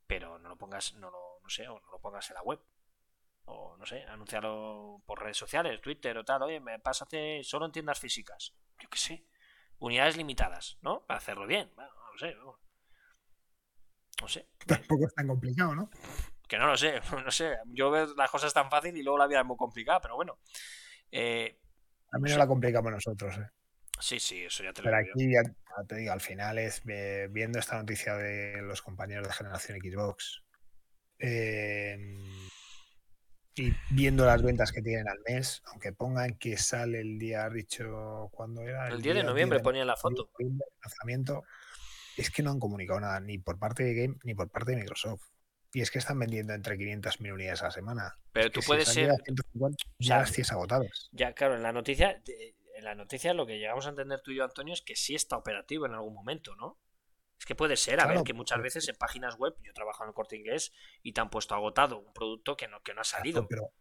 [0.07, 2.61] Pero no lo pongas, no lo, no sé, o no lo pongas en la web.
[3.43, 6.43] O no sé, anunciarlo por redes sociales, Twitter o tal.
[6.43, 8.55] Oye, me pásate solo en tiendas físicas.
[8.79, 9.27] Yo qué sé.
[9.77, 11.05] Unidades limitadas, ¿no?
[11.05, 11.69] Para hacerlo bien.
[11.75, 12.33] Bueno, no sé.
[14.21, 14.47] No sé.
[14.65, 15.89] Tampoco es tan complicado, ¿no?
[16.53, 17.57] Que no lo sé, no sé.
[17.65, 20.37] Yo veo las cosas tan fácil y luego la vida es muy complicada, pero bueno.
[21.11, 21.57] Eh,
[22.11, 22.33] A mí Sí.
[22.35, 23.35] no la complicamos nosotros.
[23.39, 23.49] ¿eh?
[23.99, 25.13] sí, sí, eso ya te lo Pero digo.
[25.15, 29.27] aquí, ya, ya te digo, al final es eh, viendo esta noticia de los compañeros
[29.27, 30.43] de generación Xbox
[31.17, 31.97] eh,
[33.55, 38.29] y viendo las ventas que tienen al mes, aunque pongan que sale el día, dicho,
[38.31, 38.89] ¿cuándo era?
[38.89, 40.29] El 10 de noviembre de ponía la foto.
[40.37, 41.43] noviembre, lanzamiento,
[42.15, 44.77] es que no han comunicado nada ni por parte de Game ni por parte de
[44.77, 45.32] Microsoft.
[45.73, 48.19] Y es que están vendiendo entre 500 mil unidades a la semana.
[48.31, 49.03] Pero tú puedes se ser.
[49.03, 51.09] llegado a 150, ya las tienes agotadas.
[51.11, 52.21] Ya, claro, en la noticia.
[52.75, 55.15] En la noticia lo que llegamos a entender tú y yo, Antonio, es que sí
[55.15, 56.79] está operativo en algún momento, ¿no?
[57.39, 60.09] Es que puede ser, a ver, que muchas veces en páginas web, yo trabajo en
[60.09, 60.71] el corte inglés
[61.01, 63.47] y te han puesto agotado un producto que no, que no ha salido.
[63.47, 63.73] Pero,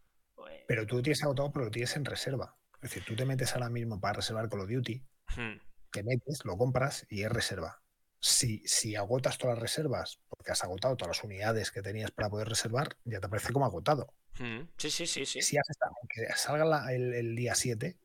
[0.49, 2.57] Eh, pero tú tienes agotado, pero lo tienes en reserva.
[2.75, 5.05] Es decir, tú te metes ahora mismo para reservar Call of Duty,
[5.37, 5.57] hmm,
[5.91, 7.82] te metes, lo compras y es reserva.
[8.25, 12.29] Si, si agotas todas las reservas, porque has agotado todas las unidades que tenías para
[12.29, 14.13] poder reservar, ya te aparece como agotado.
[14.39, 15.41] hmm, Sí, sí, sí, sí.
[15.41, 17.97] Si has estado, aunque salga la- el, el día 7,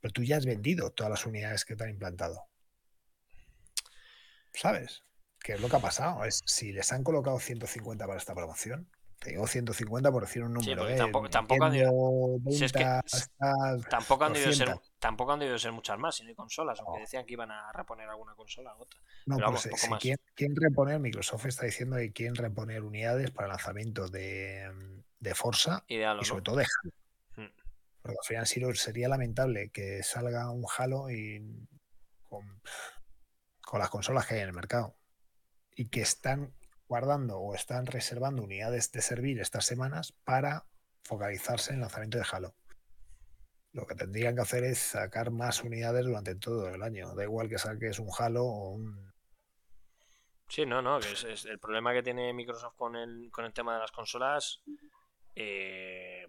[0.00, 2.46] pero tú ya has vendido todas las unidades que te han implantado.
[4.52, 5.02] ¿Sabes?
[5.42, 6.24] Que es lo que ha pasado.
[6.24, 8.88] Es, si les han colocado 150 para esta promoción,
[9.24, 10.86] Te digo 150 por decir un número.
[10.86, 10.96] ¿eh?
[10.98, 12.84] tampoco- tampoco han si es que
[13.88, 14.92] Tampoco han, debido ser, 200.
[14.98, 17.04] tampoco han debido ser muchas más, si no hay consolas, aunque No.
[17.06, 19.00] decían que iban a reponer alguna consola u otra.
[19.24, 20.02] No, Pero pero vamos, se- poco se más.
[20.02, 25.34] quieren, quieren reponer, Microsoft está diciendo que quieren reponer unidades para el lanzamiento de, de
[25.34, 26.24] Forza Ideal, y ¿no?
[26.26, 26.92] sobre todo de Halo.
[27.48, 27.52] Mm.
[28.02, 31.66] Porque al final sí, sería lamentable que salga un Halo y
[32.28, 32.60] con,
[33.62, 34.94] con las consolas que hay en el mercado
[35.74, 36.52] y que están
[36.88, 40.66] guardando o están reservando unidades de servir estas semanas para
[41.02, 42.54] focalizarse en el lanzamiento de Halo.
[43.72, 47.14] Lo que tendrían que hacer es sacar más unidades durante todo el año.
[47.14, 49.14] Da igual que saques un Halo o un
[50.48, 53.90] Sí, no, no, el problema que tiene Microsoft con el, con el tema de las
[53.90, 54.62] consolas,
[55.34, 56.28] eh,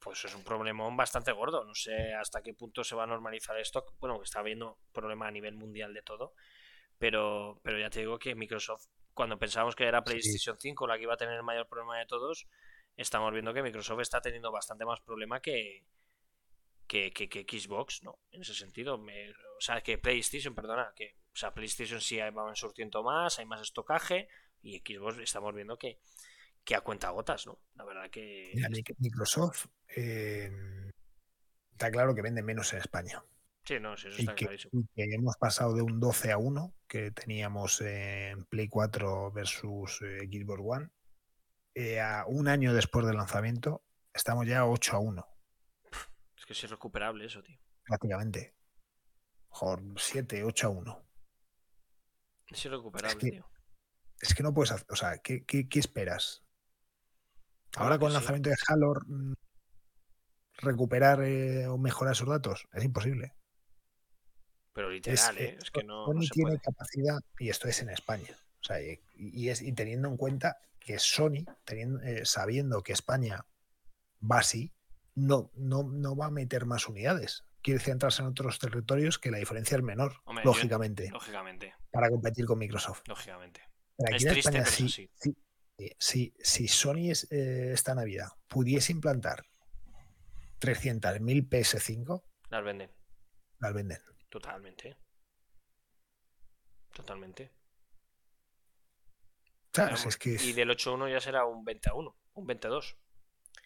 [0.00, 1.64] pues es un problemón bastante gordo.
[1.64, 3.86] No sé hasta qué punto se va a normalizar esto.
[3.98, 6.34] Bueno, que está habiendo problema a nivel mundial de todo,
[6.98, 10.04] pero, pero ya te digo que Microsoft, cuando pensábamos que era Sí.
[10.04, 12.46] PlayStation 5 la que iba a tener el mayor problema de todos,
[12.96, 15.86] estamos viendo que Microsoft está teniendo bastante más problema que,
[16.86, 18.18] que, que- que Xbox, ¿no?
[18.30, 18.98] En ese sentido.
[18.98, 23.46] Me- o sea, que PlayStation, perdona, que o sea, PlayStation sí van surtiendo más, hay
[23.46, 24.28] más estocaje,
[24.62, 25.98] y Xbox estamos viendo que,
[26.64, 27.58] que a cuenta gotas, ¿no?
[27.74, 28.52] La verdad que...
[28.54, 28.68] Mira,
[28.98, 29.66] Microsoft
[29.96, 30.50] eh,
[31.72, 33.22] está claro que vende menos en España.
[33.64, 34.84] Sí, no, sí, eso está que, clarísimo.
[34.94, 40.18] que hemos pasado de un 12 a 1 que teníamos en Play 4 versus eh,
[40.30, 40.90] Xbox One.
[41.74, 43.82] eh, a un año después del lanzamiento,
[44.12, 45.26] estamos ya 8 a 1,
[46.36, 47.58] Es que es irrecuperable eso, tío.
[47.84, 48.54] prácticamente.
[49.48, 51.06] Joder, 7, 8 a 1.
[52.48, 53.50] Es irrecuperable, que- tío.
[54.20, 54.86] Es que no puedes hacer.
[54.90, 56.44] O sea, ¿qué, qué- qué esperas?
[57.70, 58.18] Claro Ahora con el sí.
[58.18, 59.32] lanzamiento de Halo, mm,
[60.58, 63.34] recuperar eh, o mejorar esos datos es imposible.
[64.74, 65.58] Pero literal, eh, ¿eh?
[65.62, 66.60] Es que no, Sony no se tiene puede.
[66.60, 70.58] capacidad, y esto es en España, o sea, y, y es, y teniendo en cuenta
[70.80, 73.46] que Sony, teniendo, eh, sabiendo que España
[74.20, 74.72] va así,
[75.14, 77.44] no, no, no va a meter más unidades.
[77.62, 82.10] Quiere centrarse en otros territorios que la diferencia es menor, Hombre, yo- lógicamente, Lógicamente, para
[82.10, 83.02] competir con Microsoft.
[83.06, 83.62] lógicamente.
[83.96, 85.10] Pero aquí Es en triste, España, pero si-
[85.98, 89.44] si- si Sony es, eh, esta Navidad pudiese implantar
[90.58, 92.90] 300.000 PS5, Las venden.
[93.60, 93.98] las venden.
[94.34, 94.96] Totalmente.
[96.92, 97.52] Totalmente.
[99.72, 99.92] ¿Sabes?
[100.00, 102.96] Vamos, Es que es- Y del 8-1 ya será un 20 a 1, un 22.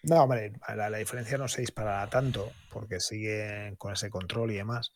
[0.02, 4.56] No, hombre, la, la diferencia no se disparará tanto porque siguen con ese control y
[4.56, 4.92] demás.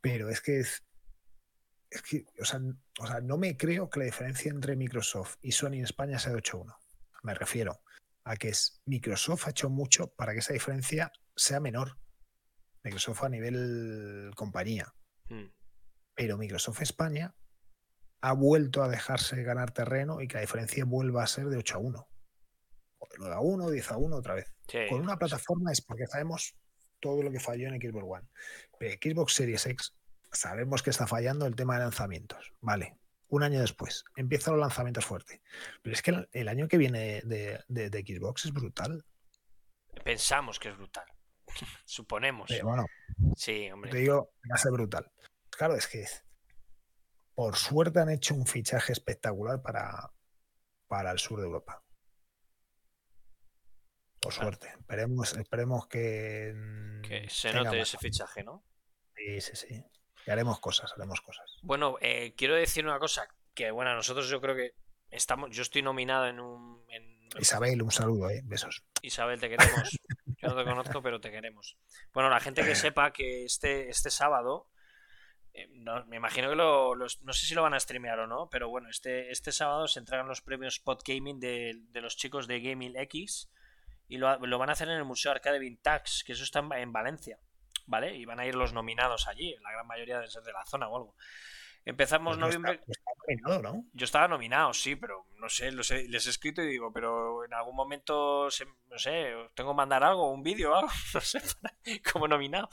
[0.00, 0.86] Pero es que es,
[1.90, 2.58] es que, o sea,
[2.98, 6.32] o sea, no me creo que la diferencia entre Microsoft y Sony en España sea
[6.32, 6.78] de 8-1.
[7.24, 7.82] Me refiero
[8.24, 11.98] a que es Microsoft ha hecho mucho para que esa diferencia sea menor.
[12.82, 14.94] Microsoft a nivel compañía.
[15.30, 15.50] Mm.
[16.14, 17.34] Pero Microsoft España
[18.20, 21.76] ha vuelto a dejarse ganar terreno y que la diferencia vuelva a ser de 8
[21.76, 22.08] a 1.
[22.98, 25.18] O de 9 a 1, 10 a 1 otra vez Sí, con una sí.
[25.20, 26.54] plataforma es porque sabemos
[27.00, 28.28] todo lo que falló en Xbox One.
[28.78, 29.94] Pero Xbox Series X
[30.32, 32.52] sabemos que está fallando el tema de lanzamientos.
[32.60, 32.98] Vale,
[33.28, 35.40] un año después empiezan los lanzamientos fuertes.
[35.82, 39.04] Pero es que el, el año que viene de, de- de Xbox es brutal.
[40.04, 41.04] Pensamos que es brutal.
[41.84, 42.46] Suponemos.
[42.48, 42.86] Pero bueno,
[43.36, 43.92] Sí, te hombre.
[43.98, 45.10] digo, va a ser brutal.
[45.50, 46.04] Claro, es que
[47.34, 50.12] por suerte han hecho un fichaje espectacular para,
[50.88, 51.82] para el sur de Europa.
[54.20, 54.48] Por Claro.
[54.50, 54.68] suerte.
[54.78, 57.88] Esperemos, esperemos que, mm, Que se note más.
[57.88, 58.62] ese fichaje, ¿no?
[59.16, 59.84] Sí, sí, sí.
[60.26, 61.46] Y haremos cosas, haremos cosas.
[61.62, 63.26] Bueno, eh, quiero decir una cosa.
[63.54, 64.74] Que bueno, nosotros yo creo que
[65.10, 65.50] estamos.
[65.56, 66.84] Yo estoy nominado en un.
[66.90, 68.42] en- Isabel, un saludo, ¿eh?
[68.44, 68.84] Besos.
[69.02, 69.72] Isabel, te queremos.
[70.50, 71.76] No te conozco, pero te queremos.
[72.12, 74.68] Bueno, la gente que sepa que este, este sábado,
[75.54, 78.26] eh, no- me imagino que lo, los- no sé si lo van a streamear o
[78.26, 82.16] no, pero bueno, este, este sábado se entregan los premios Spot Gaming de, de los
[82.16, 83.50] chicos de Gaming X
[84.08, 86.72] y lo, lo van a hacer en el Museo Arcade Vintage, que eso está en,
[86.72, 87.38] en Valencia,
[87.86, 88.16] ¿vale?
[88.16, 90.88] Y van a ir los nominados allí, la gran mayoría deben ser de la zona
[90.88, 91.16] o algo.
[91.84, 92.72] Empezamos Pues no noviembre.
[92.74, 93.84] está- está nominado, ¿no?
[93.94, 97.44] Yo estaba nominado, sí, pero no sé, los he- les he escrito y digo, pero
[97.44, 100.88] en algún momento, se- no sé, os tengo que mandar algo, un vídeo o algo,
[101.14, 101.74] no sé, para-
[102.12, 102.68] como nominado.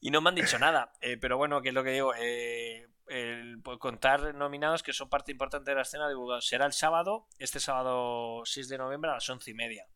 [0.00, 0.92] Y no me han dicho nada.
[1.00, 5.08] Eh, pero bueno, que es lo que digo, eh, el, por contar nominados que son
[5.08, 6.40] parte importante de la escena divulgada.
[6.40, 9.86] Será el sábado, este sábado 6 de noviembre a las once y media.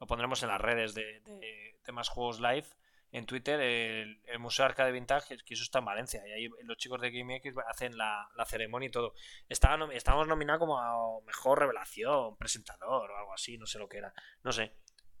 [0.00, 2.66] Lo pondremos en las redes de, de, de Más Juegos Live,
[3.10, 6.22] en Twitter, el, el Museo Arcade Vintage, que eso está en Valencia.
[6.26, 9.14] Y ahí los chicos de Game X hacen la, la ceremonia y todo.
[9.48, 13.98] Estaba estábamos nominados como a mejor revelación, presentador o algo así, no sé lo que
[13.98, 14.12] era.
[14.42, 14.74] No sé.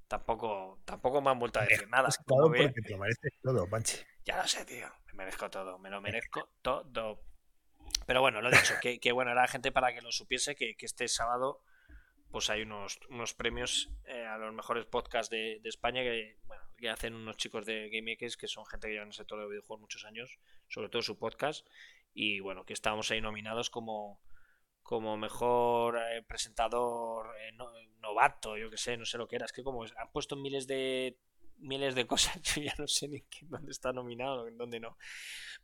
[0.06, 2.08] Tampoco, tampoco me han vuelto a decir nada.
[2.50, 3.96] Ve- porque te lo mereces todo, Panchi.
[4.24, 4.88] ya lo sé, tío.
[5.06, 5.78] Me merezco todo.
[5.78, 7.22] Me lo merezco todo.
[8.06, 8.74] Pero bueno, lo he dicho.
[8.80, 11.62] Que, que bueno, era gente para que lo supiese que, que este sábado
[12.30, 16.62] pues hay unos, unos premios eh, a los mejores podcasts de, de España que, bueno,
[16.78, 19.48] que hacen unos chicos de GameX que son gente que lleva en el sector de
[19.48, 20.38] videojuegos muchos años,
[20.68, 21.66] sobre todo su podcast.
[22.14, 24.20] Y bueno, que estábamos ahí nominados como,
[24.82, 29.44] como mejor eh, presentador eh, no- novato, yo que sé, no sé lo que era.
[29.44, 31.18] Es que como han puesto miles de
[31.58, 34.96] miles de cosas, yo ya no sé ni qué- dónde está nominado, en dónde no.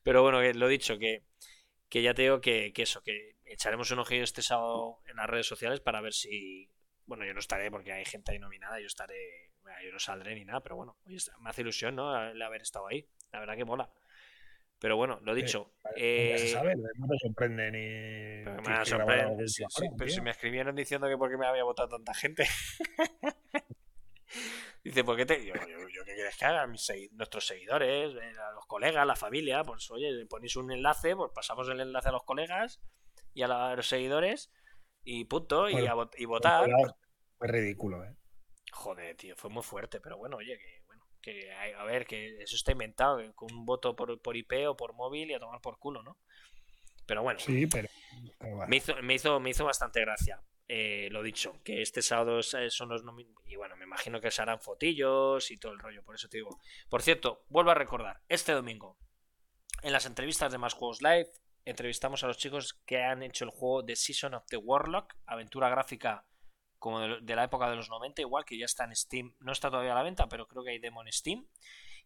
[0.03, 1.25] Pero bueno, lo dicho, que,
[1.89, 5.29] que ya te digo que, que eso, que echaremos un ojillo este sábado en las
[5.31, 6.71] redes sociales para ver si.
[7.07, 9.53] Bueno, yo no estaré porque hay gente ahí nominada, yo estaré.
[9.85, 12.23] Yo no saldré ni nada, pero bueno, me hace ilusión, ¿no?
[12.31, 13.07] El haber estado ahí.
[13.33, 13.91] La verdad que mola.
[14.79, 15.73] Pero bueno, lo dicho.
[15.97, 18.45] Eh, se sabe, no te sorprende ni.
[18.45, 18.95] pero me a sí, sí,
[19.85, 22.47] ahora, pero si me escribieron diciendo que por qué me había votado tanta gente.
[24.83, 25.45] Dice, ¿por qué te.?
[25.47, 26.67] Yo, yo, yo, ¿qué quieres que haga?
[26.67, 31.17] Mis nuestros seguidores, eh, a los colegas, la familia, pues oye, le ponéis un enlace,
[31.17, 32.81] pues pasamos el enlace a los colegas
[33.33, 34.53] y a, la- a los seguidores
[35.03, 36.65] y punto, y, a y votar.
[36.65, 36.97] Cuidado,
[37.41, 38.15] Es ridículo, ¿eh?
[38.75, 42.57] Joder, tío, fue muy fuerte, pero bueno, oye, que bueno, que a ver, que eso
[42.57, 45.79] está inventado, con un voto por, por IP o por móvil y a tomar por
[45.79, 46.19] culo, ¿no?
[47.07, 47.89] Pero bueno, Sí, pero.
[48.39, 48.69] pero bueno.
[48.69, 50.43] me hizo, me hizo, me hizo bastante gracia.
[50.69, 53.03] eh, lo dicho, que este sábado eh, son los
[53.47, 56.39] y bueno, me imagino que se harán fotillos y todo el rollo, por eso te
[56.39, 56.59] digo.
[56.89, 58.97] Por cierto, vuelvo a recordar, este domingo,
[59.83, 61.31] en las entrevistas de Más Juegos Live,
[61.67, 65.69] entrevistamos a los chicos que han hecho el juego The Season of the Warlock, aventura
[65.69, 66.27] gráfica
[66.85, 69.71] como de, la época de los 90, igual que ya está en Steam, no está
[69.71, 71.47] todavía a la venta, pero creo que hay demo en Steam.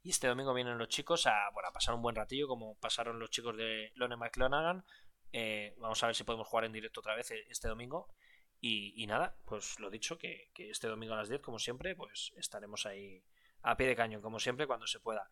[0.05, 3.19] Y este domingo vienen los chicos a, bueno, a pasar un buen ratillo, como pasaron
[3.19, 4.85] los chicos de Lone McClanagan.
[5.33, 8.15] Eh, vamos a ver si podemos jugar en directo otra vez eh, este domingo.
[8.61, 12.33] Y, nada, pues lo dicho, que, que este domingo a las 10, como siempre, pues
[12.37, 13.25] estaremos ahí
[13.63, 15.29] a pie de cañón, como siempre, cuando se pueda.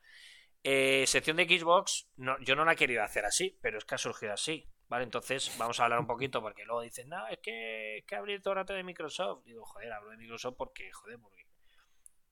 [0.64, 3.94] Eh, sección de Xbox, no, yo no la he querido hacer así, pero es que
[3.94, 4.68] ha surgido así.
[4.88, 5.04] ¿Vale?
[5.04, 8.52] Entonces vamos a hablar un poquito porque luego dicen, no, es que, que abrir todo
[8.52, 9.44] el rato de Microsoft.
[9.44, 11.44] Digo, joder, hablo de Microsoft porque, joder, porque,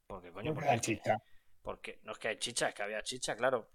[0.06, 1.16] porque coño, Porque hay chicha.
[1.62, 3.70] porque no es que hay chicha, es que había chicha, claro.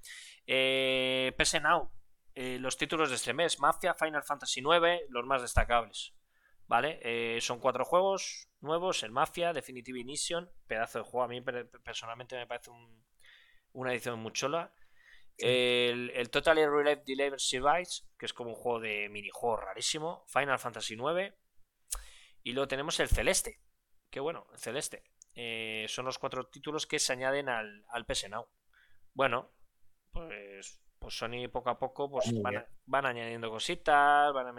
[0.48, 1.92] Eh, PS Now,
[2.36, 6.14] eh, los títulos de este mes: Mafia, Final Fantasy IX, los más destacables.
[6.68, 7.00] ¿Vale?
[7.02, 11.24] Eh, son cuatro juegos nuevos: el Mafia, Definitive Inition, pedazo de juego.
[11.24, 13.04] A mí per- personalmente me parece un-
[13.74, 14.72] una edición muy chola.
[15.40, 20.26] El, el Totally Relive Deliver Survives, que es como un juego de minijuego rarísimo.
[20.28, 21.34] Final Fantasy IX.
[22.44, 23.62] Y luego tenemos el Celeste.
[24.10, 25.04] Que bueno, el Celeste.
[25.36, 28.48] Eh, son los cuatro títulos que se añaden al, al PS Now.
[29.14, 29.52] Bueno,
[30.12, 34.54] pues, pues Sony poco a poco pues van, a- van añadiendo cositas, van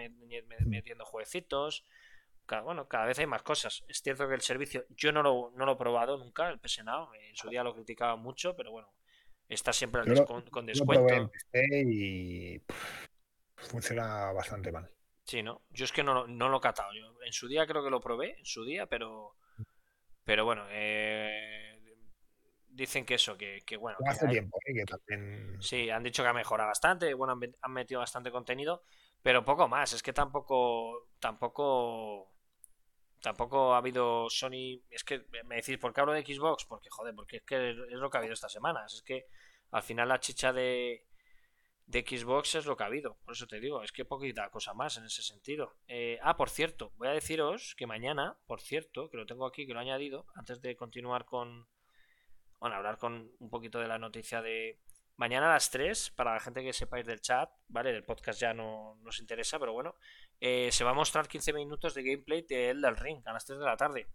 [0.67, 1.85] metiendo jueguecitos.
[2.47, 3.85] Cada, bueno, cada vez hay más cosas.
[3.89, 6.85] Es cierto que el servicio, yo no lo, no lo he probado nunca, el PS
[6.85, 7.13] Now.
[7.15, 8.89] En su día lo criticaba mucho, pero bueno,
[9.55, 11.31] está siempre Yo lo- con Yo en descuento.
[11.53, 12.59] PC y.
[12.61, 13.07] pff,
[13.57, 14.91] funciona bastante mal.
[15.25, 15.63] Sí, ¿no?
[15.71, 16.93] Yo es que no, lo- no lo he catado.
[16.93, 19.37] Yo en su día creo que lo probé, en su día, pero.
[20.25, 21.81] Pero bueno, eh,
[22.69, 23.99] dicen que eso, que, que bueno.
[24.03, 24.75] que Hace hay- tiempo, ¿eh?
[24.75, 25.57] que también.
[25.63, 28.83] Sí, han dicho que ha mejorado bastante, bueno, han, han metido bastante contenido,
[29.23, 29.93] pero poco más.
[29.93, 32.33] Es que tampoco, tampoco,
[33.21, 34.83] tampoco ha habido Sony.
[34.91, 36.65] Es que me decís, ¿por qué hablo de Xbox?
[36.65, 38.95] Porque joder, porque es que es lo que ha habido estas semanas.
[38.95, 39.27] Es que
[39.71, 41.07] al final la chicha de,
[41.91, 43.19] de Xbox es lo que ha habido.
[43.25, 45.75] Por eso te digo, es que poquita cosa más en ese sentido.
[45.89, 49.67] Eh, ah, por cierto, voy a deciros que mañana, por cierto, que lo tengo aquí,
[49.67, 51.67] que lo he añadido, antes de continuar con,
[52.61, 54.79] bueno, hablar con un poquito de la noticia de
[55.17, 57.93] mañana a las 3, para la gente que sepáis del chat, ¿vale?
[57.93, 59.97] Del podcast ya no nos interesa, pero bueno,
[60.41, 63.59] eh, se va a mostrar 15 minutos de gameplay de Elden Ring a las 3
[63.59, 64.09] de la tarde.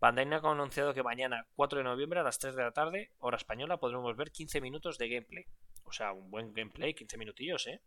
[0.00, 3.12] Bandai Namco ha anunciado que mañana, 4 de noviembre, a las 3 de la tarde,
[3.18, 5.44] hora española, podremos ver 15 minutos de gameplay.
[5.84, 7.80] O sea, un buen gameplay, 15 minutillos, ¿eh?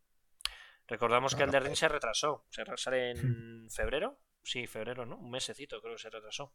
[0.88, 2.46] Recordamos que Elden Ring se retrasó.
[2.50, 4.20] Se sale en febrero.
[4.44, 5.18] Sí, febrero, ¿no?
[5.18, 6.54] Un mesecito creo que se retrasó.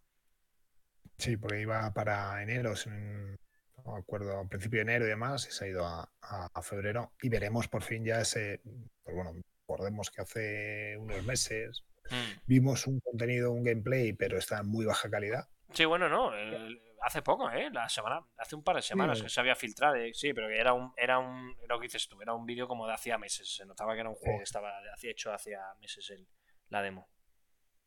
[1.16, 3.36] Sí, porque iba para enero, no
[3.84, 6.50] no me acuerdo, a principio de enero y demás, y se ha ido a, a-
[6.52, 7.12] a febrero.
[7.22, 8.60] Y veremos por fin ya ese.
[9.02, 9.32] Pues bueno,
[9.68, 12.40] recordemos que hace unos meses Mm.
[12.46, 15.46] vimos un contenido, un gameplay, pero está en muy baja calidad.
[15.74, 16.34] Sí, bueno, no.
[16.34, 17.68] el- hace poco, ¿eh?
[17.70, 19.24] La semana, hace un par de semanas Sí.
[19.24, 19.94] que se había filtrado.
[19.96, 22.66] eh, Sí, pero que era un, era un, lo que dices tú, era un vídeo
[22.66, 23.54] como de hacía meses.
[23.54, 24.38] Se notaba que era un juego Sí.
[24.38, 26.26] que estaba hacía hecho hacía meses el,
[26.70, 27.08] la demo.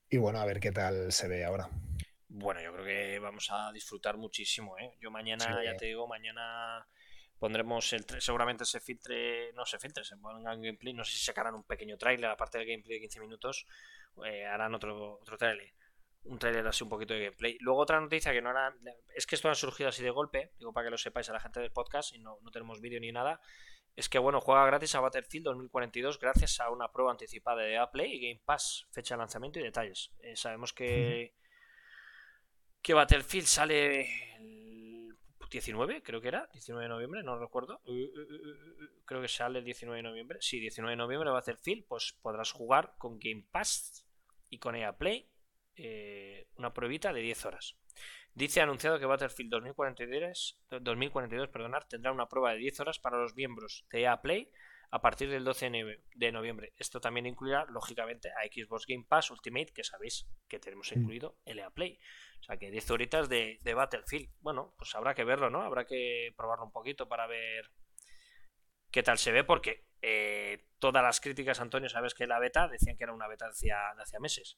[0.10, 1.68] Y bueno, a ver qué tal se ve ahora.
[2.28, 4.96] Bueno, yo creo que vamos a disfrutar muchísimo, ¿eh?
[5.02, 5.66] Yo mañana, Sí.
[5.66, 6.88] ya te digo, mañana
[7.42, 11.56] pondremos el seguramente se filtre, no se filtre, se pongan gameplay, no sé si sacarán
[11.56, 13.66] un pequeño tráiler, aparte del gameplay de 15 minutos,
[14.24, 15.74] eh, harán otro, otro tráiler,
[16.26, 17.58] un tráiler así un poquito de gameplay.
[17.60, 18.76] Luego otra noticia que no era,
[19.16, 21.40] es que esto ha surgido así de golpe, digo para que lo sepáis a la
[21.40, 23.42] gente del podcast y no, no tenemos vídeo ni nada,
[23.96, 28.18] es que bueno, juega gratis a Battlefield 2042 gracias a una prueba anticipada de Play
[28.18, 30.12] y Game Pass, fecha de lanzamiento y detalles.
[30.20, 31.34] Eh, sabemos que,
[32.84, 34.61] que Battlefield sale el
[35.52, 37.82] 19, creo que era, 19 de noviembre, no recuerdo.
[37.86, 40.38] Uh, uh, uh, uh, Creo que sale el 19 de noviembre.
[40.42, 44.06] Sí, 19 de noviembre Battlefield, pues podrás jugar con Game Pass
[44.50, 45.30] y con EA Play
[45.76, 47.78] eh, una pruebita de 10 horas.
[48.34, 53.36] Dice anunciado que Battlefield 2042, 2042 perdonar, tendrá una prueba de 10 horas para los
[53.36, 54.50] miembros de EA Play
[54.94, 56.74] a partir del 12 de nove- de noviembre.
[56.78, 61.00] Esto también incluirá, lógicamente, a Xbox Game Pass Ultimate, que sabéis que tenemos Mm.
[61.00, 61.98] incluido el EA Play.
[62.42, 64.30] O sea que 10 horitas de, de Battlefield.
[64.42, 65.62] Bueno, pues habrá que verlo, ¿no?
[65.64, 67.72] Habrá que probarlo un poquito para ver
[68.92, 72.96] qué tal se ve, porque eh, todas las críticas, Antonio, sabes que la beta decían
[72.98, 74.58] que era una beta de hacía, de hacía meses.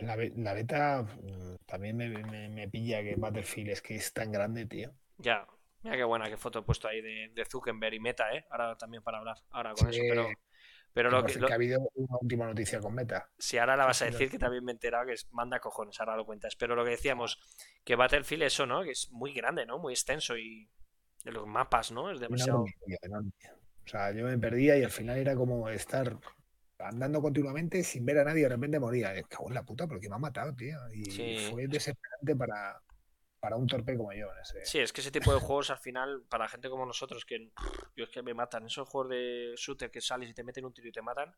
[0.00, 4.12] La, be- la beta mm, también me, me- me pilla que Battlefield es que es
[4.14, 4.94] tan grande, tío.
[5.18, 5.46] Ya,
[5.82, 8.46] mira qué buena, qué foto he puesto ahí de, de Zuckerberg y Meta, ¿eh?
[8.50, 9.96] Ahora también para hablar, ahora con Sí.
[9.96, 10.38] eso, pero,
[10.92, 13.28] pero lo que, fin lo- que ha habido una última noticia con Meta.
[13.38, 15.60] si ahora la vas a Sí, decir que también me he enterado que es, manda
[15.60, 17.38] cojones, ahora lo cuentas, pero lo que decíamos,
[17.84, 18.82] que Battlefield eso, ¿no?
[18.82, 19.78] Que es muy grande, ¿no?
[19.78, 20.68] Muy extenso y
[21.24, 22.10] de los mapas, ¿no?
[22.10, 22.64] Es demasiado...
[23.84, 26.16] O sea, yo me perdía y al final era como estar
[26.78, 29.14] andando continuamente sin ver a nadie y de repente moría.
[29.24, 30.78] Cago en la puta, porque me ha matado, tío.
[30.92, 31.36] Y Sí.
[31.36, 32.80] fue desesperante para,
[33.40, 34.26] para un torpe como yo.
[34.42, 37.50] ese- Sí, es que ese tipo de juegos al final, para gente como nosotros, que
[37.96, 40.72] yo es que me matan, esos juegos de shooter que sales y te meten un
[40.72, 41.34] tiro y te matan,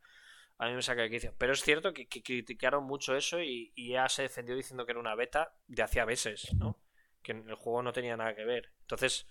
[0.59, 1.35] a mí me saca de quicio.
[1.39, 5.15] Pero es cierto que, criticaron mucho eso y, ya se defendió diciendo que era una
[5.15, 6.81] beta de hacía meses, ¿no?
[7.23, 8.73] Que el juego no tenía nada que ver.
[8.81, 9.27] Entonces,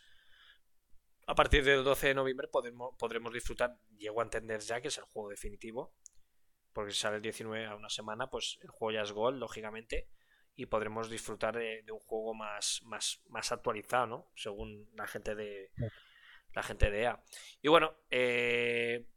[1.28, 5.04] a partir del 12 de noviembre podremos disfrutar, llego a entender ya que es el
[5.04, 5.94] juego definitivo,
[6.74, 10.10] porque si sale el 19 a una semana, pues el juego ya es gol, lógicamente,
[10.56, 14.32] y podremos disfrutar de, un juego más, más, más actualizado, ¿no?
[14.36, 15.72] Según la gente de
[16.54, 17.24] la gente de EA.
[17.62, 19.08] Y bueno, eh,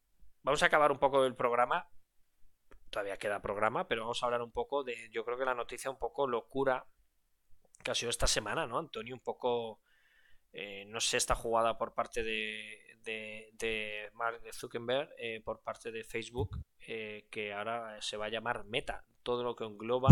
[0.43, 1.89] vamos a acabar un poco el programa.
[2.91, 5.91] Todavía queda programa, pero vamos a hablar un poco de, yo creo que la noticia
[5.91, 6.87] un poco locura
[7.83, 8.79] que ha sido esta semana, ¿no?
[8.79, 9.81] Antonio, un poco,
[10.53, 15.91] eh, no sé, esta jugada por parte de, de, de Mark Zuckerberg, eh, por parte
[15.91, 20.11] de Facebook, eh, que ahora se va a llamar Meta, todo lo que engloba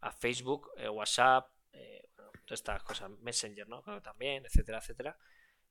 [0.00, 3.82] a Facebook, eh, WhatsApp, eh, bueno, todas estas cosas, Messenger, ¿no?
[4.02, 5.16] También, etcétera, etcétera.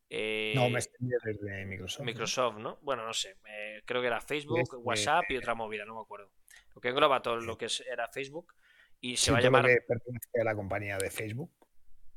[0.10, 2.06] Eh, No, Messenger es de Microsoft.
[2.06, 2.78] Microsoft, ¿no?
[2.82, 3.38] Bueno, no sé.
[3.50, 6.32] eh, creo que era Facebook, Este- WhatsApp y otra movida, no me acuerdo.
[6.76, 8.54] Lo que engloba todo lo que era Facebook
[9.02, 9.66] y se Sí, va a llamar.
[9.66, 11.52] que pertenece a la compañía de Facebook.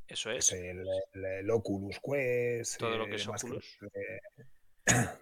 [0.07, 0.61] Eso Es es.
[0.61, 0.85] el,
[1.15, 2.79] el- el Oculus Quest.
[2.79, 3.79] Todo lo eh, que es Oculus.
[3.81, 4.21] De,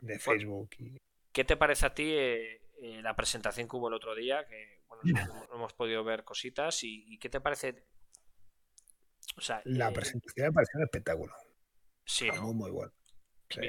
[0.01, 0.71] de Facebook.
[0.79, 0.99] y-
[1.33, 4.47] ¿Qué te parece a ti eh, eh, la presentación que hubo el otro día?
[4.47, 5.03] Que bueno,
[5.49, 6.83] no hemos podido ver cositas.
[6.85, 7.87] ¿Y, y qué te parece?
[9.37, 11.33] O sea, La eh, presentación me pareció un espectáculo.
[12.05, 12.43] sí, ¿no?
[12.43, 12.93] Muy, muy bueno.
[13.51, 13.61] Sí.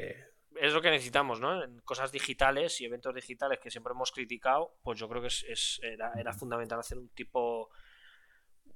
[0.59, 1.63] Es lo que necesitamos, ¿no?
[1.63, 5.43] En cosas digitales y eventos digitales que siempre hemos criticado, pues yo creo que es,
[5.47, 7.69] es- era, era fundamental hacer un tipo,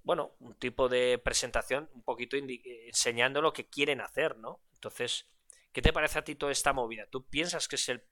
[0.03, 4.61] bueno, un tipo de presentación un poquito eh, enseñando lo que quieren hacer, ¿no?
[4.73, 5.27] Entonces,
[5.71, 7.07] ¿qué te parece a ti toda esta movida?
[7.09, 8.03] ¿Tú piensas que es el,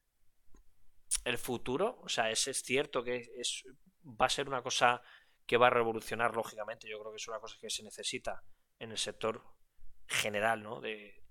[1.25, 1.99] el futuro?
[2.01, 3.63] O sea, ¿es, es cierto que es,
[4.05, 5.01] va a ser una cosa
[5.45, 6.87] que va a revolucionar, lógicamente?
[6.89, 8.43] Yo creo que es una cosa que se necesita
[8.79, 9.43] en el sector
[10.07, 10.81] general, ¿no?
[10.81, 11.21] De,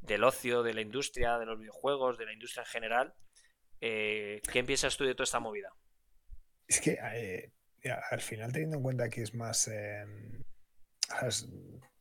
[0.00, 3.14] del ocio, de la industria, de los videojuegos, de la industria en general.
[3.80, 5.72] Eh, ¿Qué piensas tú de toda esta movida?
[6.66, 7.52] Es que eh,
[8.10, 10.04] al final, teniendo en cuenta que es más eh,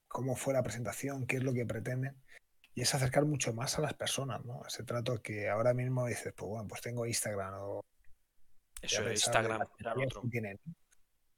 [0.07, 2.21] cómo fue la presentación, qué es lo que pretenden,
[2.73, 4.61] y es acercar mucho más a las personas, ¿no?
[4.65, 7.81] Ese trato que ahora mismo dices, pues bueno, pues tengo Instagram o
[8.81, 10.21] Eso era Instagram, era el otro.
[10.29, 10.59] tienen.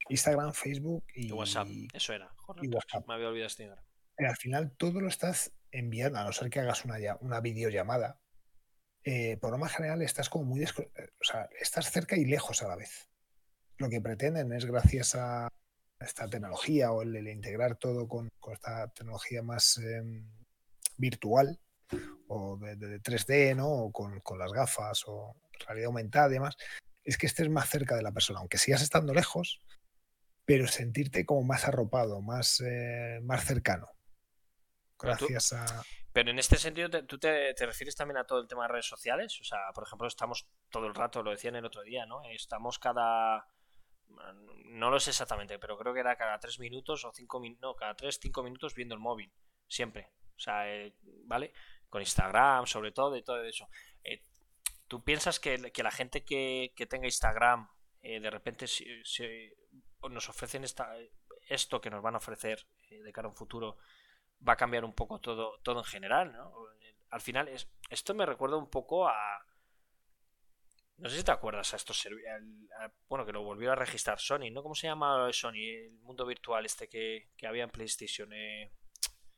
[0.08, 2.28] Instagram, Facebook y, Y WhatsApp, eso era.
[2.36, 3.06] Correcto, y WhatsApp.
[3.08, 3.86] Me había olvidado este Instagram.
[4.18, 8.18] Eh, al final todo lo estás enviando, a no ser que hagas una, una videollamada.
[9.04, 12.24] Eh, por lo más general estás como muy desco- eh, o sea, estás cerca y
[12.24, 13.08] lejos a la vez.
[13.78, 15.48] Lo que pretenden es gracias a
[15.98, 20.28] esta tecnología o el, el integrar todo con, con esta tecnología más em,
[20.96, 21.58] virtual
[22.28, 23.68] o de, de- de 3D, ¿no?
[23.68, 25.36] O con, con las gafas o
[25.66, 26.56] realidad aumentada y demás,
[27.04, 29.60] es que estés más cerca de la persona, aunque sigas estando lejos,
[30.44, 33.88] pero sentirte como más arropado, más, eh, más cercano.
[34.98, 35.82] Pero tú- Gracias a.
[36.12, 38.86] Pero en este sentido, ¿tú te, te refieres también a todo el tema de redes
[38.86, 39.40] sociales?
[39.40, 42.22] O sea, por ejemplo, estamos todo el rato, lo decían el otro día, ¿no?
[42.28, 43.46] Estamos cada...
[44.66, 47.74] No lo sé exactamente, pero creo que era cada tres minutos o cinco minutos, no,
[47.74, 49.32] cada tres, cinco minutos viendo el móvil,
[49.68, 50.10] siempre.
[50.36, 51.54] O sea, eh, ¿vale?
[51.88, 53.68] Con Instagram, sobre todo, y todo eso.
[54.04, 54.22] Eh,
[54.92, 57.66] ¿Tú piensas que, que la gente que, que tenga Instagram,
[58.02, 59.24] eh, de repente si- si
[60.10, 60.94] nos ofrecen esta,
[61.48, 63.78] esto que nos van a ofrecer eh, de cara a un futuro,
[64.46, 66.52] va a cambiar un poco todo, todo en general, ¿no?
[67.08, 69.14] al final, es, esto me recuerda un poco a.
[70.98, 72.06] No sé si te acuerdas a estos
[72.78, 74.62] a- Bueno, que lo volvió a registrar Sony, ¿no?
[74.62, 75.54] ¿Cómo se llama Sony?
[75.86, 78.30] El mundo virtual este que, que había en PlayStation.
[78.34, 78.70] eh,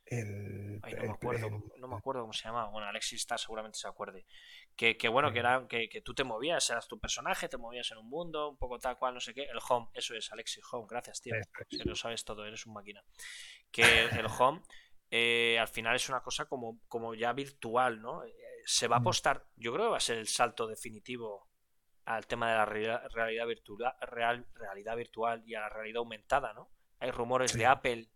[0.05, 2.69] El, Ay, no el- me acuerdo, el- no me acuerdo cómo se llamaba.
[2.71, 4.25] Bueno, Alexis está seguramente se acuerde.
[4.75, 7.89] Que, que bueno, que era que, que tú te movías, eras tu personaje, te movías
[7.91, 9.43] en un mundo, un poco tal cual, no sé qué.
[9.43, 11.33] El home, eso es, Alexis Home, gracias, tío.
[11.35, 11.47] Es.
[11.69, 13.01] Si lo sabes todo, eres un máquina.
[13.71, 14.61] Que el home
[15.11, 18.25] eh, al final es una cosa como, como ya virtual, ¿no?
[18.25, 18.33] Eh,
[18.65, 21.47] Se va a apostar, yo creo que va a ser el salto definitivo
[22.03, 26.53] al tema de la realidad, realidad virtual, real, realidad virtual y a la realidad aumentada,
[26.53, 26.69] ¿no?
[26.99, 27.59] Hay rumores Sí.
[27.59, 28.09] de Apple,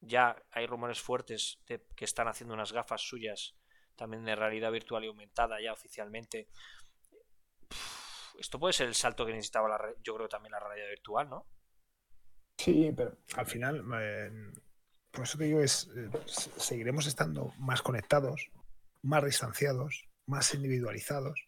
[0.00, 3.54] ya hay rumores fuertes de que están haciendo unas gafas suyas
[3.96, 6.48] también de realidad virtual y aumentada ya oficialmente.
[7.70, 11.28] Uf, Esto puede ser el salto que necesitaba la, yo creo también la realidad virtual,
[11.28, 11.46] ¿no?
[12.58, 14.30] Sí, pero al final, eh,
[15.10, 16.08] por eso te digo, es, eh,
[16.56, 18.50] seguiremos estando más conectados,
[19.02, 21.38] más distanciados, más individualizados,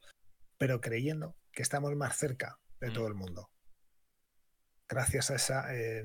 [0.59, 2.93] pero creyendo que estamos más cerca de Mm.
[2.93, 3.51] todo el mundo.
[4.89, 6.05] Gracias a esa eh,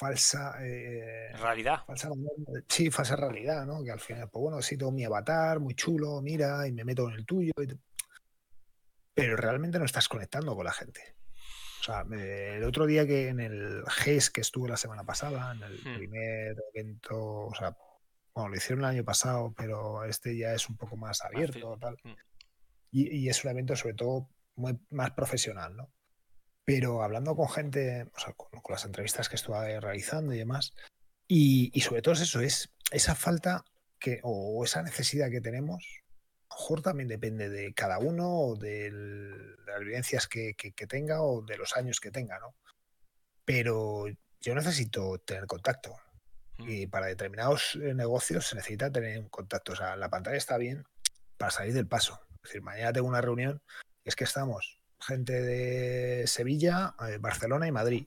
[0.00, 1.84] falsa, eh, Realidad.
[1.86, 2.08] falsa,
[2.68, 3.84] sí, falsa realidad, ¿no?
[3.84, 7.06] Que al final, pues bueno, sí tengo mi avatar, muy chulo, mira, y me meto
[7.08, 7.66] en el tuyo, y
[9.12, 11.00] pero realmente no estás conectando con la gente.
[11.80, 15.62] O sea, el otro día que en el GES que estuve la semana pasada, en
[15.62, 15.96] el Hmm.
[15.98, 17.76] primer evento, o sea,
[18.34, 21.96] bueno, lo hicieron el año pasado, pero este ya es un poco más abierto, tal.
[22.02, 22.14] Hmm.
[22.92, 25.92] Y, y es un evento sobre todo muy, más profesional, ¿no?
[26.72, 30.72] Pero hablando con gente, o sea, con, con las entrevistas que estuve realizando y demás,
[31.26, 33.64] y, y sobre todo es eso, es esa falta
[33.98, 35.84] que, o esa necesidad que tenemos,
[36.48, 40.72] a lo mejor también depende de cada uno o del- de las vivencias que, que-
[40.72, 42.54] que tenga o de los años que tenga, ¿no?
[43.44, 44.04] Pero
[44.40, 45.96] yo necesito tener contacto.
[46.58, 46.68] Mm.
[46.68, 49.72] Y para determinados eh, negocios se necesita tener un contacto.
[49.72, 50.84] O sea, la pantalla está bien
[51.36, 52.20] para salir del paso.
[52.36, 53.62] Es decir, mañana tengo una reunión
[54.04, 58.06] es que estamos gente de Sevilla, eh, Barcelona y Madrid.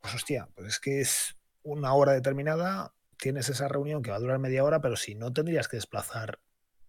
[0.00, 4.20] Pues hostia, pues es que es una hora determinada, tienes esa reunión que va a
[4.20, 6.40] durar media hora, pero si no tendrías que desplazar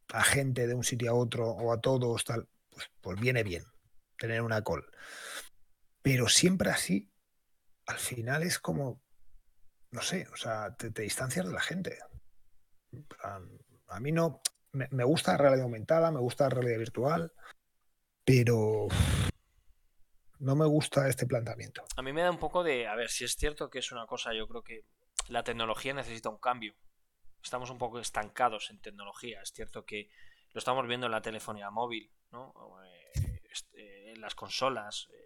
[0.09, 3.63] a gente de un sitio a otro o a todos, tal, pues, pues viene bien
[4.17, 4.85] tener una call.
[6.01, 7.11] Pero siempre así,
[7.87, 9.01] al final es como,
[9.91, 11.97] no sé, o sea, te, distancias de la gente.
[13.87, 14.41] A mí no,
[14.71, 17.33] me, me gusta la realidad aumentada, me gusta la realidad virtual,
[18.25, 18.87] pero
[20.39, 21.85] no me gusta este planteamiento.
[21.95, 22.87] A mí me da un poco de.
[22.87, 24.85] A ver, si es cierto que es una cosa, yo creo que
[25.29, 26.75] la tecnología necesita un cambio.
[27.41, 29.41] Estamos un poco estancados en tecnología.
[29.41, 30.09] Es cierto que
[30.51, 32.53] lo estamos viendo en la telefonía móvil, ¿no?
[32.83, 35.07] Eh, este, en las consolas.
[35.11, 35.25] eh,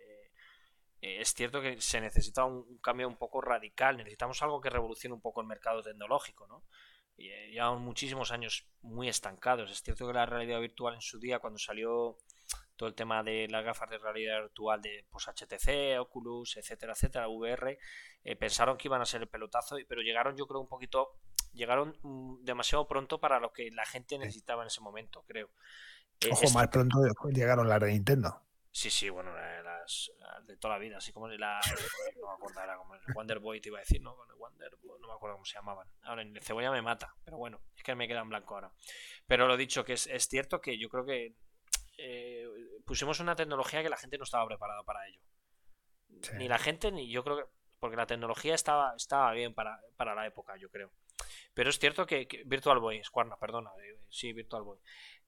[1.02, 3.98] eh, es cierto que se necesita un, cambio un poco radical.
[3.98, 6.66] Necesitamos algo que revolucione un poco el mercado tecnológico, ¿no?
[7.18, 9.72] Eh, llevamos muchísimos años muy estancados.
[9.72, 12.18] Es cierto que la realidad virtual en su día, cuando salió
[12.80, 17.28] todo el tema de las gafas de realidad virtual de pues, HTC, Oculus, etcétera, etcétera,
[17.28, 17.78] VR,
[18.24, 21.18] eh, pensaron que iban a ser el pelotazo, pero llegaron yo creo un poquito,
[21.52, 25.50] llegaron mm, demasiado pronto para lo que la gente necesitaba en ese momento, creo.
[26.22, 27.00] Eh, Ojo, más pronto
[27.34, 28.42] llegaron las de Nintendo.
[28.72, 31.60] Sí, sí, bueno, la- las, las de toda la vida, así como la.
[32.16, 34.16] No me acuerdo, era como el Wonder Boy, te iba a decir, ¿no?
[34.38, 35.88] Wonder Boy, no me acuerdo cómo se llamaban.
[36.04, 38.72] Ahora, el cebolla me mata, pero bueno, es que me queda en blanco ahora.
[39.28, 41.34] Pero lo dicho, que es, es cierto que yo creo que
[42.00, 42.48] eh,
[42.86, 45.22] pusimos una tecnología que la gente no estaba preparada para ello.
[46.22, 46.32] Sí.
[46.38, 47.44] Ni la gente, ni yo creo que.
[47.80, 50.92] Porque la tecnología estaba, estaba bien para, para la época, yo creo.
[51.54, 54.80] Pero es cierto que, que- Virtual Boy, Squarna, perdona, eh, sí, Virtual Boy.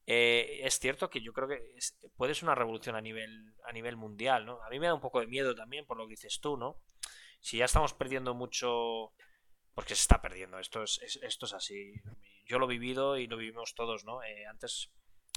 [0.05, 3.71] Eh, es cierto que yo creo que es- puede ser una revolución a nivel, a
[3.71, 4.61] nivel mundial, ¿no?
[4.63, 6.81] A mí me da un poco de miedo también por lo que dices tú, ¿no?
[7.39, 9.13] Si ya estamos perdiendo mucho,
[9.73, 11.93] porque se está perdiendo, esto es, es- esto es así.
[12.45, 14.21] Yo lo he vivido y lo vivimos todos, ¿no?
[14.23, 14.91] Eh, antes,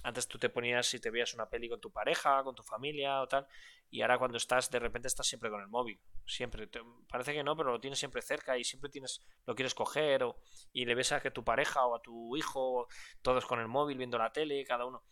[0.05, 3.23] antes tú te ponías y te veías una peli con tu pareja, con tu familia
[3.23, 3.47] o tal,
[3.91, 6.67] y ahora cuando estás, de repente estás siempre con el móvil, siempre.
[6.69, 10.25] Te- parece que no, pero lo tienes siempre cerca y siempre tienes, lo quieres coger
[10.25, 10.37] o,
[10.73, 12.89] y le ves a que tu pareja o a tu hijo,
[13.23, 15.05] todos con el móvil viendo la tele, cada uno.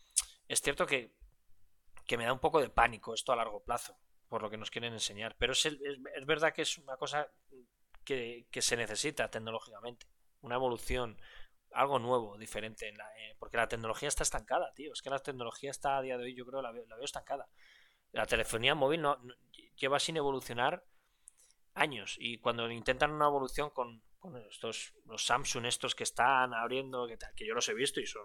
[0.49, 1.15] Es cierto que,
[2.07, 3.97] que me da un poco de pánico esto a largo plazo,
[4.29, 5.77] por lo que nos quieren enseñar, pero es, es,
[6.17, 7.29] es verdad que es una cosa
[8.05, 10.07] que, que se necesita tecnológicamente,
[10.41, 11.21] una evolución,
[11.75, 15.19] algo nuevo, diferente, en la- eh, porque la tecnología está estancada, tío, es que la
[15.19, 17.49] tecnología está a día de hoy, yo creo, la veo, la veo estancada.
[18.13, 19.35] La telefonía móvil no, no-
[19.77, 20.85] lleva sin evolucionar
[21.75, 27.07] años y cuando intentan una evolución con, con estos los Samsung estos que están abriendo
[27.07, 28.23] que, tal, que yo los he visto y son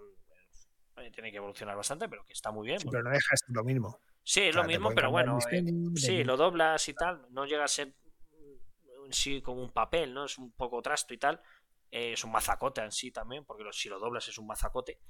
[0.98, 3.34] eh, tienen que evolucionar bastante pero que está muy bien Sí, porque- pero no deja
[3.48, 4.00] de lo mismo.
[4.22, 5.64] sí es O sea, lo mismo pero bueno eh,
[5.94, 10.26] sí lo doblas y tal no llega a ser mm, sí como un papel no
[10.26, 11.40] es un poco trasto y tal
[11.90, 15.00] Eh, es un mazacote en sí también, porque si lo doblas es un mazacote.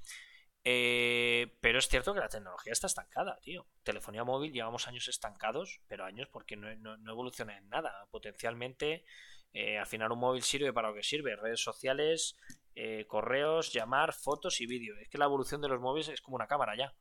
[0.63, 3.65] Eh, pero es cierto que la tecnología está estancada, tío.
[3.83, 8.07] Telefonía móvil llevamos años estancados, pero años porque no evoluciona en nada.
[8.11, 9.05] Potencialmente,
[9.53, 11.35] eh, al final un móvil sirve para lo que sirve.
[11.35, 12.37] Redes sociales,
[12.75, 14.95] eh, correos, llamar, fotos y vídeo.
[14.97, 16.93] Es que la evolución de los móviles es como una cámara ya.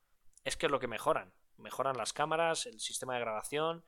[0.45, 1.33] Es que es lo que mejoran.
[1.57, 3.85] Mejoran las cámaras, el sistema de grabación.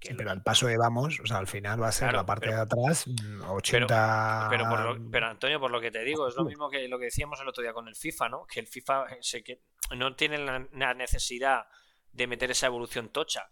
[0.00, 2.26] Que pero al paso que vamos, o sea, al final va a ser Claro, la
[2.26, 4.46] parte pero- de atrás, mm, 80.
[4.48, 6.98] Pero, por lo- pero Antonio, por lo que te digo, es lo mismo que lo
[7.00, 8.46] que decíamos el otro día con el FIFA, ¿no?
[8.46, 9.62] Que el FIFA eh, se que
[9.96, 11.66] no tiene la, la necesidad
[12.12, 13.50] de meter esa evolución tocha,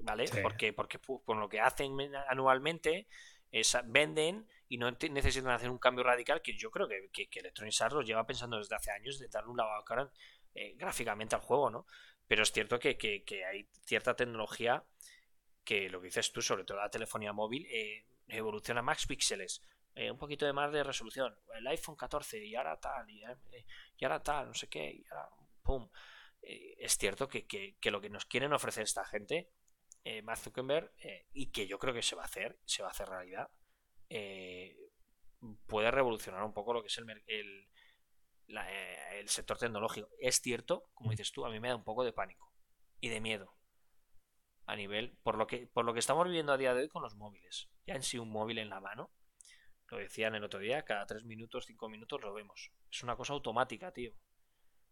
[0.00, 0.26] ¿vale?
[0.26, 0.38] Sí.
[0.42, 3.06] Porque, porque con lo que hacen men- anualmente
[3.52, 7.38] es- venden y no necesitan hacer un cambio radical que yo creo que, que, que
[7.40, 10.10] Electronic Arts lo lleva pensando desde hace años de darle un lavado de cara
[10.54, 11.86] eh, gráficamente al juego, ¿no?
[12.26, 14.84] Pero es cierto que- que hay cierta tecnología
[15.70, 19.62] que lo que dices tú, sobre todo la telefonía móvil, eh, evoluciona más píxeles,
[19.94, 21.30] eh, un poquito de más de resolución.
[21.54, 23.66] El iPhone 14 y ahora tal, y, eh,
[23.98, 25.28] y ahora tal, no sé qué, y ahora
[25.62, 25.88] pum.
[26.42, 29.50] Eh, es cierto que, que- que lo que nos quieren ofrecer esta gente,
[30.04, 32.88] eh, Mark Zuckerberg, eh, y que yo creo que se va a hacer, se va
[32.88, 33.50] a hacer realidad,
[34.10, 34.76] eh,
[35.66, 37.68] puede revolucionar un poco lo que es el, el,
[38.48, 40.08] la- eh, el sector tecnológico.
[40.20, 42.52] Es cierto, como dices tú, a mí me da un poco de pánico
[43.00, 43.54] y de miedo
[44.70, 47.02] a nivel por lo que por lo que estamos viviendo a día de hoy con
[47.02, 47.68] los móviles.
[47.86, 49.10] Ya en sí un móvil en la mano
[49.88, 52.70] lo decían el otro día cada tres minutos cinco minutos lo vemos.
[52.90, 54.12] Es una cosa automática tío.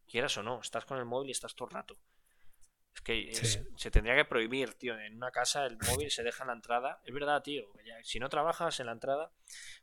[0.06, 1.98] Quieras o no estás con el móvil y estás todo el rato.
[2.94, 4.98] Es que es- se tendría que prohibir tío.
[4.98, 7.00] En una casa el móvil se deja en la entrada.
[7.05, 9.30] Es verdad tío ya- si no trabajas en la entrada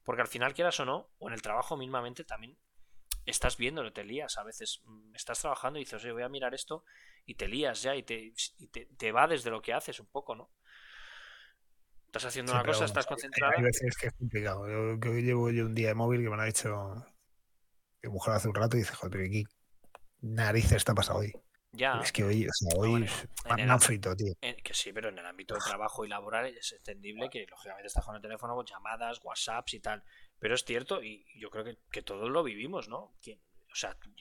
[0.04, 2.58] porque al final quieras o no o en el trabajo mismamente también
[3.32, 4.38] estás viéndolo, te lías.
[4.38, 6.84] A veces mm, estás trabajando y dices, oye, voy a mirar esto
[7.26, 10.08] y te lías ya y te, y te, te va desde lo que haces un
[10.08, 10.52] poco, ¿no?
[12.08, 13.54] Estás haciendo Sí, una cosa, bueno, estás concentrada.
[13.58, 14.68] Hay veces que es complicado.
[14.70, 17.06] Yo, que hoy llevo yo un día de móvil que me lo ha dicho
[18.04, 19.44] mi mujer hace un rato y dice, joder, pero ¿qué
[20.22, 21.34] narices está pasado hoy?
[21.72, 24.34] Ya, Es que hoy, o sea, hoy el me han ámbito- frito, tío.
[24.64, 28.06] que sí, pero en el ámbito de trabajo y laboral es entendible que lógicamente estás
[28.06, 30.02] con el teléfono con llamadas, WhatsApps y tal.
[30.40, 33.16] Pero es cierto y yo creo que, que todos lo vivimos, ¿no?
[33.22, 33.40] Que,
[33.72, 34.12] o sea, tú-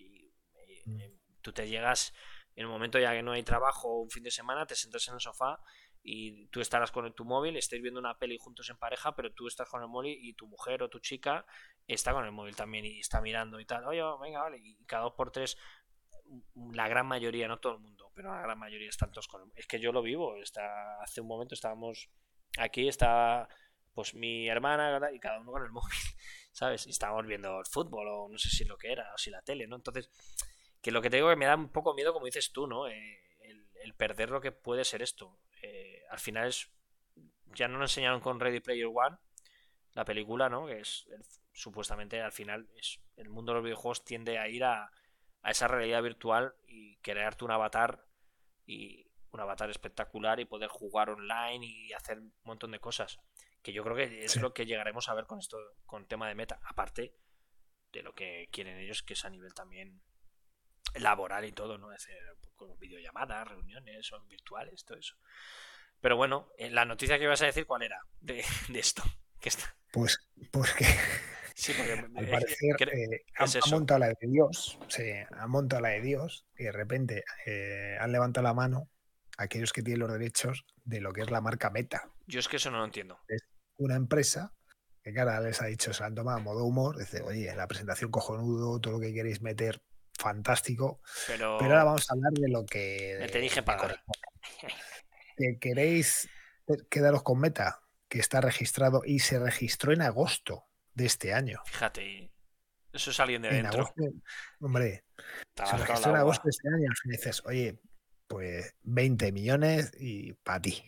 [0.87, 1.01] Mm.
[1.01, 2.13] eh, tú te llegas
[2.57, 5.15] en el momento ya que no hay trabajo un fin de semana, te sientas en
[5.15, 5.59] el sofá
[6.03, 9.47] y tú estarás con tu móvil, estáis viendo una peli juntos en pareja, pero tú
[9.47, 11.47] estás con el móvil y tu mujer o tu chica
[11.87, 13.85] está con el móvil también y está mirando y tal.
[13.87, 14.59] Oye, venga, vale.
[14.59, 15.57] Y cada dos por tres,
[16.73, 19.53] la gran mayoría, no todo el mundo, pero la gran mayoría están todos con el
[19.57, 20.37] Es que yo lo vivo.
[20.37, 22.11] Está, hace un momento estábamos
[22.59, 23.49] aquí, está
[23.95, 25.99] pues mi hermana y cada uno con el móvil,
[26.53, 26.87] ¿sabes?
[26.87, 29.43] Y estábamos viendo el fútbol o no sé si lo que era, o si la
[29.43, 29.77] tele, ¿no?
[29.77, 30.11] Entonces,
[30.83, 32.89] que lo que te digo que me da un poco miedo, como dices tú, ¿no?
[32.89, 35.39] Eh, el, el perder lo que puede ser esto.
[35.63, 36.69] Eh, al final es.
[37.55, 39.17] Ya no lo enseñaron con Ready Player One,
[39.95, 40.67] la película, ¿no?
[40.67, 44.65] Que es el- supuestamente al final es el mundo de los videojuegos tiende a ir
[44.65, 44.91] a,
[45.43, 48.05] a esa realidad virtual y crearte un avatar
[48.67, 53.21] y un avatar espectacular y poder jugar online y hacer un montón de cosas.
[53.65, 54.39] Que yo creo que es Sí.
[54.41, 56.61] lo que llegaremos a ver con esto, con tema de meta.
[56.65, 57.17] Aparte
[57.93, 60.03] de lo que quieren ellos, que es a nivel también
[60.95, 61.91] laboral y todo, ¿no?
[61.91, 62.17] Hacer
[62.55, 65.17] con videollamadas, reuniones o virtuales, todo eso.
[66.01, 68.01] Pero bueno, eh, la noticia que ibas a decir, ¿cuál era?
[68.21, 69.03] De, de esto.
[69.41, 69.75] Que está...
[69.93, 70.19] Pues,
[70.53, 70.85] pues que
[71.55, 75.47] Sí, porque al eh, parecer eh, es ha, ha montado la de Dios, sí, ha
[75.47, 78.91] montado la de Dios y de repente eh, han levantado la mano
[79.39, 82.11] aquellos que tienen los derechos de lo que es la marca Meta.
[82.27, 83.21] yo es que eso no lo entiendo.
[83.77, 84.53] Una empresa
[85.03, 87.67] que, cara, les ha dicho, se la han tomado a modo humor, dice, oye, la
[87.67, 89.83] presentación cojonudo, todo lo que queréis meter,
[90.19, 93.17] fantástico, Pero, pero ahora vamos a hablar de lo que...
[93.21, 94.19] Me te dije corresponde.
[95.37, 96.29] Que queréis
[96.89, 101.61] quedaros con Meta, que está registrado y se registró en agosto de este año.
[101.67, 102.33] fíjate, y
[102.93, 103.81] eso es alguien de En dentro.
[103.83, 104.03] agosto,
[104.61, 105.05] hombre,
[105.57, 106.93] se registró en agosto de este año.
[107.03, 107.81] Final dices, oye,
[108.29, 110.85] pues 20 millones y para ti.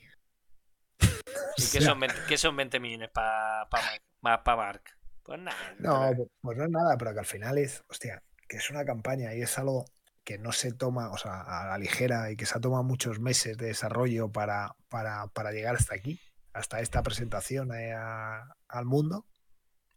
[1.59, 4.83] ¿Y qué son 20, qué son 20 millones para pa, pa Mark?
[5.23, 5.59] Pues nada.
[5.79, 9.35] No, pues no es nada, pero que al final es, hostia, que es una campaña
[9.35, 9.85] y es algo
[10.25, 13.21] que no se toma, o sea, a la ligera y que se ha tomado muchos
[13.21, 16.21] meses de desarrollo para, para, para llegar hasta aquí,
[16.53, 19.25] hasta esta presentación eh, a- al mundo.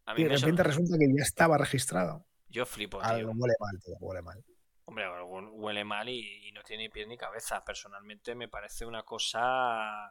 [0.06, 2.26] a mí Y de repente resulta que ya estaba registrado.
[2.50, 3.08] Yo flipo, tío.
[3.10, 4.44] Algo huele mal, tío, huele mal.
[4.86, 5.06] Hombre,
[5.54, 7.64] huele mal y, y no tiene ni pie ni cabeza.
[7.64, 10.10] Personalmente me parece una cosa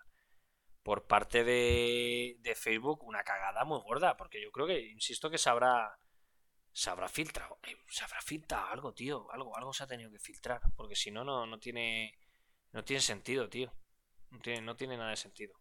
[0.88, 5.50] por parte de, Facebook una cagada muy gorda, porque yo creo que, insisto, que se
[5.50, 5.98] habrá,
[6.72, 10.18] se habrá filtrado, eh, se habrá filtrado algo, tío, algo, algo se ha tenido que
[10.20, 12.18] filtrar, porque si no, no, no tiene,
[12.72, 13.72] no tiene sentido, tío,
[14.30, 15.54] no tiene, no tiene nada de sentido.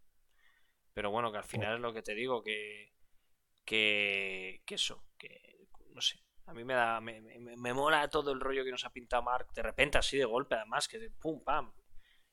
[0.93, 2.93] Pero bueno, que al final es lo que te digo, que,
[3.65, 6.17] que, que eso, que no sé.
[6.47, 9.23] A mí me da, me, me- me mola todo el rollo que nos ha pintado
[9.23, 11.73] Mark de repente, así de golpe, además, que de pum, pam.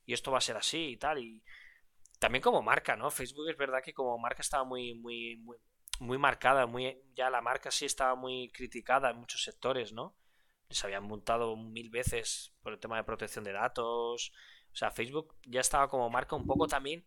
[0.06, 1.18] Y esto va a ser así y tal.
[1.18, 1.42] Y
[2.24, 3.10] también como marca, ¿no?
[3.10, 5.58] Facebook es verdad que como marca estaba muy, muy, muy,
[6.00, 10.16] muy marcada, muy, ya la marca sí estaba muy criticada en muchos sectores, ¿no?
[10.70, 14.32] Les habían montado mil veces por el tema de protección de datos.
[14.72, 17.06] O sea, Facebook ya estaba como marca un poco también.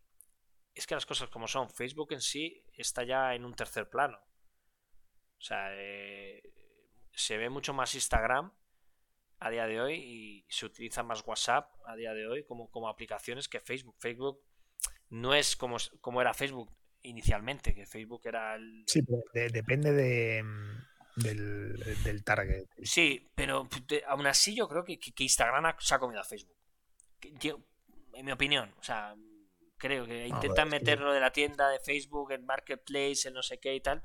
[0.76, 4.20] Es que las cosas como son, Facebook en sí está ya en un tercer plano.
[4.20, 6.44] O sea, eh,
[7.12, 8.54] se ve mucho más Instagram
[9.40, 12.88] a día de hoy y se utiliza más WhatsApp a día de hoy como, como
[12.88, 13.96] aplicaciones que Facebook.
[13.98, 14.44] Facebook
[15.10, 16.72] no es como, como era Facebook
[17.02, 18.84] inicialmente, que Facebook era el...
[18.88, 22.66] Sí, pero de- depende de, mm, del, del target.
[22.84, 26.20] Sí, pero de- aún así yo creo que, que- que Instagram ha- se ha comido
[26.20, 26.58] a Facebook.
[27.20, 27.60] Que yo-
[28.14, 29.16] en mi opinión, o sea,
[29.78, 30.86] creo que intentan ver, sí.
[30.86, 34.04] meterlo de la tienda de Facebook, en Marketplace, en no sé qué y tal.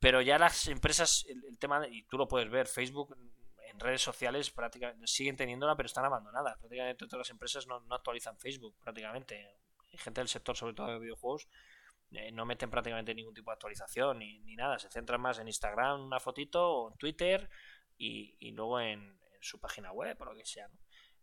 [0.00, 3.16] Pero ya las empresas, el, el tema, de- y tú lo puedes ver, Facebook
[3.68, 6.56] en redes sociales prácticamente siguen teniéndola, pero están abandonadas.
[6.58, 9.58] Prácticamente todas las empresas no, no actualizan Facebook, prácticamente.
[9.98, 11.48] Gente del sector, sobre todo de videojuegos,
[12.12, 14.78] eh, no meten prácticamente ningún tipo de actualización ni, ni nada.
[14.78, 17.48] Se centran más en Instagram, una fotito, o en Twitter
[17.96, 20.68] y, y luego en, su página web o lo que sea.
[20.68, 20.78] ¿no?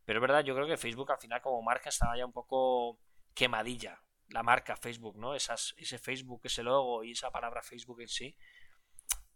[0.05, 2.99] Pero es verdad, yo creo que Facebook al final como marca estaba ya un poco
[3.33, 4.01] quemadilla.
[4.29, 5.35] La marca Facebook, ¿no?
[5.35, 8.35] Esas, ese Facebook, ese logo y esa palabra Facebook en sí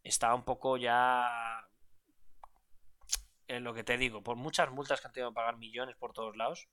[0.04, 1.68] estaba un poco ya
[3.48, 6.14] en lo que te digo, por muchas multas que han tenido que pagar millones por
[6.14, 6.68] todos lados.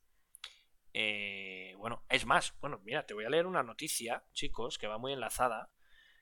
[0.94, 4.98] Eh, bueno, es más, bueno, mira, te voy a leer una noticia, chicos, que va
[4.98, 5.70] muy enlazada,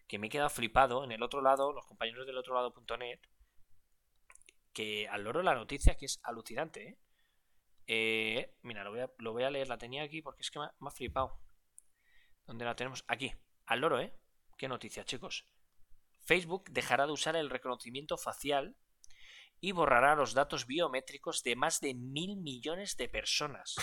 [0.07, 3.21] que me he quedado flipado en el otro lado, los compañeros del otro lado.net,
[4.73, 6.99] que al loro la noticia que es alucinante, ¿eh?
[7.89, 8.91] Eh, mira, lo
[9.33, 11.41] voy, a, leer, la tenía aquí porque es que me ha, me ha flipado.
[12.45, 13.05] ¿Dónde la tenemos?
[13.07, 13.33] Aquí,
[13.67, 14.13] al loro, ¿eh?
[14.59, 15.47] ¿Qué noticia, chicos?
[16.23, 18.77] Facebook dejará de usar el reconocimiento facial
[19.61, 23.77] y borrará los datos biométricos de más de mil millones de personas.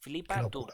[0.00, 0.66] Flipa tú.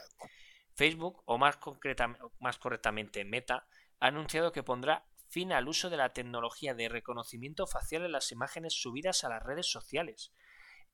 [0.73, 3.67] Facebook, o más, concreta- más correctamente Meta,
[3.99, 8.31] ha anunciado que pondrá fin al uso de la tecnología de reconocimiento facial en las
[8.31, 10.33] imágenes subidas a las redes sociales.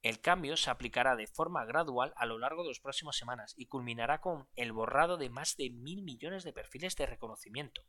[0.03, 3.67] El cambio se aplicará de forma gradual a lo largo de las próximas semanas y
[3.67, 7.83] culminará con el borrado de más de mil millones de perfiles de reconocimiento.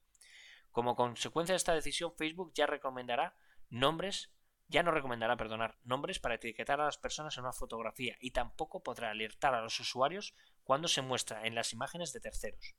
[0.70, 3.34] Como consecuencia de esta decisión, Facebook ya recomendará
[3.70, 4.30] nombres,
[4.72, 8.82] ya no recomendará, perdonar, nombres para etiquetar a las personas en una fotografía y tampoco
[8.82, 10.34] podrá alertar a los usuarios
[10.64, 12.74] cuando se muestra en las imágenes de terceros.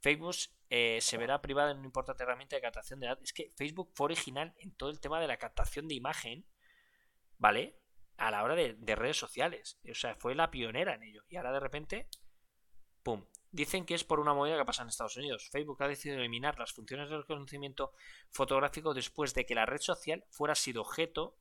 [0.00, 0.34] Facebook
[0.70, 3.24] eh, se verá privado en una importante herramienta de captación de datos.
[3.24, 6.46] Es que Facebook fue original en todo el tema de la captación de imagen,
[7.38, 7.78] ¿vale?
[8.16, 9.78] A la hora de, de redes sociales.
[9.90, 11.24] O sea, fue la pionera en ello.
[11.28, 12.08] Y ahora de repente,
[13.02, 13.24] ¡pum!
[13.54, 15.48] Dicen que es por una movida que pasa en Estados Unidos.
[15.48, 17.92] Facebook ha decidido eliminar las funciones de reconocimiento
[18.32, 21.38] fotográfico después de que la red social fuera sido objeto,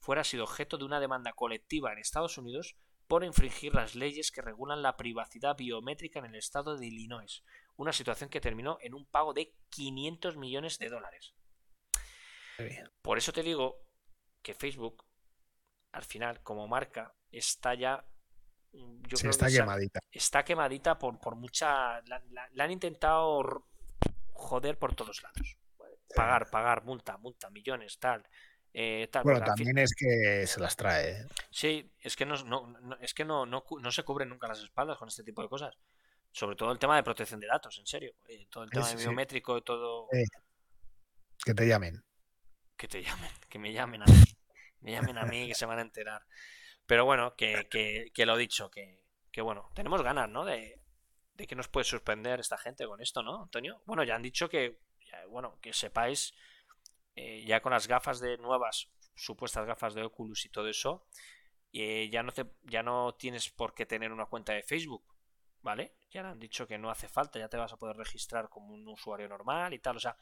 [0.00, 2.74] fuera sido objeto de una demanda colectiva en Estados Unidos
[3.06, 7.44] por infringir las leyes que regulan la privacidad biométrica en el estado de Illinois,
[7.76, 11.32] una situación que terminó en un pago de 500 millones de dólares.
[13.02, 13.86] Por eso te digo
[14.42, 15.04] que Facebook,
[15.92, 18.04] al final, como marca, está ya.
[18.72, 20.00] Yo Sí, creo está que quemadita.
[20.10, 22.00] está quemadita por, por mucha.
[22.02, 23.66] La, la- la han intentado
[24.32, 25.56] joder por todos lados.
[26.14, 28.26] Pagar, pagar, multa, multa, millones, tal.
[28.74, 31.10] eh, tal Bueno, fin- también es que se las trae.
[31.20, 31.26] ¿eh?
[31.50, 34.96] Sí, es que no, no- no- es que no, no, se cubren nunca las espaldas
[34.98, 35.74] con este tipo de cosas.
[36.30, 38.14] Sobre todo el tema de protección de datos, en serio.
[38.28, 40.08] eh, todo el tema Sí, de biométrico y todo.
[40.12, 40.24] Eh.
[41.44, 42.02] Que te llamen.
[42.76, 44.24] Que te llamen, que me llamen a mí.
[44.80, 46.24] Me llamen a mí que se van a enterar.
[46.86, 50.44] Pero bueno, que, que, que lo dicho, que, que bueno, tenemos ganas, ¿no?
[50.44, 50.82] De,
[51.34, 53.82] de que nos puede sorprender esta gente con esto, ¿no, Antonio?
[53.86, 54.78] Bueno, ya han dicho que,
[55.28, 56.34] bueno, que sepáis,
[57.14, 61.06] eh, ya con las gafas de nuevas, supuestas gafas de Oculus y todo eso,
[61.72, 65.04] eh, ya no te, ya no tienes por qué tener una cuenta de Facebook,
[65.62, 65.94] ¿vale?
[66.10, 68.86] Ya han dicho que no hace falta, ya te vas a poder registrar como un
[68.88, 70.16] usuario normal y tal, o sea,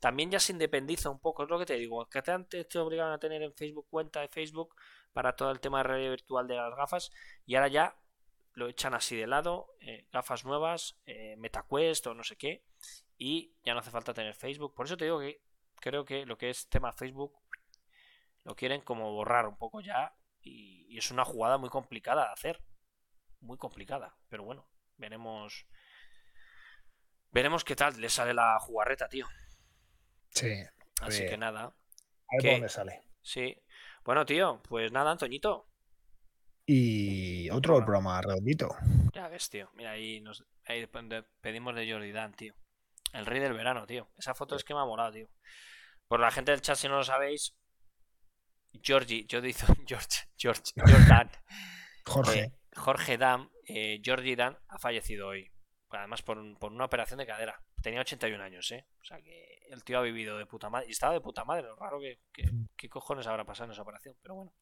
[0.00, 2.78] también ya se independiza un poco, es lo que te digo, que te antes te
[2.78, 4.74] obligaban a tener en Facebook cuenta de Facebook
[5.16, 7.10] para todo el tema de realidad virtual de las gafas
[7.46, 7.96] y ahora ya
[8.52, 12.66] lo echan así de lado, eh, gafas nuevas, eh, MetaQuest o no sé qué,
[13.16, 14.74] y ya no hace falta tener Facebook.
[14.74, 15.40] Por eso te digo que
[15.76, 17.32] creo que lo que es tema Facebook
[18.44, 22.32] lo quieren como borrar un poco ya y, y es una jugada muy complicada de
[22.34, 22.62] hacer,
[23.40, 24.68] muy complicada, pero bueno,
[24.98, 25.66] veremos.
[27.30, 29.26] Veremos qué tal le sale la jugarreta, tío.
[30.28, 30.62] Sí.
[31.00, 31.30] Así Bien.
[31.30, 33.00] que nada, A ver dónde sale.
[33.22, 33.56] sí.
[34.06, 35.68] Bueno, tío, pues nada, Antoñito.
[36.64, 38.74] Y otro programa redondito.
[39.12, 39.68] Ya ves, tío.
[39.74, 42.54] Mira, ahí nos ahí de- pedimos de Jordi Dan, tío.
[43.12, 44.08] El rey del verano, tío.
[44.16, 45.28] Esa foto es que me ha molado, tío.
[46.08, 47.54] Por la gente del chat, si no lo sabéis,
[48.82, 51.30] Georgie, yo digo George, George, Jordan,
[52.04, 52.40] Jorge.
[52.40, 55.50] eh, Jorge Dam, eh, Georgie Dan, ha fallecido hoy.
[55.96, 57.60] Además, por, un- por una operación de cadera.
[57.82, 58.86] Tenía 81 años, ¿eh?
[59.00, 60.86] O sea que el tío ha vivido de puta madre.
[60.88, 61.62] Y estaba de puta madre.
[61.64, 64.14] Lo raro que, que- ¿Qué cojones habrá pasado en esa operación?
[64.22, 64.52] Pero bueno.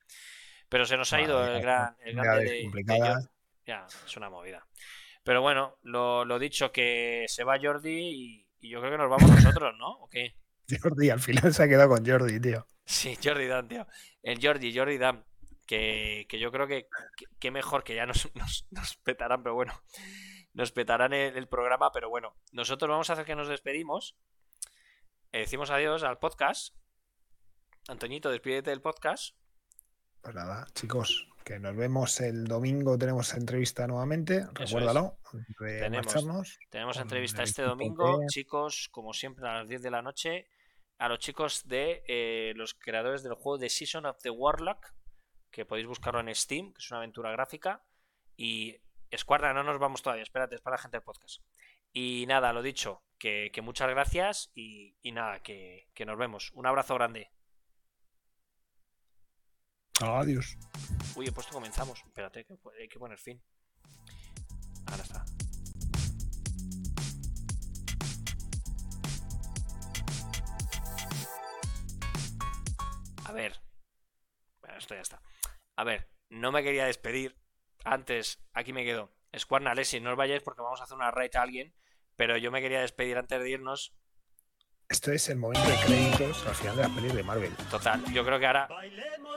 [0.69, 1.97] Pero se nos ha ido el gran.
[2.01, 2.63] El de- de.
[3.15, 3.31] Jor-
[3.67, 4.67] ya, es una movida.
[5.23, 9.09] Pero bueno, lo, lo dicho, que se va Jordi y, y yo creo que nos
[9.11, 9.89] vamos nosotros, ¿no?
[10.01, 10.37] ¿O qué?
[10.83, 12.67] Jordi, al final se ha quedado con Jordi, tío.
[12.85, 13.87] Sí, Jordi Dan, tío.
[14.23, 15.25] El Jordi, Jordi Dan.
[15.67, 19.55] Que, que yo creo que, que, que mejor que ya nos, nos, nos petarán, pero
[19.55, 19.73] bueno.
[20.55, 22.35] Nos petarán el, el programa, pero bueno.
[22.53, 24.17] Nosotros vamos a hacer que nos despedimos.
[25.33, 26.75] Eh, decimos adiós al podcast.
[27.89, 29.35] Antoñito, despídete del podcast.
[30.23, 32.97] Pues nada, chicos, que nos vemos el domingo.
[32.97, 34.47] Tenemos entrevista nuevamente.
[34.55, 35.19] Recuérdalo,
[35.61, 36.07] de Tenemos.
[36.07, 36.59] marcharnos.
[36.71, 40.49] Tenemos entrevista este domingo, chicos, como siempre a las 10 de la noche,
[40.99, 44.95] a los chicos de eh, los creadores del juego de Season of the Warlock,
[45.51, 47.85] que podéis buscarlo en Steam, que es una aventura gráfica.
[48.37, 48.79] Y
[49.17, 51.43] Squadra, no nos vamos todavía, espérate, es para la gente del podcast.
[51.93, 56.51] Y nada, lo dicho, que, que muchas gracias y, y nada, que, que nos vemos.
[56.55, 57.31] Un abrazo grande.
[60.01, 60.59] Adiós.
[61.15, 62.03] Uy, he puesto comenzamos.
[62.05, 63.41] Espérate, que hay que poner fin.
[64.87, 65.25] Ahora está.
[73.25, 73.61] A ver.
[74.61, 75.23] Bueno, esto ya está.
[75.77, 77.37] A ver, no me quería despedir.
[77.85, 79.13] Antes, aquí me quedo.
[79.39, 81.75] Squarna, Alessi, no os vayáis porque vamos a hacer una raid a alguien.
[82.17, 83.95] Pero yo me quería despedir antes de irnos.
[84.89, 87.53] Esto es el momento de créditos al final de las pelis de Marvel.
[87.71, 88.69] Total, yo creo que ahora.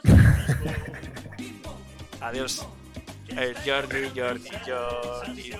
[2.22, 2.68] Adiós.
[3.30, 5.52] El Jordi, Jordi, Jordi.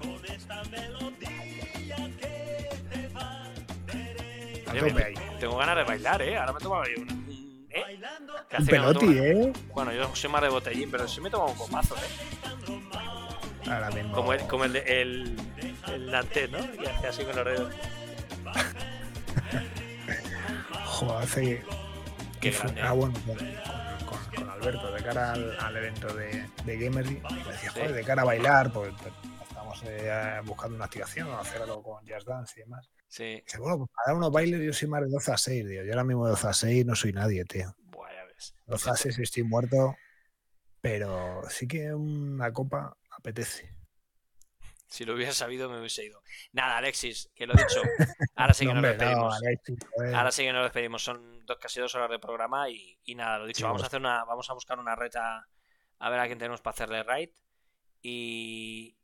[0.00, 3.44] con esta melodía que te va.
[5.38, 6.38] Tengo ganas de bailar, ¿eh?
[6.38, 6.94] Ahora me tomo ahí
[8.56, 9.52] Un no peloti, ¿eh?
[9.74, 12.80] Bueno, yo soy más de botellín, pero sí me tomo un copazo, ¿eh?
[13.70, 14.12] Ahora mismo.
[14.14, 15.36] Como el, como el, de- el,
[15.92, 16.58] el Nanté, ¿no?
[16.58, 17.74] Y hace así con los dedos.
[20.84, 21.62] Joder, hace.
[22.40, 22.80] Qué grande.
[22.82, 27.52] Ah, bueno, con, con- con Alberto, de cara al, al evento de, de Gamersy, me
[27.52, 29.12] decía, joder, de cara a bailar, pues pues,
[29.48, 32.88] estamos eh, buscando una activación, hacer algo con Jazz Dance y demás.
[33.08, 33.42] Sí.
[33.44, 35.84] Dice, bueno, pues para dar unos bailes yo soy más de 12 a 6, tío.
[35.84, 37.74] Yo ahora mismo de 12 a 6 no soy nadie, tío.
[38.38, 38.54] Ves.
[38.66, 39.96] 12 a 6 estoy muerto,
[40.80, 43.74] pero sí que una copa apetece.
[44.86, 46.22] Si lo hubiera sabido, me hubiese ido.
[46.52, 47.82] Nada, Alexis, que lo he dicho.
[48.36, 49.36] Ahora sí que No, nos no, despedimos.
[49.36, 50.14] Alexis, joder.
[50.14, 51.02] Ahora sí que nos despedimos.
[51.04, 53.58] Son dos, casi dos horas de programa y, y nada, lo dicho.
[53.58, 55.46] Sí, vamos a hacer una, vamos a buscar una reta
[55.98, 57.30] a ver a quién tenemos para hacerle raid.
[58.00, 58.96] Y,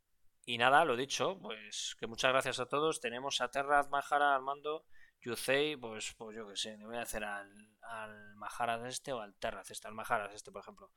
[0.45, 2.99] y nada, lo dicho, pues que muchas gracias a todos.
[2.99, 4.85] Tenemos a Terra, Majara, Armando,
[5.29, 7.49] Yusei, pues, pues yo que sé, le voy a hacer al,
[7.81, 10.91] al Majaras este o al Terraz este, al Majaras este, por ejemplo.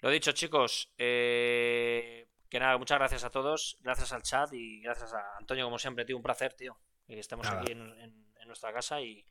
[0.00, 5.14] Lo dicho, chicos, eh, que nada, muchas gracias a todos, gracias al chat y gracias
[5.14, 7.62] a Antonio, como siempre, tío, un placer, tío, que estemos Nada.
[7.62, 9.26] aquí en, en- en nuestra casa y,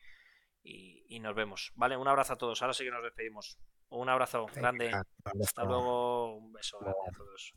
[0.63, 1.71] y- y nos vemos.
[1.75, 3.59] Vale, un abrazo a todos, ahora sí que nos despedimos.
[3.89, 4.89] Un abrazo grande,
[5.43, 7.53] hasta luego, un beso grande a todos.